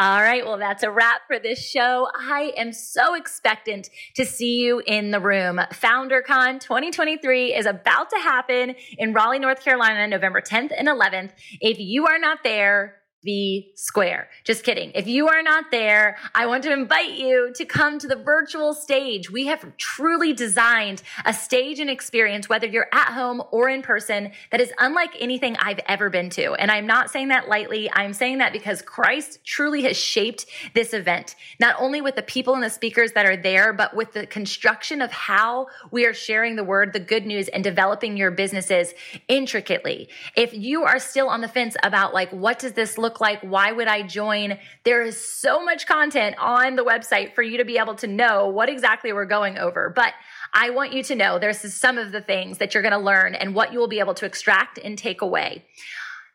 All 0.02 0.20
right, 0.20 0.44
well, 0.44 0.58
that's 0.58 0.82
a 0.82 0.90
wrap 0.90 1.28
for 1.28 1.38
this 1.38 1.64
show. 1.64 2.08
I 2.12 2.54
am 2.58 2.74
so 2.74 3.14
expectant 3.14 3.92
to 4.16 4.26
see 4.26 4.56
you 4.56 4.82
in 4.88 5.12
the 5.12 5.20
room. 5.20 5.58
FounderCon 5.58 6.60
2023 6.60 7.54
is 7.54 7.68
about 7.68 8.10
to 8.10 8.16
happen 8.16 8.74
in 8.98 9.14
Raleigh, 9.14 9.38
North 9.38 9.64
Carolina, 9.64 10.08
November 10.08 10.42
10th 10.42 10.72
and 10.76 10.88
11th. 10.88 11.34
If 11.60 11.78
you 11.78 12.08
are 12.08 12.18
not 12.18 12.40
there, 12.44 12.96
the 13.24 13.68
square. 13.76 14.30
Just 14.44 14.64
kidding. 14.64 14.92
If 14.96 15.08
you 15.08 15.28
are 15.28 15.44
not 15.44 15.66
there, 15.70 16.18
I 16.34 16.48
want 16.48 16.64
to 16.64 16.74
invite 16.74 17.12
you 17.12 17.52
to 17.56 17.66
come 17.66 18.00
to 18.00 18.08
the 18.08 18.16
virtual 18.16 18.74
stage. 18.74 19.30
We 19.30 19.46
have 19.48 19.78
truly 19.78 20.34
designed 20.34 21.04
a 21.26 21.34
stage 21.34 21.80
and 21.80 21.90
experience, 21.90 22.50
whether 22.50 22.66
you're 22.66 22.90
at 22.92 23.14
home 23.14 23.44
or 23.52 23.70
in 23.70 23.82
person, 23.84 24.32
that 24.52 24.62
is 24.62 24.72
unlike 24.80 25.12
anything 25.20 25.56
I've 25.58 25.80
ever 25.88 26.10
been 26.10 26.30
to. 26.32 26.54
And 26.54 26.72
I'm 26.72 26.88
not 26.88 27.12
saying 27.12 27.28
that 27.28 27.48
lightly. 27.48 27.92
I'm 27.92 28.14
saying 28.14 28.40
that 28.40 28.54
because 28.54 28.82
Christ 28.82 29.40
truly 29.46 29.84
has 29.84 29.98
shaped 29.98 30.48
this 30.74 30.94
event, 30.94 31.36
not 31.60 31.76
only 31.80 32.02
with 32.02 32.16
the 32.16 32.24
people 32.24 32.56
and 32.56 32.64
the 32.64 32.70
speakers 32.70 33.12
that 33.12 33.26
are 33.26 33.38
there, 33.38 33.74
but 33.74 33.96
with 33.96 34.14
the 34.14 34.26
construction 34.26 35.02
of 35.02 35.12
how 35.12 35.68
we 35.92 36.06
are 36.06 36.14
sharing 36.14 36.56
the 36.56 36.64
word, 36.64 36.94
the 36.94 37.00
good 37.00 37.26
news, 37.26 37.48
and 37.50 37.64
developing 37.64 38.18
your 38.18 38.32
businesses 38.32 38.94
intricately. 39.28 40.10
If 40.36 40.54
you 40.54 40.84
are 40.84 41.00
still 41.00 41.28
on 41.30 41.42
the 41.42 41.48
fence 41.48 41.76
about 41.84 42.14
like, 42.14 42.32
what 42.32 42.58
does 42.58 42.74
this 42.74 42.98
look 42.98 43.11
look 43.12 43.20
like? 43.20 43.42
Why 43.42 43.74
would 43.74 43.88
I 43.88 44.04
join? 44.04 44.58
There 44.86 45.04
is 45.04 45.20
so 45.20 45.64
much 45.64 45.86
content 45.86 46.38
on 46.40 46.78
the 46.78 46.84
website 46.84 47.36
for 47.36 47.44
you 47.44 47.58
to 47.58 47.66
be 47.66 47.78
able 47.78 47.96
to 47.96 48.08
know 48.08 48.48
what 48.48 48.70
exactly 48.70 49.12
we're 49.12 49.26
going 49.26 49.58
over. 49.58 49.92
But 49.94 50.14
I 50.54 50.70
want 50.70 50.94
you 50.94 51.04
to 51.04 51.16
know 51.16 51.40
there's 51.40 51.60
some 51.74 51.98
of 51.98 52.14
the 52.14 52.22
things 52.22 52.60
that 52.60 52.74
you're 52.74 52.84
going 52.84 52.94
to 52.94 53.00
learn 53.00 53.36
and 53.36 53.54
what 53.54 53.74
you 53.74 53.80
will 53.80 53.90
be 53.90 54.00
able 54.00 54.14
to 54.16 54.26
extract 54.26 54.78
and 54.78 54.98
take 54.98 55.22
away. 55.22 55.66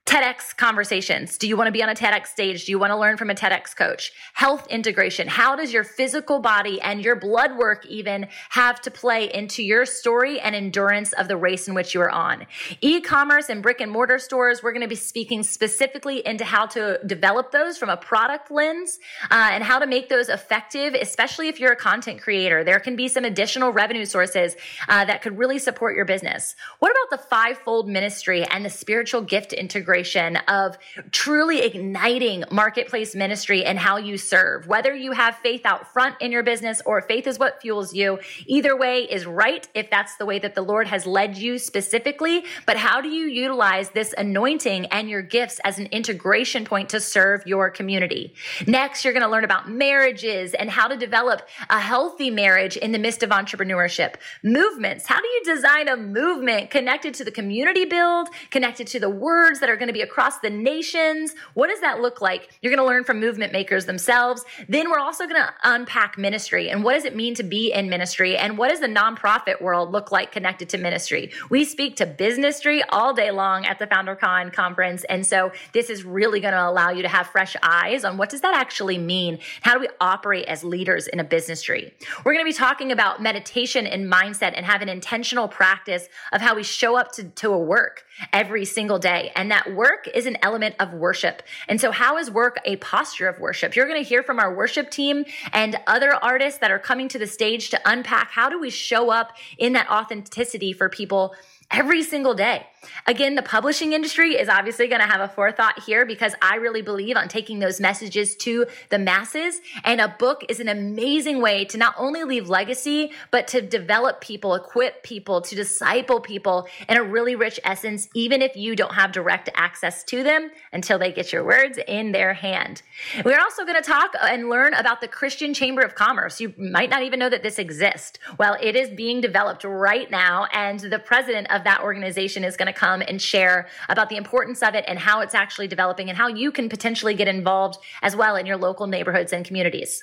TEDx 0.06 0.56
conversations. 0.56 1.36
Do 1.36 1.48
you 1.48 1.56
want 1.56 1.66
to 1.66 1.72
be 1.72 1.82
on 1.82 1.88
a 1.88 1.94
TEDx 1.94 2.28
stage? 2.28 2.66
Do 2.66 2.70
you 2.70 2.78
want 2.78 2.92
to 2.92 2.96
learn 2.96 3.16
from 3.16 3.28
a 3.28 3.34
TEDx 3.34 3.74
coach? 3.74 4.12
Health 4.34 4.64
integration. 4.68 5.26
How 5.26 5.56
does 5.56 5.72
your 5.72 5.82
physical 5.82 6.38
body 6.38 6.80
and 6.80 7.04
your 7.04 7.16
blood 7.16 7.58
work 7.58 7.84
even 7.86 8.28
have 8.50 8.80
to 8.82 8.90
play 8.92 9.34
into 9.34 9.64
your 9.64 9.84
story 9.84 10.38
and 10.38 10.54
endurance 10.54 11.12
of 11.14 11.26
the 11.26 11.36
race 11.36 11.66
in 11.66 11.74
which 11.74 11.92
you 11.92 12.00
are 12.02 12.10
on? 12.10 12.46
E-commerce 12.80 13.48
and 13.48 13.64
brick 13.64 13.80
and 13.80 13.90
mortar 13.90 14.20
stores. 14.20 14.62
We're 14.62 14.70
going 14.70 14.82
to 14.82 14.88
be 14.88 14.94
speaking 14.94 15.42
specifically 15.42 16.24
into 16.24 16.44
how 16.44 16.66
to 16.66 17.00
develop 17.04 17.50
those 17.50 17.76
from 17.76 17.88
a 17.88 17.96
product 17.96 18.48
lens 18.52 19.00
uh, 19.24 19.50
and 19.50 19.64
how 19.64 19.80
to 19.80 19.88
make 19.88 20.08
those 20.08 20.28
effective, 20.28 20.94
especially 20.94 21.48
if 21.48 21.58
you're 21.58 21.72
a 21.72 21.76
content 21.76 22.22
creator. 22.22 22.62
There 22.62 22.78
can 22.78 22.94
be 22.94 23.08
some 23.08 23.24
additional 23.24 23.72
revenue 23.72 24.04
sources 24.04 24.54
uh, 24.88 25.04
that 25.04 25.20
could 25.20 25.36
really 25.36 25.58
support 25.58 25.96
your 25.96 26.04
business. 26.04 26.54
What 26.78 26.92
about 26.92 27.18
the 27.18 27.28
fivefold 27.28 27.88
ministry 27.88 28.44
and 28.44 28.64
the 28.64 28.70
spiritual 28.70 29.22
gift 29.22 29.52
integration? 29.52 29.95
Celebration 29.96 30.36
of 30.48 30.76
truly 31.10 31.60
igniting 31.60 32.44
marketplace 32.50 33.14
ministry 33.14 33.64
and 33.64 33.78
how 33.78 33.96
you 33.96 34.18
serve. 34.18 34.66
Whether 34.66 34.94
you 34.94 35.12
have 35.12 35.36
faith 35.36 35.64
out 35.64 35.92
front 35.92 36.16
in 36.20 36.32
your 36.32 36.42
business 36.42 36.82
or 36.84 37.00
faith 37.02 37.26
is 37.26 37.38
what 37.38 37.60
fuels 37.62 37.94
you, 37.94 38.18
either 38.46 38.76
way 38.76 39.02
is 39.02 39.24
right 39.26 39.66
if 39.74 39.88
that's 39.90 40.16
the 40.16 40.26
way 40.26 40.38
that 40.38 40.54
the 40.54 40.62
Lord 40.62 40.86
has 40.88 41.06
led 41.06 41.36
you 41.36 41.58
specifically. 41.58 42.44
But 42.66 42.76
how 42.76 43.00
do 43.00 43.08
you 43.08 43.26
utilize 43.26 43.90
this 43.90 44.14
anointing 44.16 44.86
and 44.86 45.08
your 45.08 45.22
gifts 45.22 45.60
as 45.64 45.78
an 45.78 45.86
integration 45.86 46.64
point 46.64 46.90
to 46.90 47.00
serve 47.00 47.46
your 47.46 47.70
community? 47.70 48.34
Next, 48.66 49.04
you're 49.04 49.14
going 49.14 49.22
to 49.22 49.30
learn 49.30 49.44
about 49.44 49.70
marriages 49.70 50.52
and 50.54 50.70
how 50.70 50.88
to 50.88 50.96
develop 50.96 51.42
a 51.70 51.80
healthy 51.80 52.30
marriage 52.30 52.76
in 52.76 52.92
the 52.92 52.98
midst 52.98 53.22
of 53.22 53.30
entrepreneurship. 53.30 54.16
Movements. 54.42 55.06
How 55.06 55.20
do 55.20 55.26
you 55.26 55.42
design 55.44 55.88
a 55.88 55.96
movement 55.96 56.70
connected 56.70 57.14
to 57.14 57.24
the 57.24 57.30
community 57.30 57.84
build, 57.84 58.28
connected 58.50 58.86
to 58.88 59.00
the 59.00 59.10
words 59.10 59.60
that 59.60 59.70
are 59.70 59.76
going 59.76 59.85
going 59.86 59.94
to 59.94 59.98
be 59.98 60.02
across 60.02 60.38
the 60.40 60.50
nations. 60.50 61.34
What 61.54 61.68
does 61.68 61.80
that 61.80 62.00
look 62.00 62.20
like? 62.20 62.58
You're 62.60 62.74
going 62.74 62.84
to 62.84 62.86
learn 62.86 63.04
from 63.04 63.20
movement 63.20 63.52
makers 63.52 63.86
themselves. 63.86 64.44
Then 64.68 64.90
we're 64.90 64.98
also 64.98 65.26
going 65.26 65.40
to 65.40 65.54
unpack 65.62 66.18
ministry 66.18 66.70
and 66.70 66.82
what 66.82 66.94
does 66.94 67.04
it 67.04 67.14
mean 67.14 67.34
to 67.36 67.44
be 67.44 67.72
in 67.72 67.88
ministry 67.88 68.36
and 68.36 68.58
what 68.58 68.70
does 68.70 68.80
the 68.80 68.88
nonprofit 68.88 69.62
world 69.62 69.92
look 69.92 70.10
like 70.10 70.32
connected 70.32 70.68
to 70.70 70.78
ministry? 70.78 71.30
We 71.50 71.64
speak 71.64 71.96
to 71.96 72.06
businessry 72.06 72.82
all 72.88 73.14
day 73.14 73.30
long 73.30 73.64
at 73.64 73.78
the 73.78 73.86
FounderCon 73.86 74.52
conference. 74.52 75.04
And 75.04 75.24
so 75.24 75.52
this 75.72 75.88
is 75.88 76.04
really 76.04 76.40
going 76.40 76.54
to 76.54 76.68
allow 76.68 76.90
you 76.90 77.02
to 77.02 77.08
have 77.08 77.28
fresh 77.28 77.54
eyes 77.62 78.04
on 78.04 78.16
what 78.16 78.30
does 78.30 78.40
that 78.40 78.54
actually 78.54 78.98
mean? 78.98 79.38
How 79.60 79.74
do 79.74 79.80
we 79.80 79.88
operate 80.00 80.46
as 80.46 80.64
leaders 80.64 81.06
in 81.06 81.20
a 81.20 81.24
businessry? 81.24 81.92
We're 82.24 82.32
going 82.32 82.44
to 82.44 82.50
be 82.50 82.56
talking 82.56 82.90
about 82.90 83.22
meditation 83.22 83.86
and 83.86 84.10
mindset 84.12 84.54
and 84.56 84.66
have 84.66 84.82
an 84.82 84.88
intentional 84.88 85.46
practice 85.46 86.08
of 86.32 86.40
how 86.40 86.56
we 86.56 86.62
show 86.62 86.96
up 86.96 87.12
to, 87.12 87.24
to 87.24 87.52
a 87.52 87.58
work 87.58 88.04
every 88.32 88.64
single 88.64 88.98
day. 88.98 89.30
And 89.36 89.50
that 89.50 89.75
work 89.76 90.08
is 90.12 90.26
an 90.26 90.36
element 90.42 90.74
of 90.80 90.92
worship. 90.92 91.42
And 91.68 91.80
so, 91.80 91.92
how 91.92 92.18
is 92.18 92.30
work 92.30 92.56
a 92.64 92.76
posture 92.76 93.28
of 93.28 93.38
worship? 93.38 93.76
You're 93.76 93.86
going 93.86 94.02
to 94.02 94.08
hear 94.08 94.22
from 94.22 94.38
our 94.40 94.54
worship 94.54 94.90
team 94.90 95.24
and 95.52 95.78
other 95.86 96.14
artists 96.14 96.58
that 96.60 96.70
are 96.70 96.78
coming 96.78 97.08
to 97.08 97.18
the 97.18 97.26
stage 97.26 97.70
to 97.70 97.80
unpack 97.84 98.30
how 98.30 98.48
do 98.48 98.58
we 98.58 98.70
show 98.70 99.10
up 99.10 99.36
in 99.58 99.74
that 99.74 99.88
authenticity 99.90 100.72
for 100.72 100.88
people 100.88 101.34
every 101.70 102.02
single 102.02 102.34
day. 102.34 102.66
Again, 103.06 103.34
the 103.34 103.42
publishing 103.42 103.92
industry 103.92 104.34
is 104.34 104.48
obviously 104.48 104.86
going 104.86 105.00
to 105.00 105.06
have 105.06 105.20
a 105.20 105.28
forethought 105.28 105.82
here 105.84 106.06
because 106.06 106.34
I 106.40 106.56
really 106.56 106.82
believe 106.82 107.16
on 107.16 107.28
taking 107.28 107.58
those 107.58 107.80
messages 107.80 108.36
to 108.36 108.66
the 108.90 108.98
masses. 108.98 109.60
And 109.84 110.00
a 110.00 110.14
book 110.18 110.44
is 110.48 110.60
an 110.60 110.68
amazing 110.68 111.40
way 111.40 111.64
to 111.66 111.78
not 111.78 111.94
only 111.98 112.24
leave 112.24 112.48
legacy, 112.48 113.10
but 113.30 113.48
to 113.48 113.60
develop 113.60 114.20
people, 114.20 114.54
equip 114.54 115.02
people, 115.02 115.40
to 115.42 115.54
disciple 115.54 116.20
people 116.20 116.68
in 116.88 116.96
a 116.96 117.02
really 117.02 117.34
rich 117.34 117.58
essence, 117.64 118.08
even 118.14 118.42
if 118.42 118.56
you 118.56 118.76
don't 118.76 118.94
have 118.94 119.12
direct 119.12 119.48
access 119.54 120.04
to 120.04 120.22
them 120.22 120.50
until 120.72 120.98
they 120.98 121.12
get 121.12 121.32
your 121.32 121.44
words 121.44 121.78
in 121.88 122.12
their 122.12 122.34
hand. 122.34 122.82
We're 123.24 123.40
also 123.40 123.64
going 123.64 123.82
to 123.82 123.88
talk 123.88 124.12
and 124.20 124.48
learn 124.48 124.74
about 124.74 125.00
the 125.00 125.08
Christian 125.08 125.54
Chamber 125.54 125.82
of 125.82 125.94
Commerce. 125.94 126.40
You 126.40 126.54
might 126.56 126.90
not 126.90 127.02
even 127.02 127.18
know 127.18 127.30
that 127.30 127.42
this 127.42 127.58
exists. 127.58 128.18
Well, 128.38 128.56
it 128.60 128.76
is 128.76 128.90
being 128.90 129.20
developed 129.20 129.64
right 129.64 130.10
now, 130.10 130.46
and 130.52 130.78
the 130.80 130.98
president 130.98 131.50
of 131.50 131.55
that 131.64 131.82
organization 131.82 132.44
is 132.44 132.56
going 132.56 132.66
to 132.66 132.72
come 132.72 133.02
and 133.02 133.20
share 133.20 133.68
about 133.88 134.08
the 134.08 134.16
importance 134.16 134.62
of 134.62 134.74
it 134.74 134.84
and 134.88 134.98
how 134.98 135.20
it's 135.20 135.34
actually 135.34 135.68
developing 135.68 136.08
and 136.08 136.16
how 136.16 136.28
you 136.28 136.50
can 136.50 136.68
potentially 136.68 137.14
get 137.14 137.28
involved 137.28 137.78
as 138.02 138.16
well 138.16 138.36
in 138.36 138.46
your 138.46 138.56
local 138.56 138.86
neighborhoods 138.86 139.32
and 139.32 139.44
communities. 139.44 140.02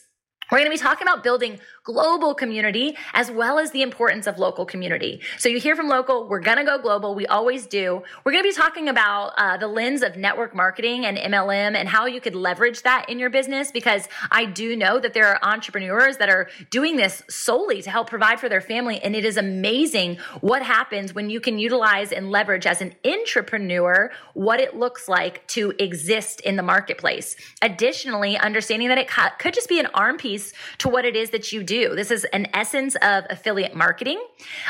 We're 0.51 0.59
going 0.59 0.69
to 0.69 0.77
be 0.77 0.81
talking 0.81 1.07
about 1.07 1.23
building 1.23 1.59
global 1.83 2.33
community 2.33 2.95
as 3.13 3.29
well 3.29 3.59
as 3.59 3.71
the 3.71 3.81
importance 3.81 4.25
of 4.25 4.39
local 4.39 4.65
community. 4.65 5.21
So 5.37 5.49
you 5.49 5.59
hear 5.59 5.75
from 5.75 5.89
local, 5.89 6.29
we're 6.29 6.39
going 6.39 6.57
to 6.57 6.63
go 6.63 6.77
global. 6.81 7.13
We 7.13 7.27
always 7.27 7.67
do. 7.67 8.03
We're 8.23 8.31
going 8.31 8.43
to 8.43 8.49
be 8.49 8.55
talking 8.55 8.87
about 8.87 9.33
uh, 9.37 9.57
the 9.57 9.67
lens 9.67 10.01
of 10.01 10.15
network 10.15 10.55
marketing 10.55 11.05
and 11.05 11.17
MLM 11.17 11.75
and 11.75 11.89
how 11.89 12.05
you 12.05 12.21
could 12.21 12.35
leverage 12.35 12.83
that 12.83 13.09
in 13.09 13.19
your 13.19 13.29
business 13.29 13.69
because 13.69 14.07
I 14.31 14.45
do 14.45 14.77
know 14.77 14.97
that 14.99 15.13
there 15.13 15.27
are 15.27 15.39
entrepreneurs 15.43 16.17
that 16.17 16.29
are 16.29 16.47
doing 16.69 16.95
this 16.95 17.21
solely 17.29 17.81
to 17.81 17.89
help 17.89 18.09
provide 18.09 18.39
for 18.39 18.47
their 18.47 18.61
family. 18.61 19.01
And 19.01 19.13
it 19.13 19.25
is 19.25 19.35
amazing 19.35 20.19
what 20.39 20.63
happens 20.63 21.13
when 21.13 21.29
you 21.29 21.41
can 21.41 21.59
utilize 21.59 22.13
and 22.13 22.31
leverage 22.31 22.65
as 22.65 22.81
an 22.81 22.95
entrepreneur 23.05 24.09
what 24.33 24.61
it 24.61 24.77
looks 24.77 25.09
like 25.09 25.45
to 25.47 25.73
exist 25.79 26.39
in 26.41 26.55
the 26.55 26.63
marketplace. 26.63 27.35
Additionally, 27.61 28.37
understanding 28.37 28.87
that 28.87 28.97
it 28.97 29.09
could 29.37 29.53
just 29.53 29.67
be 29.67 29.79
an 29.79 29.87
arm 29.87 30.15
piece 30.15 30.53
to 30.77 30.87
what 30.87 31.03
it 31.03 31.17
is 31.17 31.31
that 31.31 31.51
you 31.51 31.61
do 31.61 31.72
do. 31.73 31.95
This 31.95 32.11
is 32.11 32.23
an 32.25 32.47
essence 32.53 32.95
of 33.01 33.25
affiliate 33.29 33.75
marketing. 33.75 34.21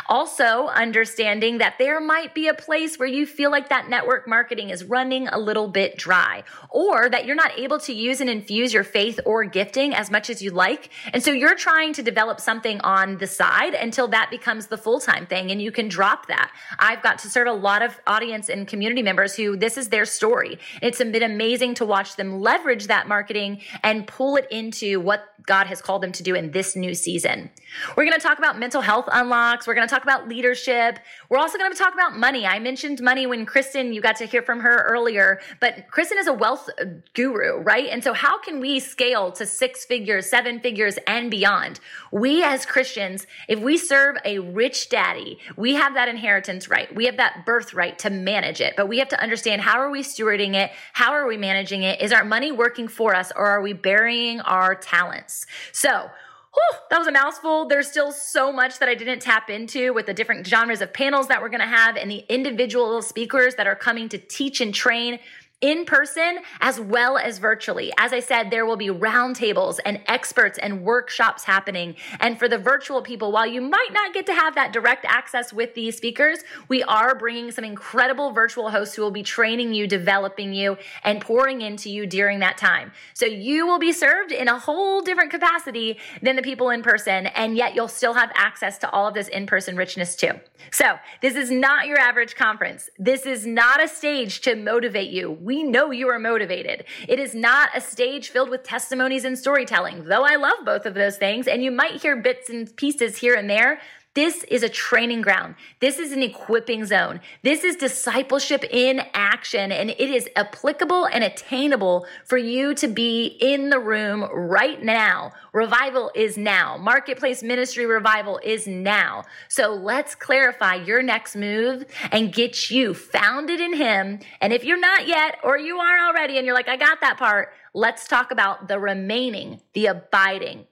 Also, 0.07 0.67
understanding 0.67 1.57
that 1.57 1.75
there 1.77 1.99
might 1.99 2.33
be 2.33 2.47
a 2.47 2.53
place 2.53 2.97
where 2.97 3.07
you 3.07 3.25
feel 3.25 3.51
like 3.51 3.67
that 3.69 3.89
network 3.89 4.27
marketing 4.27 4.69
is 4.69 4.83
running 4.85 5.27
a 5.27 5.37
little 5.37 5.67
bit 5.67 5.97
dry, 5.97 6.43
or 6.69 7.09
that 7.09 7.25
you're 7.25 7.35
not 7.35 7.57
able 7.59 7.79
to 7.79 7.93
use 7.93 8.21
and 8.21 8.29
infuse 8.29 8.73
your 8.73 8.83
faith 8.83 9.19
or 9.25 9.43
gifting 9.43 9.93
as 9.93 10.09
much 10.09 10.29
as 10.29 10.41
you 10.41 10.51
like. 10.51 10.89
And 11.11 11.21
so 11.21 11.31
you're 11.31 11.55
trying 11.55 11.93
to 11.93 12.03
develop 12.03 12.39
something 12.39 12.79
on 12.81 13.17
the 13.17 13.27
side 13.27 13.73
until 13.73 14.07
that 14.09 14.29
becomes 14.29 14.67
the 14.67 14.77
full 14.77 14.99
time 14.99 15.25
thing 15.25 15.51
and 15.51 15.61
you 15.61 15.71
can 15.71 15.87
drop 15.87 16.27
that. 16.27 16.51
I've 16.79 17.03
got 17.03 17.19
to 17.19 17.29
serve 17.29 17.47
a 17.47 17.53
lot 17.69 17.81
of 17.81 17.99
audience 18.07 18.49
and 18.49 18.67
community 18.67 19.01
members 19.01 19.35
who 19.35 19.57
this 19.57 19.77
is 19.77 19.89
their 19.89 20.05
story. 20.05 20.59
It's 20.81 20.99
been 20.99 21.23
amazing 21.23 21.75
to 21.75 21.85
watch 21.85 22.15
them 22.15 22.39
leverage 22.39 22.87
that 22.87 23.07
marketing 23.07 23.61
and 23.83 24.07
pull 24.07 24.37
it 24.37 24.47
into 24.51 24.99
what 24.99 25.21
God 25.45 25.67
has 25.67 25.81
called 25.81 26.01
them 26.01 26.11
to 26.13 26.23
do 26.23 26.35
in 26.35 26.51
this 26.51 26.75
new 26.93 26.95
season. 26.95 27.49
We're 27.97 28.05
going 28.05 28.19
to 28.19 28.25
talk 28.25 28.37
about 28.37 28.59
mental 28.59 28.81
health 28.81 29.09
unlocks. 29.11 29.65
We're 29.65 29.73
going 29.73 29.87
to 29.87 29.91
talk 29.91 30.03
about 30.03 30.29
leadership. 30.29 30.99
We're 31.29 31.39
also 31.39 31.57
going 31.57 31.71
to 31.71 31.77
talk 31.77 31.93
about 31.93 32.17
money. 32.17 32.45
I 32.45 32.59
mentioned 32.59 33.01
money 33.01 33.25
when 33.25 33.47
Kristen, 33.47 33.93
you 33.93 34.01
got 34.01 34.15
to 34.17 34.25
hear 34.25 34.43
from 34.43 34.59
her 34.59 34.83
earlier, 34.83 35.41
but 35.59 35.89
Kristen 35.89 36.19
is 36.19 36.27
a 36.27 36.33
wealth 36.33 36.69
guru, 37.15 37.61
right? 37.61 37.89
And 37.89 38.03
so 38.03 38.13
how 38.13 38.39
can 38.39 38.59
we 38.59 38.79
scale 38.79 39.31
to 39.33 39.45
six 39.45 39.85
figures, 39.85 40.29
seven 40.29 40.59
figures 40.59 40.99
and 41.07 41.31
beyond? 41.31 41.79
We 42.11 42.43
as 42.43 42.65
Christians, 42.65 43.25
if 43.47 43.59
we 43.59 43.77
serve 43.77 44.17
a 44.23 44.37
rich 44.39 44.89
daddy, 44.89 45.39
we 45.57 45.73
have 45.73 45.95
that 45.95 46.07
inheritance 46.07 46.69
right. 46.69 46.93
We 46.93 47.05
have 47.05 47.17
that 47.17 47.43
birthright 47.45 47.97
to 47.99 48.11
manage 48.11 48.61
it, 48.61 48.75
but 48.77 48.87
we 48.87 48.99
have 48.99 49.09
to 49.09 49.19
understand 49.19 49.61
how 49.61 49.79
are 49.79 49.89
we 49.89 50.03
stewarding 50.03 50.53
it? 50.53 50.71
How 50.93 51.13
are 51.13 51.27
we 51.27 51.37
managing 51.37 51.81
it? 51.81 52.01
Is 52.01 52.11
our 52.11 52.23
money 52.23 52.51
working 52.51 52.87
for 52.87 53.15
us 53.15 53.31
or 53.35 53.47
are 53.47 53.61
we 53.61 53.73
burying 53.73 54.41
our 54.41 54.75
talents? 54.75 55.47
So 55.71 56.11
Whew, 56.53 56.79
that 56.89 56.99
was 56.99 57.07
a 57.07 57.11
mouthful. 57.11 57.67
There's 57.67 57.87
still 57.87 58.11
so 58.11 58.51
much 58.51 58.77
that 58.79 58.87
I 58.87 58.93
didn't 58.93 59.21
tap 59.21 59.49
into 59.49 59.91
with 59.93 60.05
the 60.05 60.13
different 60.13 60.45
genres 60.45 60.81
of 60.81 60.93
panels 60.93 61.27
that 61.29 61.41
we're 61.41 61.49
going 61.49 61.61
to 61.61 61.65
have 61.65 61.97
and 61.97 62.11
the 62.11 62.23
individual 62.29 63.01
speakers 63.01 63.55
that 63.55 63.65
are 63.65 63.75
coming 63.75 64.07
to 64.09 64.19
teach 64.19 64.61
and 64.61 64.73
train 64.73 65.19
in 65.63 65.85
person 65.85 66.39
as 66.59 66.77
well 66.77 67.17
as 67.17 67.37
virtually. 67.37 67.91
As 67.97 68.11
I 68.11 68.19
said, 68.19 68.51
there 68.51 68.65
will 68.65 68.75
be 68.75 68.89
roundtables 68.89 69.79
and 69.85 70.01
experts 70.07 70.59
and 70.59 70.83
workshops 70.83 71.45
happening. 71.45 71.95
And 72.19 72.37
for 72.37 72.49
the 72.49 72.57
virtual 72.57 73.01
people, 73.01 73.31
while 73.31 73.47
you 73.47 73.61
might 73.61 73.89
not 73.91 74.13
get 74.13 74.25
to 74.25 74.33
have 74.33 74.55
that 74.55 74.73
direct 74.73 75.05
access 75.05 75.53
with 75.53 75.73
these 75.73 75.95
speakers, 75.95 76.39
we 76.67 76.83
are 76.83 77.15
bringing 77.15 77.49
some 77.49 77.63
incredible 77.63 78.31
virtual 78.31 78.71
hosts 78.71 78.93
who 78.93 79.01
will 79.01 79.09
be 79.09 79.23
training 79.23 79.73
you, 79.73 79.87
developing 79.87 80.53
you, 80.53 80.77
and 81.01 81.21
pouring 81.21 81.61
into 81.61 81.89
you 81.89 82.05
during 82.05 82.39
that 82.39 82.57
time. 82.57 82.91
So 83.13 83.25
you 83.25 83.65
will 83.65 83.79
be 83.79 83.93
served 83.93 84.33
in 84.33 84.49
a 84.49 84.59
whole 84.59 85.01
different 85.01 85.31
capacity 85.31 85.97
than 86.21 86.35
the 86.35 86.41
people 86.41 86.71
in 86.71 86.83
person, 86.83 87.27
and 87.27 87.55
yet 87.55 87.73
you'll 87.73 87.87
still 87.87 88.15
have 88.15 88.33
access 88.35 88.77
to 88.79 88.89
all 88.89 89.07
of 89.07 89.13
this 89.13 89.29
in 89.29 89.47
person 89.47 89.77
richness 89.77 90.17
too. 90.17 90.33
So 90.71 90.97
this 91.21 91.35
is 91.37 91.49
not 91.49 91.87
your 91.87 91.99
average 91.99 92.35
conference. 92.35 92.89
This 92.99 93.25
is 93.25 93.45
not 93.45 93.81
a 93.81 93.87
stage 93.87 94.41
to 94.41 94.55
motivate 94.55 95.09
you. 95.09 95.31
We 95.31 95.52
we 95.53 95.61
know 95.61 95.91
you 95.91 96.09
are 96.09 96.17
motivated. 96.17 96.83
It 97.07 97.19
is 97.19 97.35
not 97.35 97.69
a 97.75 97.81
stage 97.81 98.29
filled 98.29 98.49
with 98.49 98.63
testimonies 98.63 99.23
and 99.23 99.37
storytelling, 99.37 100.05
though 100.05 100.25
I 100.25 100.35
love 100.35 100.65
both 100.65 100.87
of 100.87 100.95
those 100.95 101.17
things. 101.17 101.47
And 101.47 101.63
you 101.63 101.69
might 101.69 102.01
hear 102.01 102.15
bits 102.15 102.49
and 102.49 102.75
pieces 102.75 103.17
here 103.17 103.35
and 103.35 103.47
there. 103.47 103.79
This 104.15 104.43
is 104.43 104.61
a 104.61 104.69
training 104.69 105.21
ground. 105.21 105.55
This 105.79 105.97
is 105.97 106.11
an 106.11 106.21
equipping 106.21 106.85
zone. 106.85 107.19
This 107.41 107.63
is 107.63 107.75
discipleship 107.75 108.63
in 108.69 109.01
action, 109.15 109.71
and 109.71 109.89
it 109.89 109.99
is 109.99 110.29
applicable 110.35 111.05
and 111.05 111.23
attainable 111.23 112.05
for 112.23 112.37
you 112.37 112.75
to 112.75 112.87
be 112.87 113.25
in 113.25 113.71
the 113.71 113.79
room 113.79 114.21
right 114.31 114.83
now. 114.83 115.31
Revival 115.51 116.11
is 116.13 116.37
now. 116.37 116.77
Marketplace 116.77 117.41
ministry 117.41 117.87
revival 117.87 118.39
is 118.43 118.67
now. 118.67 119.23
So 119.47 119.73
let's 119.73 120.13
clarify 120.13 120.75
your 120.75 121.01
next 121.01 121.35
move 121.35 121.85
and 122.11 122.31
get 122.31 122.69
you 122.69 122.93
founded 122.93 123.59
in 123.59 123.73
Him. 123.73 124.19
And 124.41 124.53
if 124.53 124.63
you're 124.63 124.79
not 124.79 125.07
yet, 125.07 125.39
or 125.43 125.57
you 125.57 125.79
are 125.79 126.07
already, 126.07 126.37
and 126.37 126.45
you're 126.45 126.55
like, 126.55 126.69
I 126.69 126.77
got 126.77 127.01
that 127.01 127.17
part, 127.17 127.51
let's 127.73 128.07
talk 128.07 128.29
about 128.29 128.67
the 128.67 128.77
remaining, 128.77 129.61
the 129.73 129.87
abiding 129.87 130.67